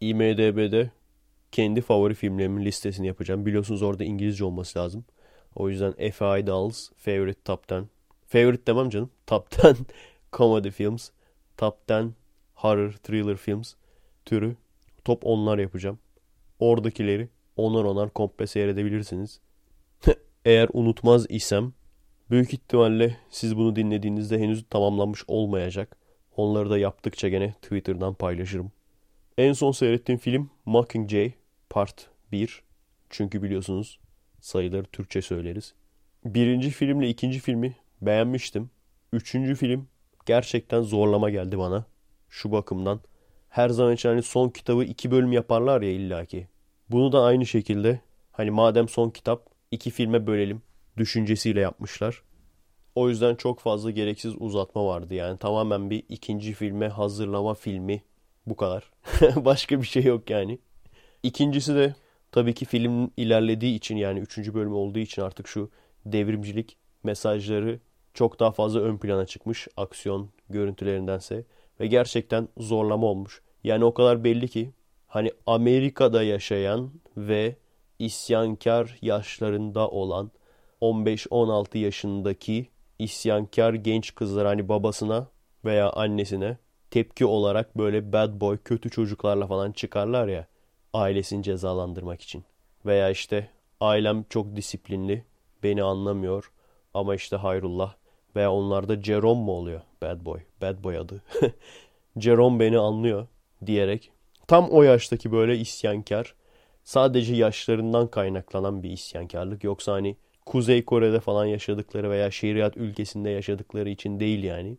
IMDB'de 0.00 0.90
kendi 1.52 1.80
favori 1.80 2.14
filmlerimin 2.14 2.64
listesini 2.64 3.06
yapacağım. 3.06 3.46
Biliyorsunuz 3.46 3.82
orada 3.82 4.04
İngilizce 4.04 4.44
olması 4.44 4.78
lazım. 4.78 5.04
O 5.54 5.68
yüzden 5.68 5.92
F.I. 5.92 6.46
Dolls 6.46 6.90
Favorite 6.96 7.40
Top 7.44 7.72
10. 7.72 7.88
Favorite 8.26 8.66
demem 8.66 8.90
canım. 8.90 9.10
Top 9.26 9.64
10 9.64 9.76
Comedy 10.32 10.70
Films. 10.70 11.10
Top 11.56 11.90
10 11.90 12.14
Horror 12.54 12.92
Thriller 12.92 13.36
Films 13.36 13.74
türü 14.24 14.56
top 15.04 15.26
onlar 15.26 15.58
yapacağım. 15.58 15.98
Oradakileri 16.58 17.28
onar 17.56 17.84
onar 17.84 18.10
komple 18.10 18.46
seyredebilirsiniz. 18.46 19.40
Eğer 20.44 20.68
unutmaz 20.72 21.26
isem 21.28 21.72
büyük 22.30 22.54
ihtimalle 22.54 23.16
siz 23.30 23.56
bunu 23.56 23.76
dinlediğinizde 23.76 24.38
henüz 24.38 24.64
tamamlanmış 24.70 25.24
olmayacak. 25.28 25.96
Onları 26.36 26.70
da 26.70 26.78
yaptıkça 26.78 27.28
gene 27.28 27.52
Twitter'dan 27.52 28.14
paylaşırım. 28.14 28.72
En 29.38 29.52
son 29.52 29.72
seyrettiğim 29.72 30.18
film 30.18 30.50
Mockingjay 30.64 31.32
Part 31.70 32.06
1. 32.32 32.62
Çünkü 33.10 33.42
biliyorsunuz 33.42 33.98
sayıları 34.40 34.84
Türkçe 34.84 35.22
söyleriz. 35.22 35.74
Birinci 36.24 36.70
filmle 36.70 37.08
ikinci 37.08 37.38
filmi 37.38 37.76
beğenmiştim. 38.02 38.70
Üçüncü 39.12 39.54
film 39.54 39.88
gerçekten 40.26 40.82
zorlama 40.82 41.30
geldi 41.30 41.58
bana. 41.58 41.84
Şu 42.28 42.52
bakımdan. 42.52 43.00
Her 43.48 43.68
zaman 43.68 43.92
için 43.94 44.08
hani 44.08 44.22
son 44.22 44.48
kitabı 44.48 44.84
iki 44.84 45.10
bölüm 45.10 45.32
yaparlar 45.32 45.82
ya 45.82 45.90
illaki. 45.90 46.48
Bunu 46.90 47.12
da 47.12 47.22
aynı 47.22 47.46
şekilde 47.46 48.00
hani 48.32 48.50
madem 48.50 48.88
son 48.88 49.10
kitap 49.10 49.46
iki 49.70 49.90
filme 49.90 50.26
bölelim 50.26 50.62
düşüncesiyle 50.96 51.60
yapmışlar. 51.60 52.22
O 52.94 53.08
yüzden 53.08 53.34
çok 53.34 53.60
fazla 53.60 53.90
gereksiz 53.90 54.34
uzatma 54.38 54.86
vardı. 54.86 55.14
Yani 55.14 55.38
tamamen 55.38 55.90
bir 55.90 56.02
ikinci 56.08 56.52
filme 56.52 56.88
hazırlama 56.88 57.54
filmi. 57.54 58.02
Bu 58.46 58.56
kadar. 58.56 58.90
Başka 59.36 59.80
bir 59.80 59.86
şey 59.86 60.04
yok 60.04 60.30
yani. 60.30 60.58
İkincisi 61.22 61.74
de 61.74 61.94
tabii 62.32 62.54
ki 62.54 62.64
film 62.64 63.10
ilerlediği 63.16 63.74
için 63.74 63.96
yani 63.96 64.20
üçüncü 64.20 64.54
bölüm 64.54 64.74
olduğu 64.74 64.98
için 64.98 65.22
artık 65.22 65.48
şu 65.48 65.70
devrimcilik 66.06 66.76
mesajları 67.02 67.80
çok 68.14 68.40
daha 68.40 68.50
fazla 68.50 68.80
ön 68.80 68.98
plana 68.98 69.26
çıkmış 69.26 69.68
aksiyon 69.76 70.30
görüntülerindense 70.50 71.44
ve 71.80 71.86
gerçekten 71.86 72.48
zorlama 72.58 73.06
olmuş. 73.06 73.42
Yani 73.64 73.84
o 73.84 73.94
kadar 73.94 74.24
belli 74.24 74.48
ki 74.48 74.70
hani 75.06 75.32
Amerika'da 75.46 76.22
yaşayan 76.22 76.90
ve 77.16 77.56
isyankar 77.98 78.98
yaşlarında 79.02 79.88
olan 79.88 80.30
15-16 80.80 81.78
yaşındaki 81.78 82.68
isyankar 82.98 83.74
genç 83.74 84.14
kızlar 84.14 84.46
hani 84.46 84.68
babasına 84.68 85.26
veya 85.64 85.90
annesine 85.90 86.58
tepki 86.90 87.26
olarak 87.26 87.78
böyle 87.78 88.12
bad 88.12 88.40
boy 88.40 88.58
kötü 88.64 88.90
çocuklarla 88.90 89.46
falan 89.46 89.72
çıkarlar 89.72 90.28
ya 90.28 90.46
ailesini 90.92 91.42
cezalandırmak 91.42 92.22
için. 92.22 92.44
Veya 92.86 93.10
işte 93.10 93.50
ailem 93.80 94.24
çok 94.30 94.56
disiplinli 94.56 95.24
beni 95.62 95.82
anlamıyor 95.82 96.52
ama 96.94 97.14
işte 97.14 97.36
hayrullah 97.36 97.94
veya 98.36 98.52
onlarda 98.52 99.02
Jerome 99.02 99.40
mu 99.40 99.52
oluyor 99.52 99.80
bad 100.02 100.24
boy 100.24 100.40
bad 100.62 100.84
boy 100.84 100.98
adı. 100.98 101.22
Jerome 102.16 102.60
beni 102.60 102.78
anlıyor 102.78 103.26
diyerek 103.66 104.10
tam 104.48 104.70
o 104.70 104.82
yaştaki 104.82 105.32
böyle 105.32 105.56
isyankar 105.58 106.34
sadece 106.84 107.34
yaşlarından 107.34 108.08
kaynaklanan 108.08 108.82
bir 108.82 108.90
isyankarlık 108.90 109.64
yoksa 109.64 109.92
hani 109.92 110.16
Kuzey 110.46 110.84
Kore'de 110.84 111.20
falan 111.20 111.44
yaşadıkları 111.44 112.10
veya 112.10 112.30
şeriat 112.30 112.76
ülkesinde 112.76 113.30
yaşadıkları 113.30 113.90
için 113.90 114.20
değil 114.20 114.44
yani 114.44 114.78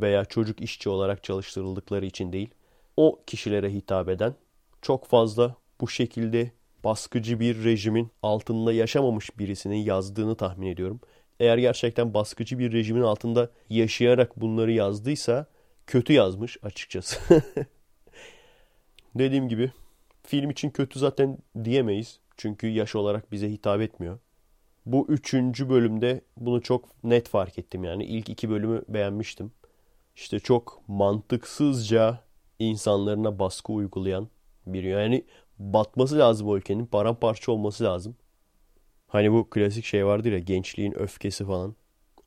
veya 0.00 0.24
çocuk 0.24 0.60
işçi 0.60 0.88
olarak 0.88 1.24
çalıştırıldıkları 1.24 2.06
için 2.06 2.32
değil. 2.32 2.50
O 2.96 3.20
kişilere 3.26 3.72
hitap 3.72 4.08
eden 4.08 4.34
çok 4.82 5.06
fazla 5.06 5.56
bu 5.80 5.88
şekilde 5.88 6.50
baskıcı 6.84 7.40
bir 7.40 7.64
rejimin 7.64 8.10
altında 8.22 8.72
yaşamamış 8.72 9.38
birisinin 9.38 9.76
yazdığını 9.76 10.34
tahmin 10.36 10.66
ediyorum. 10.66 11.00
Eğer 11.40 11.58
gerçekten 11.58 12.14
baskıcı 12.14 12.58
bir 12.58 12.72
rejimin 12.72 13.02
altında 13.02 13.50
yaşayarak 13.70 14.40
bunları 14.40 14.72
yazdıysa 14.72 15.46
kötü 15.86 16.12
yazmış 16.12 16.58
açıkçası. 16.62 17.42
Dediğim 19.14 19.48
gibi 19.48 19.70
film 20.22 20.50
için 20.50 20.70
kötü 20.70 20.98
zaten 20.98 21.38
diyemeyiz. 21.64 22.20
Çünkü 22.36 22.66
yaş 22.66 22.94
olarak 22.94 23.32
bize 23.32 23.50
hitap 23.50 23.80
etmiyor. 23.80 24.18
Bu 24.86 25.06
üçüncü 25.08 25.68
bölümde 25.68 26.20
bunu 26.36 26.62
çok 26.62 27.04
net 27.04 27.28
fark 27.28 27.58
ettim 27.58 27.84
yani. 27.84 28.04
ilk 28.04 28.28
iki 28.28 28.50
bölümü 28.50 28.82
beğenmiştim. 28.88 29.52
İşte 30.16 30.40
çok 30.40 30.82
mantıksızca 30.88 32.20
insanlarına 32.58 33.38
baskı 33.38 33.72
uygulayan 33.72 34.28
biri. 34.66 34.88
Yani 34.88 35.24
batması 35.58 36.18
lazım 36.18 36.48
o 36.48 36.56
ülkenin. 36.56 36.86
Paramparça 36.86 37.52
olması 37.52 37.84
lazım. 37.84 38.16
Hani 39.08 39.32
bu 39.32 39.50
klasik 39.50 39.84
şey 39.84 40.06
vardır 40.06 40.32
ya 40.32 40.38
gençliğin 40.38 40.98
öfkesi 40.98 41.46
falan. 41.46 41.74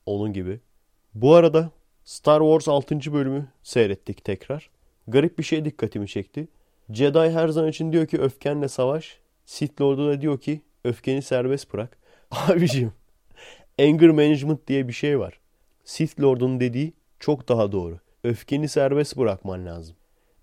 Onun 0.06 0.32
gibi. 0.32 0.60
Bu 1.14 1.34
arada 1.34 1.70
Star 2.04 2.40
Wars 2.40 2.68
6. 2.68 3.12
bölümü 3.12 3.48
seyrettik 3.62 4.24
tekrar. 4.24 4.70
Garip 5.08 5.38
bir 5.38 5.44
şey 5.44 5.64
dikkatimi 5.64 6.08
çekti. 6.08 6.48
Jedi 6.90 7.18
her 7.18 7.48
zaman 7.48 7.70
için 7.70 7.92
diyor 7.92 8.06
ki 8.06 8.18
öfkenle 8.18 8.68
savaş. 8.68 9.18
Sith 9.46 9.80
Lord'u 9.80 10.06
da 10.08 10.20
diyor 10.20 10.40
ki 10.40 10.60
öfkeni 10.84 11.22
serbest 11.22 11.72
bırak. 11.72 11.98
Abiciğim 12.30 12.92
anger 13.78 14.10
management 14.10 14.68
diye 14.68 14.88
bir 14.88 14.92
şey 14.92 15.18
var. 15.18 15.40
Sith 15.84 16.20
Lord'un 16.20 16.60
dediği 16.60 16.92
çok 17.20 17.48
daha 17.48 17.72
doğru. 17.72 17.98
Öfkeni 18.24 18.68
serbest 18.68 19.16
bırakman 19.16 19.66
lazım. 19.66 19.96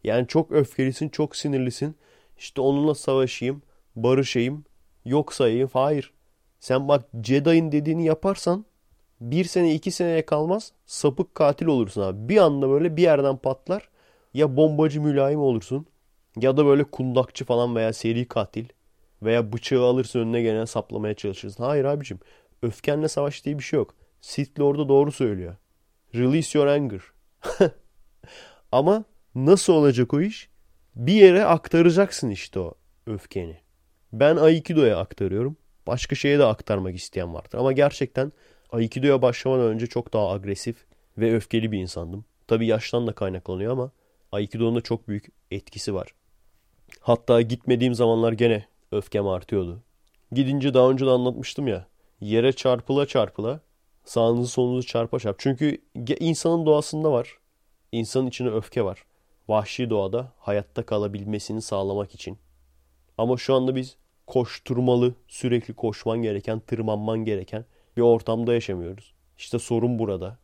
Yani 0.04 0.28
çok 0.28 0.52
öfkelisin, 0.52 1.10
çok 1.10 1.36
sinirlisin. 1.36 1.96
İşte 2.38 2.62
onunla 2.62 2.96
savaşayım, 2.96 3.62
barışayım, 3.96 4.66
yok 5.06 5.34
sayayım. 5.34 5.70
Hayır. 5.74 6.14
Sen 6.60 6.88
bak 6.88 7.06
Jedi'in 7.24 7.72
dediğini 7.72 8.06
yaparsan 8.06 8.66
bir 9.22 9.46
sene 9.46 9.74
iki 9.74 9.92
seneye 9.92 10.26
kalmaz 10.26 10.72
sapık 10.86 11.36
katil 11.36 11.66
olursun 11.66 12.02
abi. 12.02 12.30
Bir 12.30 12.38
anda 12.38 12.70
böyle 12.70 12.98
bir 12.98 13.02
yerden 13.02 13.38
patlar. 13.38 13.90
Ya 14.34 14.58
bombacı 14.58 15.02
mülayim 15.02 15.40
olursun 15.40 15.86
ya 16.42 16.58
da 16.58 16.66
böyle 16.66 16.84
kundakçı 16.84 17.46
falan 17.46 17.76
veya 17.76 17.94
seri 17.94 18.28
katil 18.28 18.66
veya 19.22 19.54
bıçağı 19.54 19.84
alırsın 19.84 20.20
önüne 20.20 20.42
gelen 20.42 20.66
saplamaya 20.66 21.14
çalışırsın. 21.14 21.64
Hayır 21.64 21.86
abicim 21.86 22.20
öfkenle 22.62 23.08
savaş 23.08 23.46
diye 23.46 23.58
bir 23.58 23.64
şey 23.64 23.78
yok. 23.78 23.96
Sith 24.22 24.60
Lord'u 24.60 24.90
doğru 24.90 25.12
söylüyor. 25.12 25.56
Release 26.16 26.60
your 26.60 26.68
anger. 26.68 27.02
Ama 28.72 29.04
nasıl 29.36 29.74
olacak 29.74 30.14
o 30.14 30.22
iş? 30.22 30.50
Bir 30.96 31.14
yere 31.14 31.46
aktaracaksın 31.46 32.30
işte 32.30 32.60
o 32.60 32.74
öfkeni. 33.08 33.58
Ben 34.14 34.36
Aikido'ya 34.36 34.98
aktarıyorum. 34.98 35.58
Başka 35.88 36.16
şeye 36.16 36.40
de 36.40 36.46
aktarmak 36.46 36.96
isteyen 36.96 37.34
vardır. 37.34 37.58
Ama 37.58 37.72
gerçekten 37.72 38.32
Aikido'ya 38.72 39.22
başlamadan 39.22 39.68
önce 39.68 39.88
çok 39.88 40.14
daha 40.14 40.30
agresif 40.30 40.86
ve 41.18 41.36
öfkeli 41.36 41.72
bir 41.72 41.80
insandım. 41.80 42.26
Tabii 42.48 42.68
yaştan 42.68 43.08
da 43.08 43.12
kaynaklanıyor 43.14 43.72
ama 43.72 43.92
Aikido'nun 44.32 44.76
da 44.76 44.82
çok 44.82 45.08
büyük 45.08 45.28
etkisi 45.52 45.94
var. 45.94 46.08
Hatta 47.00 47.42
gitmediğim 47.42 47.96
zamanlar 47.96 48.34
gene 48.34 48.66
öfkem 48.92 49.28
artıyordu. 49.28 49.84
Gidince 50.32 50.74
daha 50.74 50.90
önce 50.90 51.06
de 51.06 51.10
anlatmıştım 51.10 51.68
ya. 51.68 51.88
Yere 52.22 52.54
çarpıla 52.54 53.06
çarpıla 53.06 53.60
sağınızı 54.06 54.52
solunuzu 54.52 54.88
çarpa 54.88 55.20
çarp. 55.20 55.40
Çünkü 55.40 55.78
insanın 56.20 56.66
doğasında 56.66 57.12
var. 57.12 57.38
İnsanın 57.92 58.28
içine 58.28 58.50
öfke 58.50 58.84
var. 58.84 59.04
Vahşi 59.48 59.90
doğada 59.90 60.32
hayatta 60.38 60.86
kalabilmesini 60.86 61.62
sağlamak 61.62 62.16
için. 62.16 62.38
Ama 63.18 63.38
şu 63.38 63.56
anda 63.56 63.76
biz 63.76 63.98
koşturmalı, 64.28 65.14
sürekli 65.28 65.74
koşman 65.74 66.22
gereken, 66.22 66.60
tırmanman 66.60 67.26
gereken 67.26 67.66
bir 67.98 68.02
ortamda 68.02 68.54
yaşamıyoruz. 68.54 69.14
İşte 69.38 69.60
sorun 69.60 70.00
burada. 70.00 70.38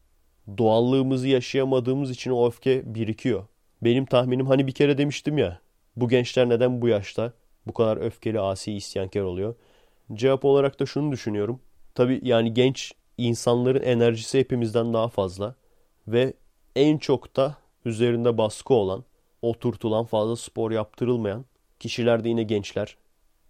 Doğallığımızı 0.58 1.28
yaşayamadığımız 1.28 2.12
için 2.12 2.32
o 2.32 2.48
öfke 2.48 2.96
birikiyor. 2.96 3.46
Benim 3.82 4.06
tahminim 4.06 4.48
hani 4.48 4.68
bir 4.68 4.72
kere 4.72 4.98
demiştim 4.98 5.38
ya. 5.38 5.62
Bu 5.96 6.10
gençler 6.10 6.50
neden 6.50 6.82
bu 6.82 6.88
yaşta 6.88 7.34
bu 7.68 7.74
kadar 7.74 7.98
öfkeli, 7.98 8.40
asi, 8.40 8.74
isyankar 8.74 9.22
oluyor? 9.22 9.56
Cevap 10.14 10.46
olarak 10.46 10.80
da 10.80 10.86
şunu 10.86 11.12
düşünüyorum. 11.12 11.60
Tabi 11.96 12.20
yani 12.24 12.54
genç 12.54 12.94
insanların 13.18 13.84
enerjisi 13.84 14.40
hepimizden 14.40 14.94
daha 14.94 15.08
fazla 15.08 15.56
ve 16.08 16.34
en 16.76 16.98
çok 16.98 17.36
da 17.36 17.58
üzerinde 17.86 18.38
baskı 18.38 18.74
olan, 18.74 19.04
oturtulan, 19.42 20.06
fazla 20.06 20.36
spor 20.36 20.72
yaptırılmayan 20.72 21.46
kişiler 21.80 22.24
de 22.24 22.30
yine 22.30 22.44
gençler. 22.44 22.98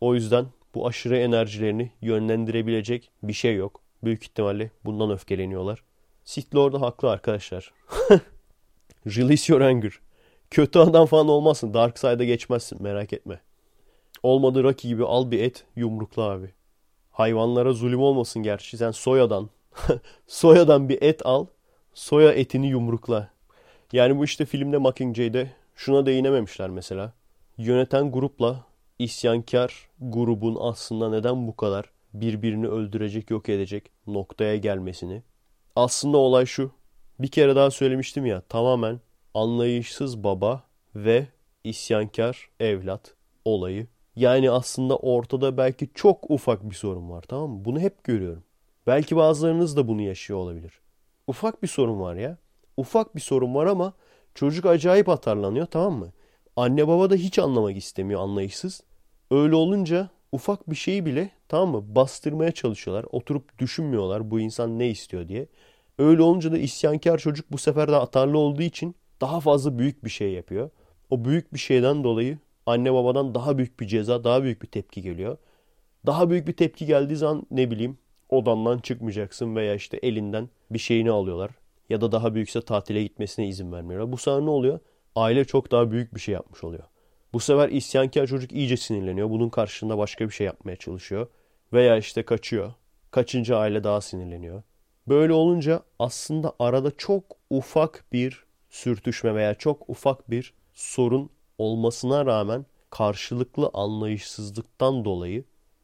O 0.01 0.15
yüzden 0.15 0.45
bu 0.75 0.87
aşırı 0.87 1.17
enerjilerini 1.17 1.91
yönlendirebilecek 2.01 3.11
bir 3.23 3.33
şey 3.33 3.55
yok. 3.55 3.81
Büyük 4.03 4.23
ihtimalle 4.23 4.71
bundan 4.85 5.11
öfkeleniyorlar. 5.11 5.83
Sith 6.23 6.55
Lord 6.55 6.73
haklı 6.73 7.09
arkadaşlar. 7.11 7.73
Release 9.07 9.53
your. 9.53 10.01
Kötü 10.51 10.79
adam 10.79 11.05
falan 11.05 11.27
olmazsın. 11.27 11.73
Dark 11.73 11.99
Side'a 11.99 12.23
geçmezsin 12.23 12.83
merak 12.83 13.13
etme. 13.13 13.41
Olmadı 14.23 14.63
Rocky 14.63 14.93
gibi 14.93 15.05
al 15.05 15.31
bir 15.31 15.43
et 15.43 15.65
yumrukla 15.75 16.23
abi. 16.23 16.53
Hayvanlara 17.11 17.73
zulüm 17.73 18.01
olmasın 18.01 18.43
gerçi. 18.43 18.77
Sen 18.77 18.91
soyadan 18.91 19.49
soyadan 20.27 20.89
bir 20.89 21.01
et 21.01 21.25
al. 21.25 21.45
Soya 21.93 22.31
etini 22.31 22.67
yumrukla. 22.67 23.29
Yani 23.93 24.17
bu 24.17 24.25
işte 24.25 24.45
filmde 24.45 24.77
Mockingjade'de 24.77 25.51
şuna 25.75 26.05
değinememişler 26.05 26.69
mesela. 26.69 27.13
Yöneten 27.57 28.11
grupla 28.11 28.65
isyankar 28.99 29.89
grubun 30.01 30.57
aslında 30.59 31.09
neden 31.09 31.47
bu 31.47 31.55
kadar 31.55 31.85
birbirini 32.13 32.67
öldürecek, 32.67 33.29
yok 33.29 33.49
edecek 33.49 33.91
noktaya 34.07 34.57
gelmesini. 34.57 35.23
Aslında 35.75 36.17
olay 36.17 36.45
şu. 36.45 36.71
Bir 37.19 37.27
kere 37.27 37.55
daha 37.55 37.71
söylemiştim 37.71 38.25
ya 38.25 38.41
tamamen 38.41 38.99
anlayışsız 39.33 40.23
baba 40.23 40.63
ve 40.95 41.27
isyankar 41.63 42.49
evlat 42.59 43.13
olayı. 43.45 43.87
Yani 44.15 44.51
aslında 44.51 44.97
ortada 44.97 45.57
belki 45.57 45.89
çok 45.93 46.31
ufak 46.31 46.69
bir 46.69 46.75
sorun 46.75 47.09
var 47.09 47.21
tamam 47.27 47.49
mı? 47.49 47.65
Bunu 47.65 47.79
hep 47.79 48.03
görüyorum. 48.03 48.43
Belki 48.87 49.15
bazılarınız 49.15 49.77
da 49.77 49.87
bunu 49.87 50.01
yaşıyor 50.01 50.39
olabilir. 50.39 50.73
Ufak 51.27 51.63
bir 51.63 51.67
sorun 51.67 51.99
var 51.99 52.15
ya. 52.15 52.37
Ufak 52.79 53.15
bir 53.15 53.21
sorun 53.21 53.55
var 53.55 53.65
ama 53.65 53.93
çocuk 54.35 54.65
acayip 54.65 55.09
atarlanıyor 55.09 55.65
tamam 55.65 55.93
mı? 55.93 56.11
Anne 56.55 56.87
baba 56.87 57.09
da 57.09 57.15
hiç 57.15 57.39
anlamak 57.39 57.77
istemiyor 57.77 58.21
anlayışsız. 58.21 58.83
Öyle 59.31 59.55
olunca 59.55 60.09
ufak 60.31 60.69
bir 60.69 60.75
şeyi 60.75 61.05
bile 61.05 61.31
tamam 61.47 61.69
mı 61.69 61.95
bastırmaya 61.95 62.51
çalışıyorlar. 62.51 63.05
Oturup 63.11 63.59
düşünmüyorlar 63.59 64.31
bu 64.31 64.39
insan 64.39 64.79
ne 64.79 64.89
istiyor 64.89 65.27
diye. 65.27 65.47
Öyle 65.97 66.21
olunca 66.21 66.51
da 66.51 66.57
isyankar 66.57 67.17
çocuk 67.17 67.51
bu 67.51 67.57
sefer 67.57 67.87
de 67.87 67.95
atarlı 67.95 68.37
olduğu 68.37 68.61
için 68.61 68.95
daha 69.21 69.39
fazla 69.39 69.79
büyük 69.79 70.03
bir 70.05 70.09
şey 70.09 70.31
yapıyor. 70.31 70.69
O 71.09 71.25
büyük 71.25 71.53
bir 71.53 71.59
şeyden 71.59 72.03
dolayı 72.03 72.37
anne 72.65 72.93
babadan 72.93 73.35
daha 73.35 73.57
büyük 73.57 73.79
bir 73.79 73.87
ceza, 73.87 74.23
daha 74.23 74.43
büyük 74.43 74.61
bir 74.61 74.67
tepki 74.67 75.01
geliyor. 75.01 75.37
Daha 76.05 76.29
büyük 76.29 76.47
bir 76.47 76.53
tepki 76.53 76.85
geldiği 76.85 77.15
zaman 77.15 77.43
ne 77.51 77.71
bileyim 77.71 77.97
odandan 78.29 78.79
çıkmayacaksın 78.79 79.55
veya 79.55 79.75
işte 79.75 79.97
elinden 79.97 80.49
bir 80.71 80.79
şeyini 80.79 81.11
alıyorlar. 81.11 81.51
Ya 81.89 82.01
da 82.01 82.11
daha 82.11 82.35
büyükse 82.35 82.61
tatile 82.61 83.03
gitmesine 83.03 83.47
izin 83.47 83.71
vermiyorlar. 83.71 84.11
Bu 84.11 84.17
sefer 84.17 84.41
ne 84.41 84.49
oluyor? 84.49 84.79
Aile 85.15 85.45
çok 85.45 85.71
daha 85.71 85.91
büyük 85.91 86.15
bir 86.15 86.19
şey 86.19 86.33
yapmış 86.33 86.63
oluyor. 86.63 86.83
Bu 87.33 87.39
sefer 87.39 87.69
isyankar 87.69 88.27
çocuk 88.27 88.51
iyice 88.51 88.77
sinirleniyor. 88.77 89.29
Bunun 89.29 89.49
karşılığında 89.49 89.97
başka 89.97 90.27
bir 90.27 90.33
şey 90.33 90.45
yapmaya 90.47 90.75
çalışıyor. 90.75 91.27
Veya 91.73 91.97
işte 91.97 92.23
kaçıyor. 92.23 92.73
Kaçınca 93.11 93.57
aile 93.57 93.83
daha 93.83 94.01
sinirleniyor. 94.01 94.63
Böyle 95.07 95.33
olunca 95.33 95.81
aslında 95.99 96.53
arada 96.59 96.91
çok 96.97 97.23
ufak 97.49 98.05
bir 98.13 98.43
sürtüşme 98.69 99.35
veya 99.35 99.55
çok 99.55 99.89
ufak 99.89 100.31
bir 100.31 100.53
sorun 100.73 101.29
olmasına 101.57 102.25
rağmen 102.25 102.65
karşılıklı 102.89 103.69
anlayışsızlıktan 103.73 105.05
dolayı 105.05 105.43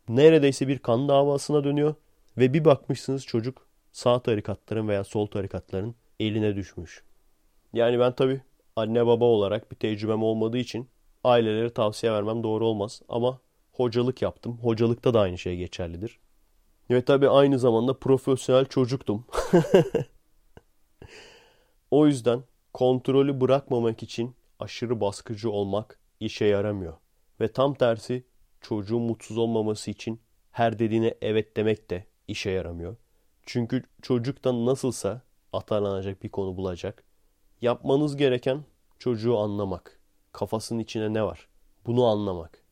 neredeyse 0.10 0.68
bir 0.68 0.80
kan 0.80 1.08
davasına 1.08 1.64
dönüyor 1.64 1.96
ve 2.38 2.54
bir 2.54 2.66
bakmışsınız 2.66 3.26
çocuk 3.26 3.65
sağ 3.96 4.20
tarikatların 4.20 4.88
veya 4.88 5.04
sol 5.04 5.28
tarikatların 5.28 5.96
eline 6.20 6.56
düşmüş. 6.56 7.04
Yani 7.74 8.00
ben 8.00 8.16
tabii 8.16 8.42
anne 8.76 9.08
baba 9.08 9.26
olarak 9.26 9.72
bir 9.72 9.76
tecrübem 9.76 10.24
olmadığı 10.24 10.58
için 10.58 10.90
ailelere 11.24 11.74
tavsiye 11.74 12.12
vermem 12.12 12.44
doğru 12.44 12.68
olmaz. 12.68 13.02
Ama 13.10 13.40
hocalık 13.72 14.22
yaptım. 14.22 14.58
Hocalıkta 14.58 15.14
da 15.14 15.22
aynı 15.22 15.38
şey 15.38 15.58
geçerlidir. 15.58 16.20
Ve 16.92 17.06
tabii 17.06 17.30
aynı 17.30 17.60
zamanda 17.60 18.00
profesyonel 18.00 18.66
çocuktum. 18.66 19.26
o 21.92 22.08
yüzden 22.08 22.44
kontrolü 22.74 23.42
bırakmamak 23.42 24.04
için 24.04 24.36
aşırı 24.60 25.02
baskıcı 25.02 25.52
olmak 25.52 26.00
işe 26.20 26.46
yaramıyor. 26.46 26.98
Ve 27.42 27.52
tam 27.52 27.74
tersi 27.74 28.24
çocuğun 28.62 29.02
mutsuz 29.02 29.38
olmaması 29.38 29.92
için 29.92 30.22
her 30.52 30.80
dediğine 30.80 31.16
evet 31.22 31.58
demek 31.58 31.90
de 31.90 32.06
işe 32.28 32.50
yaramıyor. 32.50 32.96
Çünkü 33.46 33.84
çocuktan 34.02 34.66
nasılsa 34.66 35.22
atarlanacak 35.54 36.24
bir 36.24 36.30
konu 36.30 36.58
bulacak. 36.58 37.04
Yapmanız 37.62 38.18
gereken 38.18 38.64
çocuğu 39.00 39.38
anlamak. 39.38 40.00
Kafasının 40.32 40.80
içine 40.80 41.14
ne 41.14 41.24
var? 41.24 41.48
Bunu 41.86 42.06
anlamak. 42.06 42.64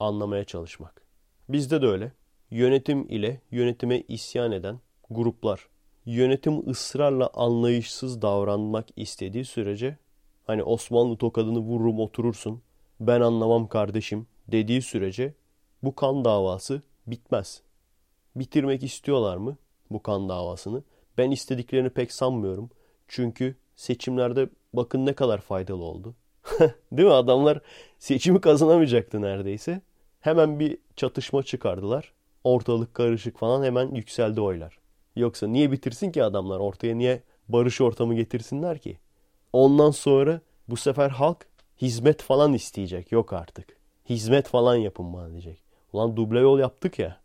Anlamaya 0.00 0.44
çalışmak. 0.44 1.02
Bizde 1.48 1.82
de 1.82 1.86
öyle. 1.86 2.12
Yönetim 2.50 3.08
ile 3.08 3.40
yönetime 3.50 4.00
isyan 4.08 4.52
eden 4.52 4.80
gruplar. 5.10 5.68
Yönetim 6.06 6.70
ısrarla 6.70 7.30
anlayışsız 7.34 8.22
davranmak 8.22 8.86
istediği 8.96 9.44
sürece 9.44 9.98
hani 10.46 10.62
Osmanlı 10.62 11.16
tokadını 11.16 11.58
vururum 11.58 12.00
oturursun 12.00 12.62
ben 13.00 13.20
anlamam 13.20 13.68
kardeşim 13.68 14.26
dediği 14.48 14.82
sürece 14.82 15.34
bu 15.82 15.94
kan 15.94 16.24
davası 16.24 16.82
bitmez. 17.06 17.62
Bitirmek 18.36 18.82
istiyorlar 18.82 19.36
mı 19.36 19.56
bu 19.90 20.02
kan 20.02 20.28
davasını? 20.28 20.82
Ben 21.18 21.30
istediklerini 21.30 21.90
pek 21.90 22.12
sanmıyorum. 22.12 22.70
Çünkü 23.08 23.56
seçimlerde 23.76 24.48
bakın 24.72 25.06
ne 25.06 25.12
kadar 25.12 25.38
faydalı 25.40 25.84
oldu. 25.84 26.14
Değil 26.92 27.08
mi? 27.08 27.14
Adamlar 27.14 27.60
seçimi 27.98 28.40
kazanamayacaktı 28.40 29.22
neredeyse. 29.22 29.80
Hemen 30.20 30.60
bir 30.60 30.78
çatışma 30.96 31.42
çıkardılar. 31.42 32.12
Ortalık 32.44 32.94
karışık 32.94 33.38
falan 33.38 33.64
hemen 33.64 33.94
yükseldi 33.94 34.40
oylar. 34.40 34.78
Yoksa 35.16 35.46
niye 35.46 35.72
bitirsin 35.72 36.12
ki 36.12 36.24
adamlar? 36.24 36.58
Ortaya 36.60 36.94
niye 36.94 37.22
barış 37.48 37.80
ortamı 37.80 38.14
getirsinler 38.14 38.78
ki? 38.78 38.98
Ondan 39.52 39.90
sonra 39.90 40.40
bu 40.68 40.76
sefer 40.76 41.10
halk 41.10 41.46
hizmet 41.82 42.22
falan 42.22 42.52
isteyecek. 42.52 43.12
Yok 43.12 43.32
artık. 43.32 43.76
Hizmet 44.08 44.48
falan 44.48 44.76
yapın 44.76 45.12
bana 45.12 45.30
diyecek. 45.30 45.62
Ulan 45.92 46.16
duble 46.16 46.40
yol 46.40 46.58
yaptık 46.58 46.98
ya. 46.98 47.19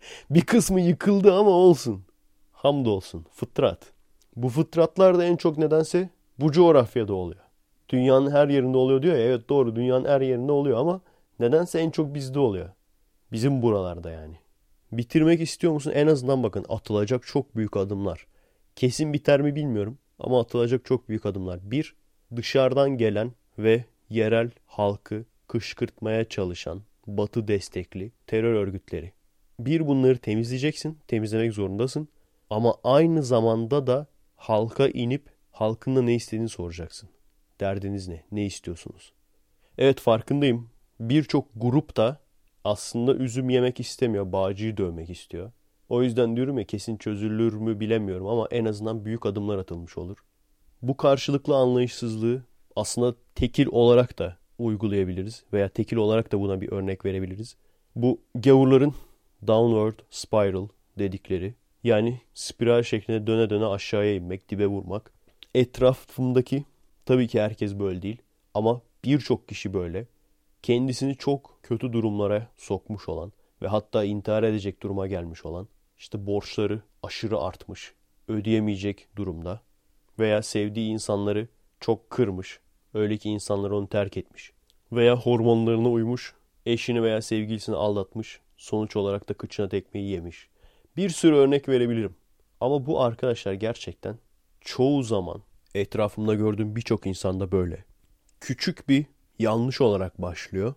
bir 0.30 0.40
kısmı 0.40 0.80
yıkıldı 0.80 1.34
ama 1.34 1.50
olsun. 1.50 2.04
Hamdolsun. 2.52 3.26
Fıtrat. 3.32 3.92
Bu 4.36 4.48
fıtratlar 4.48 5.18
da 5.18 5.24
en 5.24 5.36
çok 5.36 5.58
nedense 5.58 6.10
bu 6.38 6.52
coğrafyada 6.52 7.14
oluyor. 7.14 7.40
Dünyanın 7.88 8.30
her 8.30 8.48
yerinde 8.48 8.76
oluyor 8.76 9.02
diyor 9.02 9.16
ya. 9.16 9.22
Evet 9.22 9.48
doğru 9.48 9.76
dünyanın 9.76 10.04
her 10.04 10.20
yerinde 10.20 10.52
oluyor 10.52 10.78
ama 10.78 11.00
nedense 11.40 11.80
en 11.80 11.90
çok 11.90 12.14
bizde 12.14 12.38
oluyor. 12.38 12.68
Bizim 13.32 13.62
buralarda 13.62 14.10
yani. 14.10 14.36
Bitirmek 14.92 15.40
istiyor 15.40 15.72
musun? 15.72 15.92
En 15.94 16.06
azından 16.06 16.42
bakın 16.42 16.66
atılacak 16.68 17.26
çok 17.26 17.56
büyük 17.56 17.76
adımlar. 17.76 18.26
Kesin 18.76 19.12
biter 19.12 19.40
mi 19.40 19.54
bilmiyorum 19.54 19.98
ama 20.18 20.40
atılacak 20.40 20.84
çok 20.84 21.08
büyük 21.08 21.26
adımlar. 21.26 21.70
Bir, 21.70 21.94
dışarıdan 22.36 22.90
gelen 22.90 23.32
ve 23.58 23.84
yerel 24.10 24.50
halkı 24.66 25.24
kışkırtmaya 25.48 26.24
çalışan 26.24 26.82
batı 27.06 27.48
destekli 27.48 28.12
terör 28.26 28.54
örgütleri. 28.54 29.12
Bir 29.60 29.86
bunları 29.86 30.18
temizleyeceksin, 30.18 30.98
temizlemek 31.08 31.52
zorundasın. 31.52 32.08
Ama 32.50 32.74
aynı 32.84 33.22
zamanda 33.22 33.86
da 33.86 34.06
halka 34.36 34.88
inip 34.88 35.30
halkın 35.50 35.96
da 35.96 36.02
ne 36.02 36.14
istediğini 36.14 36.48
soracaksın. 36.48 37.08
Derdiniz 37.60 38.08
ne? 38.08 38.24
Ne 38.32 38.46
istiyorsunuz? 38.46 39.12
Evet 39.78 40.00
farkındayım. 40.00 40.70
Birçok 41.00 41.48
grup 41.56 41.96
da 41.96 42.20
aslında 42.64 43.14
üzüm 43.14 43.50
yemek 43.50 43.80
istemiyor. 43.80 44.32
Bağcıyı 44.32 44.76
dövmek 44.76 45.10
istiyor. 45.10 45.52
O 45.88 46.02
yüzden 46.02 46.36
diyorum 46.36 46.58
ya 46.58 46.64
kesin 46.64 46.96
çözülür 46.96 47.52
mü 47.52 47.80
bilemiyorum 47.80 48.26
ama 48.26 48.48
en 48.50 48.64
azından 48.64 49.04
büyük 49.04 49.26
adımlar 49.26 49.58
atılmış 49.58 49.98
olur. 49.98 50.18
Bu 50.82 50.96
karşılıklı 50.96 51.56
anlayışsızlığı 51.56 52.42
aslında 52.76 53.14
tekil 53.34 53.66
olarak 53.66 54.18
da 54.18 54.36
uygulayabiliriz 54.58 55.44
veya 55.52 55.68
tekil 55.68 55.96
olarak 55.96 56.32
da 56.32 56.40
buna 56.40 56.60
bir 56.60 56.72
örnek 56.72 57.04
verebiliriz. 57.04 57.56
Bu 57.96 58.20
gavurların 58.34 58.94
downward 59.46 59.98
spiral 60.10 60.68
dedikleri 60.98 61.54
yani 61.84 62.20
spiral 62.34 62.82
şeklinde 62.82 63.26
döne 63.26 63.50
döne 63.50 63.66
aşağıya 63.66 64.14
inmek, 64.14 64.50
dibe 64.50 64.66
vurmak. 64.66 65.12
Etrafımdaki 65.54 66.64
tabii 67.06 67.28
ki 67.28 67.40
herkes 67.40 67.78
böyle 67.78 68.02
değil 68.02 68.22
ama 68.54 68.80
birçok 69.04 69.48
kişi 69.48 69.74
böyle. 69.74 70.06
Kendisini 70.62 71.16
çok 71.16 71.58
kötü 71.62 71.92
durumlara 71.92 72.48
sokmuş 72.56 73.08
olan 73.08 73.32
ve 73.62 73.68
hatta 73.68 74.04
intihar 74.04 74.42
edecek 74.42 74.82
duruma 74.82 75.06
gelmiş 75.06 75.44
olan, 75.44 75.68
işte 75.98 76.26
borçları 76.26 76.82
aşırı 77.02 77.38
artmış, 77.38 77.94
ödeyemeyecek 78.28 79.08
durumda 79.16 79.60
veya 80.18 80.42
sevdiği 80.42 80.90
insanları 80.90 81.48
çok 81.80 82.10
kırmış, 82.10 82.60
öyle 82.94 83.16
ki 83.16 83.30
insanlar 83.30 83.70
onu 83.70 83.88
terk 83.88 84.16
etmiş 84.16 84.52
veya 84.92 85.16
hormonlarına 85.16 85.88
uymuş, 85.88 86.34
eşini 86.66 87.02
veya 87.02 87.22
sevgilisini 87.22 87.76
aldatmış, 87.76 88.40
sonuç 88.58 88.96
olarak 88.96 89.28
da 89.28 89.34
kıçına 89.34 89.68
tekmeyi 89.68 90.10
yemiş. 90.10 90.48
Bir 90.96 91.10
sürü 91.10 91.34
örnek 91.34 91.68
verebilirim. 91.68 92.16
Ama 92.60 92.86
bu 92.86 93.00
arkadaşlar 93.00 93.52
gerçekten 93.52 94.18
çoğu 94.60 95.02
zaman 95.02 95.42
etrafımda 95.74 96.34
gördüğüm 96.34 96.76
birçok 96.76 97.06
insanda 97.06 97.52
böyle. 97.52 97.84
Küçük 98.40 98.88
bir 98.88 99.06
yanlış 99.38 99.80
olarak 99.80 100.22
başlıyor. 100.22 100.74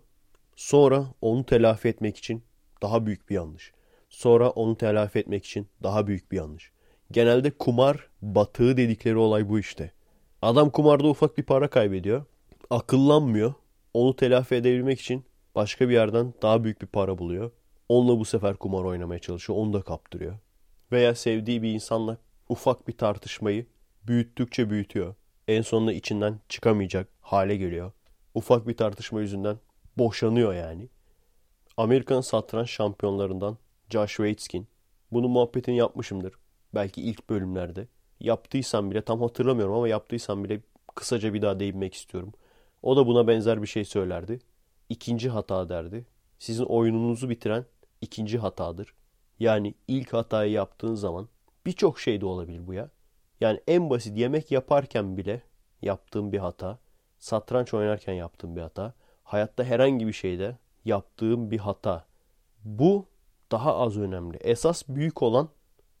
Sonra 0.56 1.06
onu 1.20 1.46
telafi 1.46 1.88
etmek 1.88 2.16
için 2.16 2.42
daha 2.82 3.06
büyük 3.06 3.30
bir 3.30 3.34
yanlış. 3.34 3.72
Sonra 4.10 4.50
onu 4.50 4.76
telafi 4.76 5.18
etmek 5.18 5.44
için 5.44 5.68
daha 5.82 6.06
büyük 6.06 6.32
bir 6.32 6.36
yanlış. 6.36 6.72
Genelde 7.10 7.50
kumar 7.50 8.08
batığı 8.22 8.76
dedikleri 8.76 9.16
olay 9.16 9.48
bu 9.48 9.58
işte. 9.58 9.92
Adam 10.42 10.70
kumarda 10.70 11.08
ufak 11.08 11.38
bir 11.38 11.42
para 11.42 11.68
kaybediyor. 11.68 12.24
Akıllanmıyor. 12.70 13.54
Onu 13.94 14.16
telafi 14.16 14.54
edebilmek 14.54 15.00
için 15.00 15.24
başka 15.54 15.88
bir 15.88 15.94
yerden 15.94 16.34
daha 16.42 16.64
büyük 16.64 16.82
bir 16.82 16.86
para 16.86 17.18
buluyor. 17.18 17.50
Onunla 17.92 18.18
bu 18.18 18.24
sefer 18.24 18.56
kumar 18.56 18.84
oynamaya 18.84 19.18
çalışıyor. 19.18 19.58
Onu 19.58 19.72
da 19.72 19.82
kaptırıyor. 19.82 20.38
Veya 20.92 21.14
sevdiği 21.14 21.62
bir 21.62 21.74
insanla 21.74 22.18
ufak 22.48 22.88
bir 22.88 22.92
tartışmayı 22.92 23.66
büyüttükçe 24.06 24.70
büyütüyor. 24.70 25.14
En 25.48 25.62
sonunda 25.62 25.92
içinden 25.92 26.40
çıkamayacak 26.48 27.08
hale 27.20 27.56
geliyor. 27.56 27.92
Ufak 28.34 28.68
bir 28.68 28.76
tartışma 28.76 29.20
yüzünden 29.20 29.56
boşanıyor 29.98 30.54
yani. 30.54 30.88
Amerikan 31.76 32.20
satranç 32.20 32.70
şampiyonlarından 32.70 33.58
Josh 33.90 34.16
Waitzkin. 34.16 34.66
Bunun 35.12 35.30
muhabbetini 35.30 35.76
yapmışımdır. 35.76 36.32
Belki 36.74 37.02
ilk 37.02 37.30
bölümlerde. 37.30 37.88
Yaptıysam 38.20 38.90
bile 38.90 39.02
tam 39.02 39.20
hatırlamıyorum 39.20 39.74
ama 39.74 39.88
yaptıysam 39.88 40.44
bile 40.44 40.60
kısaca 40.94 41.34
bir 41.34 41.42
daha 41.42 41.60
değinmek 41.60 41.94
istiyorum. 41.94 42.32
O 42.82 42.96
da 42.96 43.06
buna 43.06 43.28
benzer 43.28 43.62
bir 43.62 43.66
şey 43.66 43.84
söylerdi. 43.84 44.38
İkinci 44.88 45.28
hata 45.30 45.68
derdi. 45.68 46.06
Sizin 46.38 46.64
oyununuzu 46.64 47.30
bitiren 47.30 47.64
ikinci 48.02 48.38
hatadır. 48.38 48.94
Yani 49.38 49.74
ilk 49.88 50.12
hatayı 50.12 50.52
yaptığın 50.52 50.94
zaman 50.94 51.28
birçok 51.66 52.00
şey 52.00 52.20
de 52.20 52.26
olabilir 52.26 52.66
bu 52.66 52.74
ya. 52.74 52.90
Yani 53.40 53.60
en 53.66 53.90
basit 53.90 54.18
yemek 54.18 54.50
yaparken 54.50 55.16
bile 55.16 55.42
yaptığım 55.82 56.32
bir 56.32 56.38
hata, 56.38 56.78
satranç 57.18 57.74
oynarken 57.74 58.12
yaptığım 58.12 58.56
bir 58.56 58.60
hata, 58.60 58.94
hayatta 59.24 59.64
herhangi 59.64 60.06
bir 60.06 60.12
şeyde 60.12 60.56
yaptığım 60.84 61.50
bir 61.50 61.58
hata. 61.58 62.04
Bu 62.64 63.06
daha 63.52 63.76
az 63.76 63.98
önemli. 63.98 64.36
Esas 64.36 64.88
büyük 64.88 65.22
olan 65.22 65.48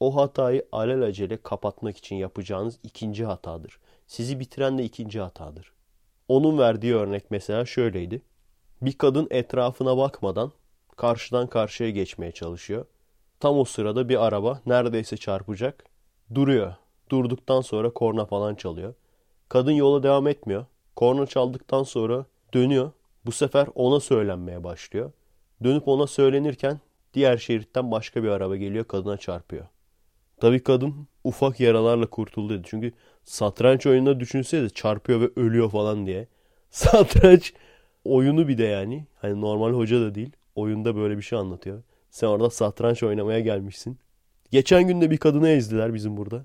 o 0.00 0.16
hatayı 0.16 0.66
alelacele 0.72 1.36
kapatmak 1.36 1.96
için 1.96 2.16
yapacağınız 2.16 2.78
ikinci 2.82 3.24
hatadır. 3.24 3.78
Sizi 4.06 4.40
bitiren 4.40 4.78
de 4.78 4.84
ikinci 4.84 5.20
hatadır. 5.20 5.72
Onun 6.28 6.58
verdiği 6.58 6.94
örnek 6.94 7.30
mesela 7.30 7.64
şöyleydi. 7.64 8.22
Bir 8.82 8.92
kadın 8.92 9.28
etrafına 9.30 9.96
bakmadan 9.96 10.52
karşıdan 10.96 11.46
karşıya 11.46 11.90
geçmeye 11.90 12.32
çalışıyor. 12.32 12.86
Tam 13.40 13.58
o 13.58 13.64
sırada 13.64 14.08
bir 14.08 14.26
araba 14.26 14.60
neredeyse 14.66 15.16
çarpacak. 15.16 15.84
Duruyor. 16.34 16.74
Durduktan 17.10 17.60
sonra 17.60 17.90
korna 17.90 18.24
falan 18.24 18.54
çalıyor. 18.54 18.94
Kadın 19.48 19.72
yola 19.72 20.02
devam 20.02 20.26
etmiyor. 20.28 20.66
Korna 20.96 21.26
çaldıktan 21.26 21.82
sonra 21.82 22.26
dönüyor. 22.54 22.92
Bu 23.26 23.32
sefer 23.32 23.68
ona 23.74 24.00
söylenmeye 24.00 24.64
başlıyor. 24.64 25.12
Dönüp 25.64 25.88
ona 25.88 26.06
söylenirken 26.06 26.80
diğer 27.14 27.36
şeritten 27.36 27.90
başka 27.90 28.22
bir 28.22 28.28
araba 28.28 28.56
geliyor 28.56 28.84
kadına 28.84 29.16
çarpıyor. 29.16 29.66
Tabii 30.40 30.62
kadın 30.62 31.08
ufak 31.24 31.60
yaralarla 31.60 32.06
kurtuldu 32.06 32.54
dedi. 32.54 32.62
Çünkü 32.70 32.92
satranç 33.24 33.86
oyununda 33.86 34.20
düşünsenize 34.20 34.70
çarpıyor 34.70 35.20
ve 35.20 35.30
ölüyor 35.36 35.70
falan 35.70 36.06
diye. 36.06 36.26
Satranç 36.70 37.54
oyunu 38.04 38.48
bir 38.48 38.58
de 38.58 38.64
yani. 38.64 39.06
Hani 39.20 39.40
normal 39.40 39.72
hoca 39.72 40.00
da 40.00 40.14
değil. 40.14 40.30
Oyunda 40.54 40.96
böyle 40.96 41.16
bir 41.16 41.22
şey 41.22 41.38
anlatıyor. 41.38 41.82
Sen 42.10 42.26
orada 42.26 42.50
satranç 42.50 43.02
oynamaya 43.02 43.40
gelmişsin. 43.40 43.98
Geçen 44.50 44.86
gün 44.86 45.00
de 45.00 45.10
bir 45.10 45.16
kadını 45.16 45.48
ezdiler 45.48 45.94
bizim 45.94 46.16
burada. 46.16 46.44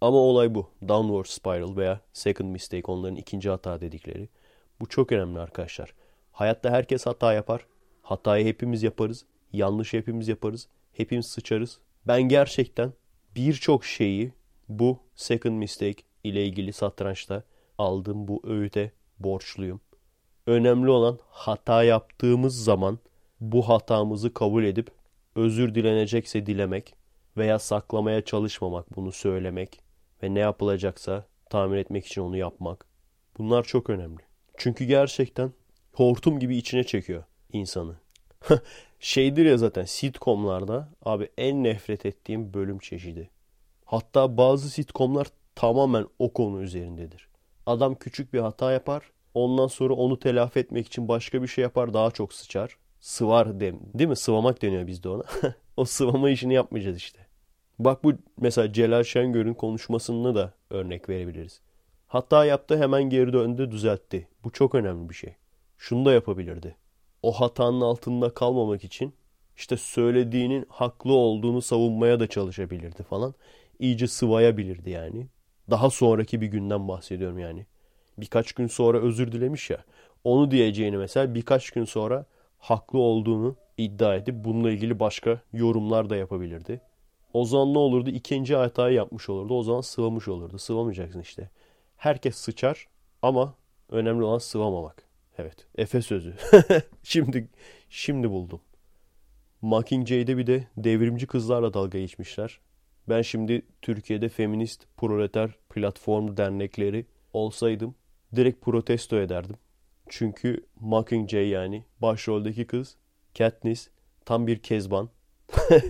Ama 0.00 0.18
olay 0.18 0.54
bu. 0.54 0.70
Downward 0.88 1.26
spiral 1.26 1.76
veya 1.76 2.00
second 2.12 2.48
mistake 2.48 2.92
onların 2.92 3.16
ikinci 3.16 3.50
hata 3.50 3.80
dedikleri. 3.80 4.28
Bu 4.80 4.88
çok 4.88 5.12
önemli 5.12 5.38
arkadaşlar. 5.40 5.94
Hayatta 6.32 6.70
herkes 6.70 7.06
hata 7.06 7.32
yapar. 7.32 7.66
Hatayı 8.02 8.46
hepimiz 8.46 8.82
yaparız. 8.82 9.24
Yanlış 9.52 9.92
hepimiz 9.92 10.28
yaparız. 10.28 10.68
Hepimiz 10.92 11.26
sıçarız. 11.26 11.78
Ben 12.06 12.22
gerçekten 12.22 12.92
birçok 13.36 13.84
şeyi 13.84 14.32
bu 14.68 14.98
second 15.14 15.54
mistake 15.54 16.02
ile 16.24 16.46
ilgili 16.46 16.72
satrançta 16.72 17.42
aldığım 17.78 18.28
bu 18.28 18.42
öğüte 18.44 18.92
borçluyum. 19.18 19.80
Önemli 20.46 20.90
olan 20.90 21.18
hata 21.30 21.82
yaptığımız 21.82 22.64
zaman 22.64 22.98
bu 23.52 23.68
hatamızı 23.68 24.34
kabul 24.34 24.64
edip 24.64 24.90
özür 25.36 25.74
dilenecekse 25.74 26.46
dilemek 26.46 26.94
veya 27.36 27.58
saklamaya 27.58 28.24
çalışmamak, 28.24 28.96
bunu 28.96 29.12
söylemek 29.12 29.80
ve 30.22 30.34
ne 30.34 30.38
yapılacaksa 30.38 31.26
tahmin 31.50 31.76
etmek 31.78 32.06
için 32.06 32.20
onu 32.20 32.36
yapmak. 32.36 32.86
Bunlar 33.38 33.62
çok 33.62 33.90
önemli. 33.90 34.22
Çünkü 34.56 34.84
gerçekten 34.84 35.52
hortum 35.92 36.38
gibi 36.38 36.56
içine 36.56 36.84
çekiyor 36.84 37.24
insanı. 37.52 37.96
Şeydir 39.00 39.46
ya 39.46 39.56
zaten 39.56 39.84
sitcomlarda 39.84 40.88
abi 41.02 41.28
en 41.38 41.64
nefret 41.64 42.06
ettiğim 42.06 42.54
bölüm 42.54 42.78
çeşidi. 42.78 43.30
Hatta 43.84 44.36
bazı 44.36 44.70
sitcomlar 44.70 45.26
tamamen 45.54 46.06
o 46.18 46.32
konu 46.32 46.62
üzerindedir. 46.62 47.28
Adam 47.66 47.94
küçük 47.94 48.32
bir 48.34 48.38
hata 48.38 48.72
yapar. 48.72 49.10
Ondan 49.34 49.66
sonra 49.66 49.94
onu 49.94 50.18
telafi 50.18 50.58
etmek 50.58 50.86
için 50.86 51.08
başka 51.08 51.42
bir 51.42 51.48
şey 51.48 51.62
yapar 51.62 51.94
daha 51.94 52.10
çok 52.10 52.32
sıçar. 52.32 52.76
Sıvar 53.04 53.60
dem 53.60 53.80
değil 53.94 54.08
mi? 54.08 54.16
Sıvamak 54.16 54.62
deniyor 54.62 54.86
bizde 54.86 55.08
ona. 55.08 55.22
o 55.76 55.84
sıvama 55.84 56.30
işini 56.30 56.54
yapmayacağız 56.54 56.96
işte. 56.96 57.26
Bak 57.78 58.04
bu 58.04 58.12
mesela 58.40 58.72
Celal 58.72 59.02
Şengör'ün 59.02 59.54
konuşmasını 59.54 60.34
da 60.34 60.54
örnek 60.70 61.08
verebiliriz. 61.08 61.60
Hata 62.06 62.44
yaptı 62.44 62.78
hemen 62.78 63.02
geri 63.02 63.32
döndü 63.32 63.70
düzeltti. 63.70 64.28
Bu 64.44 64.50
çok 64.50 64.74
önemli 64.74 65.08
bir 65.08 65.14
şey. 65.14 65.34
Şunu 65.78 66.04
da 66.04 66.12
yapabilirdi. 66.12 66.76
O 67.22 67.32
hatanın 67.32 67.80
altında 67.80 68.34
kalmamak 68.34 68.84
için 68.84 69.14
işte 69.56 69.76
söylediğinin 69.76 70.66
haklı 70.68 71.12
olduğunu 71.12 71.62
savunmaya 71.62 72.20
da 72.20 72.26
çalışabilirdi 72.26 73.02
falan. 73.02 73.34
İyice 73.78 74.06
sıvayabilirdi 74.06 74.90
yani. 74.90 75.26
Daha 75.70 75.90
sonraki 75.90 76.40
bir 76.40 76.46
günden 76.46 76.88
bahsediyorum 76.88 77.38
yani. 77.38 77.66
Birkaç 78.18 78.52
gün 78.52 78.66
sonra 78.66 78.98
özür 78.98 79.32
dilemiş 79.32 79.70
ya. 79.70 79.84
Onu 80.24 80.50
diyeceğini 80.50 80.96
mesela 80.96 81.34
birkaç 81.34 81.70
gün 81.70 81.84
sonra 81.84 82.26
haklı 82.64 82.98
olduğunu 82.98 83.56
iddia 83.78 84.14
edip 84.16 84.34
bununla 84.44 84.70
ilgili 84.70 85.00
başka 85.00 85.40
yorumlar 85.52 86.10
da 86.10 86.16
yapabilirdi. 86.16 86.80
O 87.32 87.44
zaman 87.44 87.74
ne 87.74 87.78
olurdu? 87.78 88.10
İkinci 88.10 88.56
hatayı 88.56 88.94
yapmış 88.94 89.28
olurdu. 89.28 89.58
O 89.58 89.62
zaman 89.62 89.80
sıvamış 89.80 90.28
olurdu. 90.28 90.58
Sıvamayacaksın 90.58 91.20
işte. 91.20 91.50
Herkes 91.96 92.36
sıçar 92.36 92.86
ama 93.22 93.54
önemli 93.88 94.24
olan 94.24 94.38
sıvamamak. 94.38 95.02
Evet. 95.38 95.66
Efe 95.78 96.02
sözü. 96.02 96.34
şimdi 97.02 97.48
şimdi 97.88 98.30
buldum. 98.30 98.60
Mockingjade'de 99.62 100.36
bir 100.36 100.46
de 100.46 100.68
devrimci 100.76 101.26
kızlarla 101.26 101.74
dalga 101.74 101.98
geçmişler. 101.98 102.60
Ben 103.08 103.22
şimdi 103.22 103.62
Türkiye'de 103.82 104.28
feminist 104.28 104.86
proleter 104.96 105.50
platform 105.70 106.36
dernekleri 106.36 107.06
olsaydım 107.32 107.94
direkt 108.36 108.64
protesto 108.64 109.16
ederdim. 109.16 109.56
Çünkü 110.08 110.66
Mockingjay 110.80 111.48
yani 111.48 111.84
başroldeki 112.02 112.66
kız 112.66 112.96
Katniss 113.38 113.88
tam 114.24 114.46
bir 114.46 114.58
kezban. 114.58 115.08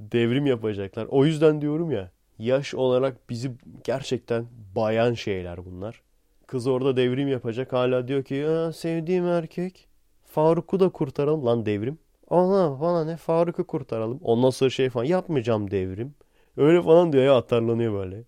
Devrim 0.00 0.46
yapacaklar. 0.46 1.06
O 1.06 1.24
yüzden 1.24 1.60
diyorum 1.60 1.90
ya 1.90 2.10
yaş 2.38 2.74
olarak 2.74 3.30
bizi 3.30 3.52
gerçekten 3.84 4.46
bayan 4.76 5.14
şeyler 5.14 5.64
bunlar. 5.64 6.02
Kız 6.46 6.66
orada 6.66 6.96
devrim 6.96 7.28
yapacak 7.28 7.72
hala 7.72 8.08
diyor 8.08 8.22
ki 8.22 8.46
sevdiğim 8.74 9.26
erkek 9.26 9.88
Faruk'u 10.26 10.80
da 10.80 10.88
kurtaralım 10.88 11.46
lan 11.46 11.66
devrim. 11.66 11.98
Allah 12.28 12.76
falan 12.76 13.06
ne 13.06 13.16
Faruk'u 13.16 13.66
kurtaralım. 13.66 14.20
Ondan 14.22 14.50
sonra 14.50 14.70
şey 14.70 14.90
falan 14.90 15.04
yapmayacağım 15.04 15.70
devrim. 15.70 16.14
Öyle 16.56 16.82
falan 16.82 17.12
diyor 17.12 17.24
ya 17.24 17.36
atarlanıyor 17.36 17.92
böyle. 17.92 18.24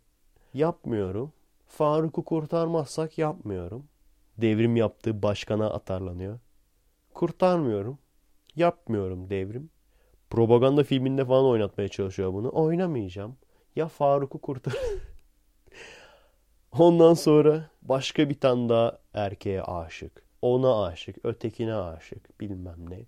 Yapmıyorum. 0.55 1.33
Faruk'u 1.67 2.25
kurtarmazsak 2.25 3.19
yapmıyorum. 3.19 3.85
Devrim 4.41 4.77
yaptığı 4.77 5.23
başkana 5.23 5.71
atarlanıyor. 5.71 6.39
Kurtarmıyorum. 7.15 7.99
Yapmıyorum 8.57 9.31
devrim. 9.31 9.71
Propaganda 10.31 10.85
filminde 10.85 11.25
falan 11.25 11.45
oynatmaya 11.45 11.89
çalışıyor 11.89 12.33
bunu. 12.33 12.51
Oynamayacağım. 12.53 13.37
Ya 13.77 13.89
Faruk'u 13.89 14.41
kurtar. 14.41 14.75
Ondan 16.73 17.15
sonra 17.15 17.71
başka 17.83 18.31
bir 18.31 18.41
tane 18.41 18.69
daha 18.69 18.99
erkeğe 19.15 19.63
aşık. 19.63 20.23
Ona 20.43 20.85
aşık, 20.85 21.17
ötekine 21.25 21.75
aşık, 21.75 22.41
bilmem 22.41 22.91
ne. 22.91 23.01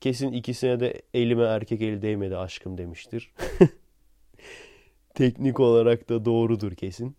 Kesin 0.00 0.32
ikisine 0.32 0.80
de 0.80 1.02
elime 1.14 1.44
erkek 1.44 1.82
eli 1.82 2.02
değmedi 2.02 2.36
aşkım 2.36 2.78
demiştir. 2.78 3.32
Teknik 5.14 5.60
olarak 5.60 6.08
da 6.08 6.24
doğrudur 6.24 6.72
kesin. 6.74 7.16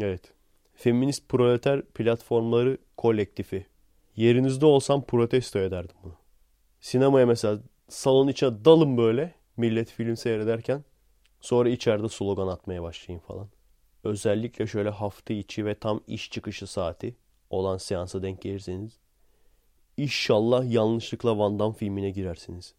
Evet. 0.00 0.37
Feminist 0.78 1.28
proleter 1.28 1.82
platformları 1.82 2.78
kolektifi. 2.96 3.66
Yerinizde 4.16 4.66
olsam 4.66 5.04
protesto 5.04 5.58
ederdim 5.58 5.96
bunu. 6.02 6.14
Sinemaya 6.80 7.26
mesela 7.26 7.58
salon 7.88 8.28
içine 8.28 8.64
dalın 8.64 8.96
böyle 8.96 9.34
millet 9.56 9.90
film 9.90 10.16
seyrederken 10.16 10.84
sonra 11.40 11.68
içeride 11.68 12.08
slogan 12.08 12.48
atmaya 12.48 12.82
başlayın 12.82 13.20
falan. 13.20 13.48
Özellikle 14.04 14.66
şöyle 14.66 14.90
hafta 14.90 15.34
içi 15.34 15.66
ve 15.66 15.74
tam 15.74 16.00
iş 16.06 16.30
çıkışı 16.30 16.66
saati 16.66 17.16
olan 17.50 17.76
seansa 17.76 18.22
denk 18.22 18.42
gelirseniz 18.42 18.98
İnşallah 19.96 20.72
yanlışlıkla 20.72 21.38
Van 21.38 21.58
Damme 21.58 21.74
filmine 21.74 22.10
girersiniz. 22.10 22.74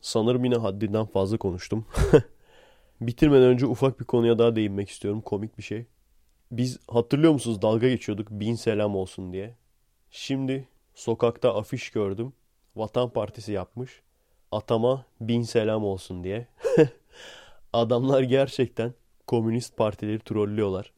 Sanırım 0.00 0.44
yine 0.44 0.56
haddinden 0.56 1.06
fazla 1.06 1.36
konuştum. 1.36 1.86
Bitirmeden 3.00 3.48
önce 3.48 3.66
ufak 3.66 4.00
bir 4.00 4.04
konuya 4.04 4.38
daha 4.38 4.56
değinmek 4.56 4.88
istiyorum. 4.88 5.20
Komik 5.20 5.58
bir 5.58 5.62
şey. 5.62 5.86
Biz 6.50 6.78
hatırlıyor 6.88 7.32
musunuz 7.32 7.62
dalga 7.62 7.88
geçiyorduk 7.88 8.30
bin 8.30 8.54
selam 8.54 8.96
olsun 8.96 9.32
diye. 9.32 9.56
Şimdi 10.10 10.68
sokakta 10.94 11.54
afiş 11.54 11.90
gördüm. 11.90 12.32
Vatan 12.76 13.10
Partisi 13.10 13.52
yapmış. 13.52 14.02
Atama 14.52 15.06
bin 15.20 15.42
selam 15.42 15.84
olsun 15.84 16.24
diye. 16.24 16.46
Adamlar 17.72 18.22
gerçekten 18.22 18.94
komünist 19.26 19.76
partileri 19.76 20.18
trollüyorlar. 20.18 20.92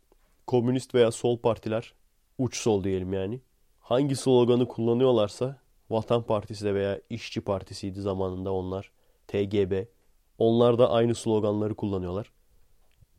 Komünist 0.47 0.95
veya 0.95 1.11
sol 1.11 1.39
partiler 1.39 1.95
uç 2.39 2.57
sol 2.57 2.85
diyelim 2.85 3.13
yani 3.13 3.41
hangi 3.81 4.17
sloganı 4.17 4.69
kullanıyorlarsa 4.69 5.57
Vatan 5.91 6.23
Partisi 6.23 6.65
de 6.65 6.75
veya 6.75 7.01
İşçi 7.11 7.41
Partisi'ydi 7.41 8.01
zamanında 8.01 8.53
onlar. 8.53 8.91
TGB. 9.29 9.85
Onlar 10.39 10.79
da 10.79 10.91
aynı 10.91 11.15
sloganları 11.15 11.75
kullanıyorlar. 11.75 12.33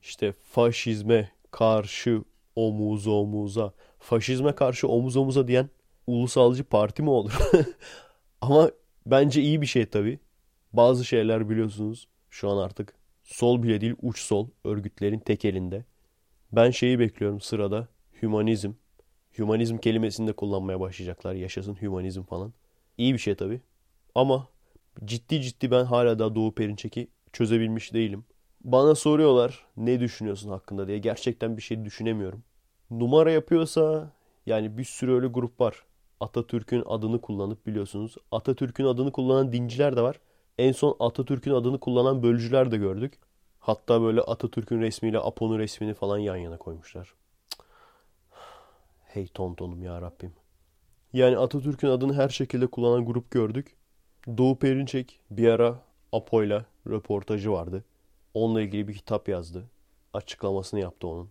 İşte 0.02 0.34
faşizme 0.44 1.32
karşı 1.54 2.24
omuz 2.56 3.08
omuza. 3.08 3.74
Faşizme 4.00 4.56
karşı 4.56 4.88
omuz 4.88 5.18
omuza 5.18 5.48
diyen 5.48 5.70
ulusalcı 6.08 6.64
parti 6.64 7.04
mi 7.04 7.10
olur? 7.10 7.38
Ama 8.42 8.72
bence 9.06 9.42
iyi 9.42 9.62
bir 9.62 9.66
şey 9.66 9.86
tabii. 9.86 10.20
Bazı 10.74 11.06
şeyler 11.06 11.50
biliyorsunuz 11.50 12.08
şu 12.30 12.50
an 12.50 12.58
artık 12.58 12.94
sol 13.24 13.64
bile 13.64 13.82
değil 13.82 13.96
uç 14.02 14.20
sol 14.20 14.48
örgütlerin 14.64 15.20
tek 15.20 15.46
elinde. 15.46 15.86
Ben 16.52 16.72
şeyi 16.72 17.00
bekliyorum 17.00 17.42
sırada. 17.42 17.88
Hümanizm. 18.22 18.72
Hümanizm 19.38 19.78
kelimesini 19.78 20.28
de 20.28 20.34
kullanmaya 20.34 20.80
başlayacaklar. 20.80 21.34
Yaşasın 21.34 21.82
hümanizm 21.82 22.24
falan. 22.24 22.54
İyi 22.98 23.14
bir 23.14 23.20
şey 23.20 23.36
tabii. 23.36 23.62
Ama 24.16 24.48
ciddi 25.06 25.42
ciddi 25.42 25.72
ben 25.72 25.86
hala 25.86 26.20
daha 26.20 26.36
Doğu 26.36 26.56
Perinçek'i 26.56 27.08
çözebilmiş 27.34 27.94
değilim. 27.94 28.26
Bana 28.64 28.96
soruyorlar 28.96 29.66
ne 29.78 30.00
düşünüyorsun 30.00 30.50
hakkında 30.50 30.88
diye. 30.88 30.98
Gerçekten 30.98 31.58
bir 31.58 31.62
şey 31.62 31.86
düşünemiyorum. 31.86 32.44
Numara 32.92 33.32
yapıyorsa 33.32 34.12
yani 34.46 34.78
bir 34.78 34.84
sürü 34.84 35.14
öyle 35.14 35.28
grup 35.28 35.62
var. 35.62 35.84
Atatürk'ün 36.20 36.84
adını 36.86 37.22
kullanıp 37.22 37.68
biliyorsunuz. 37.68 38.16
Atatürk'ün 38.32 38.86
adını 38.86 39.12
kullanan 39.12 39.54
dinciler 39.54 39.98
de 39.98 40.02
var. 40.02 40.20
En 40.58 40.72
son 40.72 40.96
Atatürk'ün 41.00 41.54
adını 41.54 41.80
kullanan 41.80 42.24
bölücüler 42.24 42.72
de 42.72 42.78
gördük. 42.78 43.20
Hatta 43.60 44.02
böyle 44.02 44.22
Atatürk'ün 44.22 44.82
resmiyle 44.82 45.20
Apo'nun 45.20 45.60
resmini 45.60 45.94
falan 45.94 46.18
yan 46.18 46.36
yana 46.36 46.58
koymuşlar. 46.58 47.14
Hey 49.06 49.28
tontonum 49.28 49.84
ya 49.84 50.02
Rabbim. 50.02 50.34
Yani 51.14 51.38
Atatürk'ün 51.38 51.88
adını 51.88 52.14
her 52.14 52.30
şekilde 52.30 52.68
kullanan 52.68 53.06
grup 53.06 53.32
gördük. 53.32 53.76
Doğu 54.38 54.60
Perinçek 54.60 55.20
bir 55.32 55.48
ara 55.48 55.80
Apo'yla 56.12 56.66
röportajı 56.88 57.52
vardı. 57.52 57.84
Onunla 58.34 58.62
ilgili 58.62 58.88
bir 58.88 58.94
kitap 58.94 59.30
yazdı. 59.30 59.64
Açıklamasını 60.14 60.80
yaptı 60.80 61.08
onun. 61.08 61.30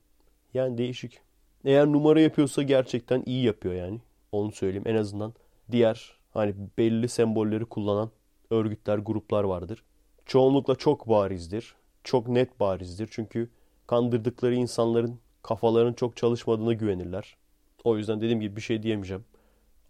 Yani 0.55 0.79
değişik. 0.79 1.21
Eğer 1.65 1.87
numara 1.87 2.21
yapıyorsa 2.21 2.63
gerçekten 2.63 3.23
iyi 3.27 3.45
yapıyor 3.45 3.75
yani. 3.75 4.01
Onu 4.33 4.53
söyleyeyim. 4.53 4.87
En 4.87 4.95
azından 4.95 5.35
diğer 5.71 6.17
hani 6.31 6.55
belli 6.79 7.09
sembolleri 7.09 7.65
kullanan 7.65 8.11
örgütler, 8.51 8.99
gruplar 8.99 9.45
vardır. 9.45 9.83
Çoğunlukla 10.27 10.75
çok 10.75 11.09
barizdir. 11.09 11.75
Çok 12.05 12.29
net 12.29 12.61
barizdir. 12.61 13.09
Çünkü 13.11 13.51
kandırdıkları 13.87 14.55
insanların 14.55 15.19
kafalarının 15.43 15.93
çok 15.93 16.17
çalışmadığına 16.17 16.73
güvenirler. 16.73 17.37
O 17.85 17.97
yüzden 17.97 18.21
dediğim 18.21 18.41
gibi 18.41 18.57
bir 18.57 18.61
şey 18.61 18.83
diyemeyeceğim. 18.83 19.25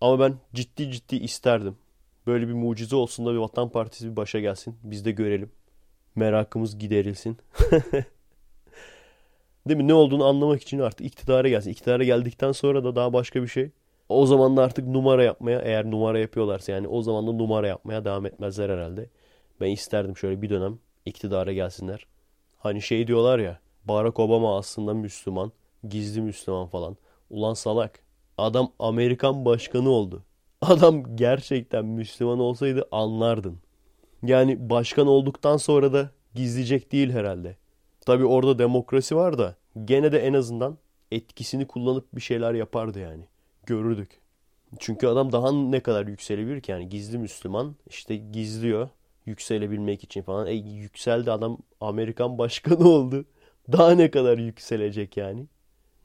Ama 0.01 0.21
ben 0.21 0.35
ciddi 0.55 0.91
ciddi 0.93 1.17
isterdim. 1.17 1.77
Böyle 2.27 2.49
bir 2.49 2.53
mucize 2.53 2.97
olsun 2.97 3.27
da 3.27 3.33
bir 3.33 3.39
Vatan 3.39 3.69
Partisi 3.69 4.11
bir 4.11 4.17
başa 4.17 4.41
gelsin. 4.41 4.77
Biz 4.83 5.05
de 5.05 5.11
görelim. 5.11 5.51
Merakımız 6.17 6.79
giderilsin. 6.79 7.37
Değil 9.69 9.77
mi? 9.77 9.89
Ne 9.89 9.95
olduğunu 9.95 10.25
anlamak 10.25 10.63
için 10.63 10.79
artık 10.79 11.07
iktidara 11.07 11.49
gelsin. 11.49 11.71
İktidara 11.71 12.05
geldikten 12.05 12.53
sonra 12.53 12.85
da 12.85 12.97
daha 12.97 13.13
başka 13.13 13.43
bir 13.43 13.49
şey. 13.49 13.71
O 14.09 14.27
zaman 14.27 14.57
da 14.57 14.63
artık 14.63 14.87
numara 14.87 15.25
yapmaya 15.25 15.61
eğer 15.61 15.91
numara 15.91 16.19
yapıyorlarsa 16.19 16.73
yani 16.73 16.89
o 16.89 17.03
zaman 17.03 17.27
da 17.27 17.33
numara 17.33 17.69
yapmaya 17.69 18.05
devam 18.05 18.27
etmezler 18.27 18.71
herhalde. 18.71 19.11
Ben 19.61 19.71
isterdim 19.71 20.17
şöyle 20.17 20.43
bir 20.43 20.51
dönem 20.51 20.79
iktidara 21.07 21.53
gelsinler. 21.53 22.07
Hani 22.59 22.83
şey 22.83 23.07
diyorlar 23.07 23.39
ya 23.39 23.59
Barack 23.85 24.21
Obama 24.21 24.59
aslında 24.59 24.95
Müslüman, 24.95 25.53
gizli 25.89 26.21
Müslüman 26.21 26.67
falan. 26.67 26.97
Ulan 27.31 27.55
salak. 27.55 28.01
Adam 28.39 28.73
Amerikan 28.79 29.45
başkanı 29.45 29.91
oldu. 29.91 30.23
Adam 30.63 31.17
gerçekten 31.17 31.85
Müslüman 31.85 32.39
olsaydı 32.39 32.89
anlardın. 32.93 33.59
Yani 34.23 34.71
başkan 34.71 35.07
olduktan 35.07 35.57
sonra 35.57 35.93
da 35.93 36.11
gizleyecek 36.35 36.93
değil 36.93 37.11
herhalde. 37.11 37.57
Tabi 38.01 38.25
orada 38.25 38.59
demokrasi 38.59 39.17
var 39.17 39.39
da 39.39 39.57
gene 39.85 40.13
de 40.13 40.19
en 40.19 40.33
azından 40.33 40.79
etkisini 41.11 41.67
kullanıp 41.67 42.05
bir 42.15 42.21
şeyler 42.21 42.55
yapardı 42.55 43.01
yani. 43.01 43.25
Görürdük. 43.67 44.21
Çünkü 44.79 45.07
adam 45.07 45.33
daha 45.33 45.53
ne 45.53 45.81
kadar 45.81 46.07
yükselebilir 46.07 46.61
ki 46.61 46.71
yani 46.71 46.89
gizli 46.89 47.19
Müslüman 47.19 47.77
işte 47.91 48.17
gizliyor 48.17 48.89
yükselebilmek 49.27 50.05
için 50.05 50.23
falan. 50.23 50.47
E 50.47 50.53
yükseldi 50.53 51.33
adam 51.33 51.59
Amerikan 51.81 52.39
başkanı 52.39 52.89
oldu. 52.89 53.25
Daha 53.73 53.91
ne 53.91 54.11
kadar 54.11 54.39
yükselecek 54.39 55.17
yani. 55.17 55.47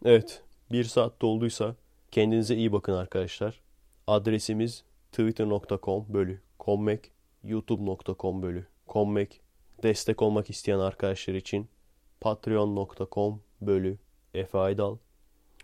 Evet 0.06 0.44
bir 0.72 0.84
saat 0.84 1.22
dolduysa 1.22 1.76
kendinize 2.12 2.56
iyi 2.56 2.72
bakın 2.72 2.94
arkadaşlar. 2.94 3.62
Adresimiz 4.08 4.84
twitter.com 5.12 6.06
bölü 6.10 6.42
kommek 6.60 7.12
youtube.com 7.48 8.42
bölü 8.42 8.66
kommek 8.88 9.42
destek 9.84 10.22
olmak 10.22 10.50
isteyen 10.50 10.80
arkadaşlar 10.80 11.34
için 11.34 11.70
patreon.com 12.22 13.42
bölü 13.62 13.98
Efe 14.34 14.58
Aydal. 14.58 14.98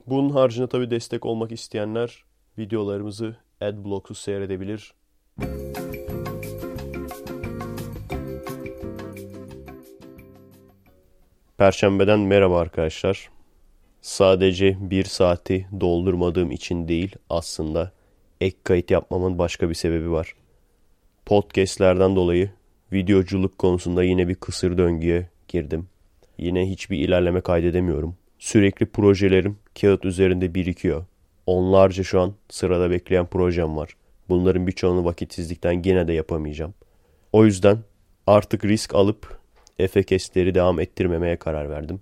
Bunun 0.08 0.30
haricinde 0.30 0.68
tabi 0.68 0.92
destek 0.92 1.26
olmak 1.26 1.52
isteyenler 1.52 2.24
videolarımızı 2.58 3.38
adblocksuz 3.62 4.18
seyredebilir. 4.18 4.94
Perşembeden 11.58 12.20
merhaba 12.20 12.60
arkadaşlar. 12.60 13.30
Sadece 14.02 14.78
bir 14.80 15.04
saati 15.04 15.68
doldurmadığım 15.80 16.52
için 16.52 16.88
değil 16.88 17.16
aslında 17.30 17.92
ek 18.42 18.58
kayıt 18.64 18.92
yapmamın 18.92 19.38
başka 19.38 19.70
bir 19.70 19.74
sebebi 19.74 20.12
var. 20.12 20.34
Podcastlerden 21.26 22.16
dolayı 22.16 22.50
videoculuk 22.94 23.58
konusunda 23.58 24.04
yine 24.04 24.28
bir 24.28 24.36
kısır 24.36 24.78
döngüye 24.78 25.30
girdim. 25.48 25.88
Yine 26.38 26.70
hiçbir 26.70 26.98
ilerleme 26.98 27.42
kaydedemiyorum. 27.42 28.16
Sürekli 28.40 28.86
projelerim 28.86 29.58
kağıt 29.82 30.06
üzerinde 30.06 30.56
birikiyor. 30.56 31.06
Onlarca 31.46 32.04
şu 32.04 32.22
an 32.22 32.34
sırada 32.50 32.92
bekleyen 32.92 33.26
projem 33.26 33.78
var. 33.78 33.96
Bunların 34.30 34.68
birçoğunu 34.68 35.06
vakitsizlikten 35.06 35.82
gene 35.82 36.08
de 36.08 36.14
yapamayacağım. 36.14 36.74
O 37.34 37.46
yüzden 37.46 37.78
artık 38.28 38.66
risk 38.66 38.96
alıp 38.96 39.44
Efekesleri 39.80 40.56
devam 40.56 40.80
ettirmemeye 40.80 41.36
karar 41.38 41.70
verdim. 41.70 42.02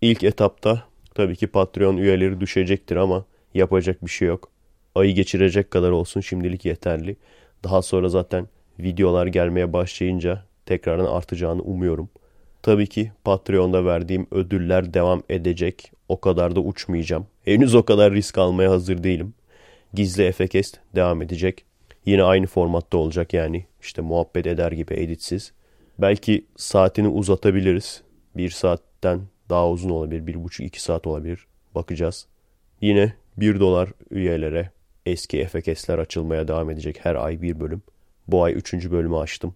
İlk 0.00 0.24
etapta 0.24 0.82
tabii 1.14 1.36
ki 1.36 1.46
Patreon 1.46 1.96
üyeleri 1.96 2.40
düşecektir 2.40 2.96
ama 2.96 3.24
yapacak 3.54 4.04
bir 4.04 4.10
şey 4.10 4.28
yok. 4.28 4.48
Ayı 4.94 5.14
geçirecek 5.14 5.70
kadar 5.70 5.90
olsun 5.90 6.20
şimdilik 6.20 6.64
yeterli. 6.64 7.16
Daha 7.64 7.82
sonra 7.82 8.08
zaten 8.08 8.48
videolar 8.78 9.26
gelmeye 9.26 9.72
başlayınca 9.72 10.44
tekrardan 10.66 11.04
artacağını 11.04 11.62
umuyorum. 11.62 12.08
Tabii 12.62 12.86
ki 12.86 13.12
Patreon'da 13.24 13.84
verdiğim 13.84 14.26
ödüller 14.30 14.94
devam 14.94 15.22
edecek. 15.28 15.92
O 16.08 16.20
kadar 16.20 16.56
da 16.56 16.60
uçmayacağım. 16.60 17.26
Henüz 17.44 17.74
o 17.74 17.82
kadar 17.82 18.12
risk 18.12 18.38
almaya 18.38 18.70
hazır 18.70 19.02
değilim. 19.02 19.34
Gizli 19.94 20.22
Efekest 20.22 20.80
devam 20.94 21.22
edecek. 21.22 21.64
Yine 22.06 22.22
aynı 22.22 22.46
formatta 22.46 22.98
olacak 22.98 23.34
yani 23.34 23.66
işte 23.80 24.02
muhabbet 24.02 24.46
eder 24.46 24.72
gibi 24.72 24.94
editsiz. 24.94 25.52
Belki 25.98 26.44
saatini 26.56 27.08
uzatabiliriz. 27.08 28.02
Bir 28.36 28.50
saatten 28.50 29.20
daha 29.50 29.70
uzun 29.70 29.90
olabilir. 29.90 30.26
Bir 30.26 30.44
buçuk 30.44 30.66
iki 30.66 30.82
saat 30.82 31.06
olabilir. 31.06 31.46
Bakacağız. 31.74 32.26
Yine 32.80 33.12
bir 33.36 33.60
dolar 33.60 33.88
üyelere 34.10 34.70
eski 35.06 35.44
FKS'ler 35.44 35.98
açılmaya 35.98 36.48
devam 36.48 36.70
edecek. 36.70 36.98
Her 37.02 37.14
ay 37.14 37.42
bir 37.42 37.60
bölüm. 37.60 37.82
Bu 38.28 38.44
ay 38.44 38.52
üçüncü 38.52 38.92
bölümü 38.92 39.16
açtım. 39.16 39.54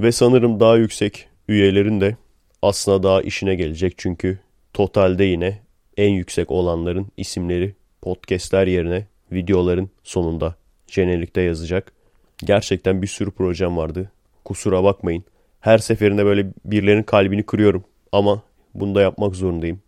Ve 0.00 0.12
sanırım 0.12 0.60
daha 0.60 0.76
yüksek 0.76 1.28
üyelerin 1.48 2.00
de 2.00 2.16
aslında 2.62 3.02
daha 3.02 3.22
işine 3.22 3.54
gelecek. 3.54 3.94
Çünkü 3.96 4.38
totalde 4.74 5.24
yine 5.24 5.58
en 5.96 6.10
yüksek 6.10 6.50
olanların 6.50 7.06
isimleri 7.16 7.74
podcastler 8.02 8.66
yerine 8.66 9.06
videoların 9.32 9.90
sonunda 10.02 10.54
jenerikte 10.86 11.40
yazacak. 11.40 11.92
Gerçekten 12.44 13.02
bir 13.02 13.06
sürü 13.06 13.30
projem 13.30 13.76
vardı. 13.76 14.12
Kusura 14.44 14.84
bakmayın. 14.84 15.24
Her 15.60 15.78
seferinde 15.78 16.24
böyle 16.24 16.46
birilerinin 16.64 17.02
kalbini 17.02 17.42
kırıyorum. 17.42 17.84
Ama 18.12 18.42
bunu 18.74 18.94
da 18.94 19.00
yapmak 19.00 19.36
zorundayım. 19.36 19.80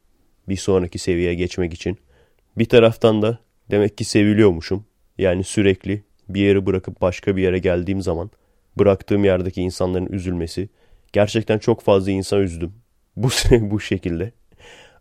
Bir 0.48 0.56
sonraki 0.56 0.98
seviyeye 0.98 1.34
geçmek 1.34 1.74
için. 1.74 1.98
Bir 2.58 2.64
taraftan 2.64 3.22
da 3.22 3.38
demek 3.70 3.98
ki 3.98 4.04
seviliyormuşum. 4.04 4.84
Yani 5.18 5.44
sürekli 5.44 6.02
bir 6.28 6.40
yeri 6.40 6.66
bırakıp 6.66 7.00
başka 7.00 7.36
bir 7.36 7.42
yere 7.42 7.58
geldiğim 7.58 8.02
zaman 8.02 8.30
bıraktığım 8.78 9.24
yerdeki 9.24 9.62
insanların 9.62 10.06
üzülmesi. 10.06 10.68
Gerçekten 11.12 11.58
çok 11.58 11.80
fazla 11.80 12.10
insan 12.10 12.40
üzdüm. 12.40 12.72
Bu, 13.16 13.28
bu 13.60 13.80
şekilde. 13.80 14.32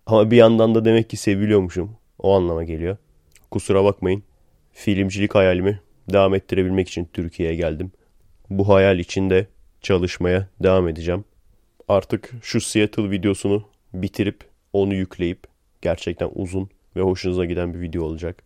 Ama 0.06 0.32
bir 0.32 0.38
yandan 0.38 0.76
da 0.76 0.86
demek 0.86 1.10
ki 1.10 1.18
seviliyormuşum. 1.18 1.96
O 2.20 2.36
anlama 2.36 2.64
geliyor. 2.64 2.98
Kusura 3.52 3.84
bakmayın. 3.84 4.24
Filmcilik 4.72 5.36
hayalimi 5.36 5.80
devam 6.14 6.36
ettirebilmek 6.36 6.88
için 6.88 7.10
Türkiye'ye 7.14 7.56
geldim. 7.56 7.92
Bu 8.50 8.70
hayal 8.70 9.00
içinde 9.00 9.48
çalışmaya 9.82 10.48
devam 10.64 10.88
edeceğim. 10.88 11.26
Artık 11.88 12.32
şu 12.42 12.62
Seattle 12.62 13.12
videosunu 13.12 13.64
bitirip 13.94 14.40
onu 14.74 14.94
yükleyip 14.94 15.44
gerçekten 15.82 16.30
uzun 16.36 16.70
ve 16.96 17.02
hoşunuza 17.02 17.46
giden 17.46 17.74
bir 17.74 17.82
video 17.82 18.04
olacak. 18.04 18.44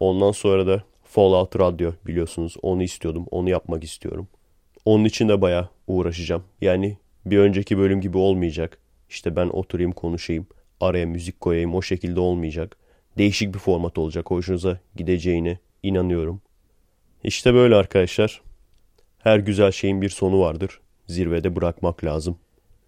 Ondan 0.00 0.32
sonra 0.32 0.66
da 0.66 0.82
Fallout 1.04 1.58
Radyo 1.58 1.92
biliyorsunuz 2.06 2.56
onu 2.62 2.82
istiyordum. 2.82 3.26
Onu 3.30 3.50
yapmak 3.50 3.84
istiyorum. 3.84 4.28
Onun 4.84 5.04
için 5.04 5.28
de 5.28 5.40
baya 5.40 5.68
uğraşacağım. 5.86 6.44
Yani 6.60 6.98
bir 7.26 7.38
önceki 7.38 7.78
bölüm 7.78 8.00
gibi 8.00 8.18
olmayacak. 8.18 8.78
İşte 9.08 9.36
ben 9.36 9.46
oturayım 9.48 9.92
konuşayım. 9.92 10.46
Araya 10.80 11.06
müzik 11.06 11.40
koyayım. 11.40 11.74
O 11.74 11.82
şekilde 11.82 12.20
olmayacak. 12.20 12.76
Değişik 13.18 13.54
bir 13.54 13.58
format 13.58 13.98
olacak. 13.98 14.30
Hoşunuza 14.30 14.80
gideceğine 14.96 15.58
inanıyorum. 15.82 16.40
İşte 17.24 17.54
böyle 17.54 17.74
arkadaşlar. 17.74 18.42
Her 19.18 19.38
güzel 19.38 19.72
şeyin 19.72 20.02
bir 20.02 20.08
sonu 20.08 20.40
vardır. 20.40 20.80
Zirvede 21.06 21.56
bırakmak 21.56 22.04
lazım. 22.04 22.38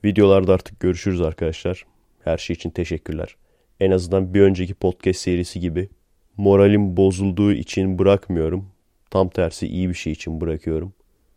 Videolarda 0.04 0.54
artık 0.54 0.80
görüşürüz 0.80 1.20
arkadaşlar. 1.20 1.86
Her 2.24 2.38
şey 2.38 2.54
için 2.54 2.70
teşekkürler. 2.70 3.36
En 3.80 3.90
azından 3.90 4.34
bir 4.34 4.40
önceki 4.40 4.74
podcast 4.74 5.20
serisi 5.20 5.60
gibi 5.60 5.88
moralim 6.36 6.96
bozulduğu 6.96 7.52
için 7.52 7.98
bırakmıyorum. 7.98 8.68
Tam 9.10 9.28
tersi 9.28 9.66
iyi 9.66 9.88
bir 9.88 9.94
şey 9.94 10.12
için 10.12 10.40
bırakıyorum. 10.40 10.92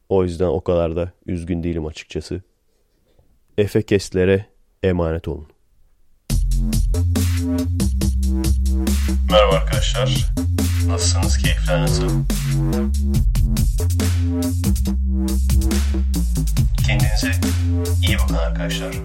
O 0.10 0.24
yüzden 0.24 0.46
o 0.46 0.62
kadar 0.62 0.96
da 0.96 1.12
üzgün 1.26 1.64
değilim 1.64 1.86
açıkçası. 1.86 2.42
Efekestlere 3.58 4.46
emanet 4.84 5.28
olun. 5.28 5.48
Merhaba 9.32 9.56
arkadaşlar. 9.56 10.32
Nasılsınız? 10.88 11.38
Keyifler 11.38 11.82
nasıl? 11.82 12.10
Kendinize 16.88 17.32
iyi 18.08 18.18
bakın 18.18 18.36
arkadaşlar. 18.36 18.96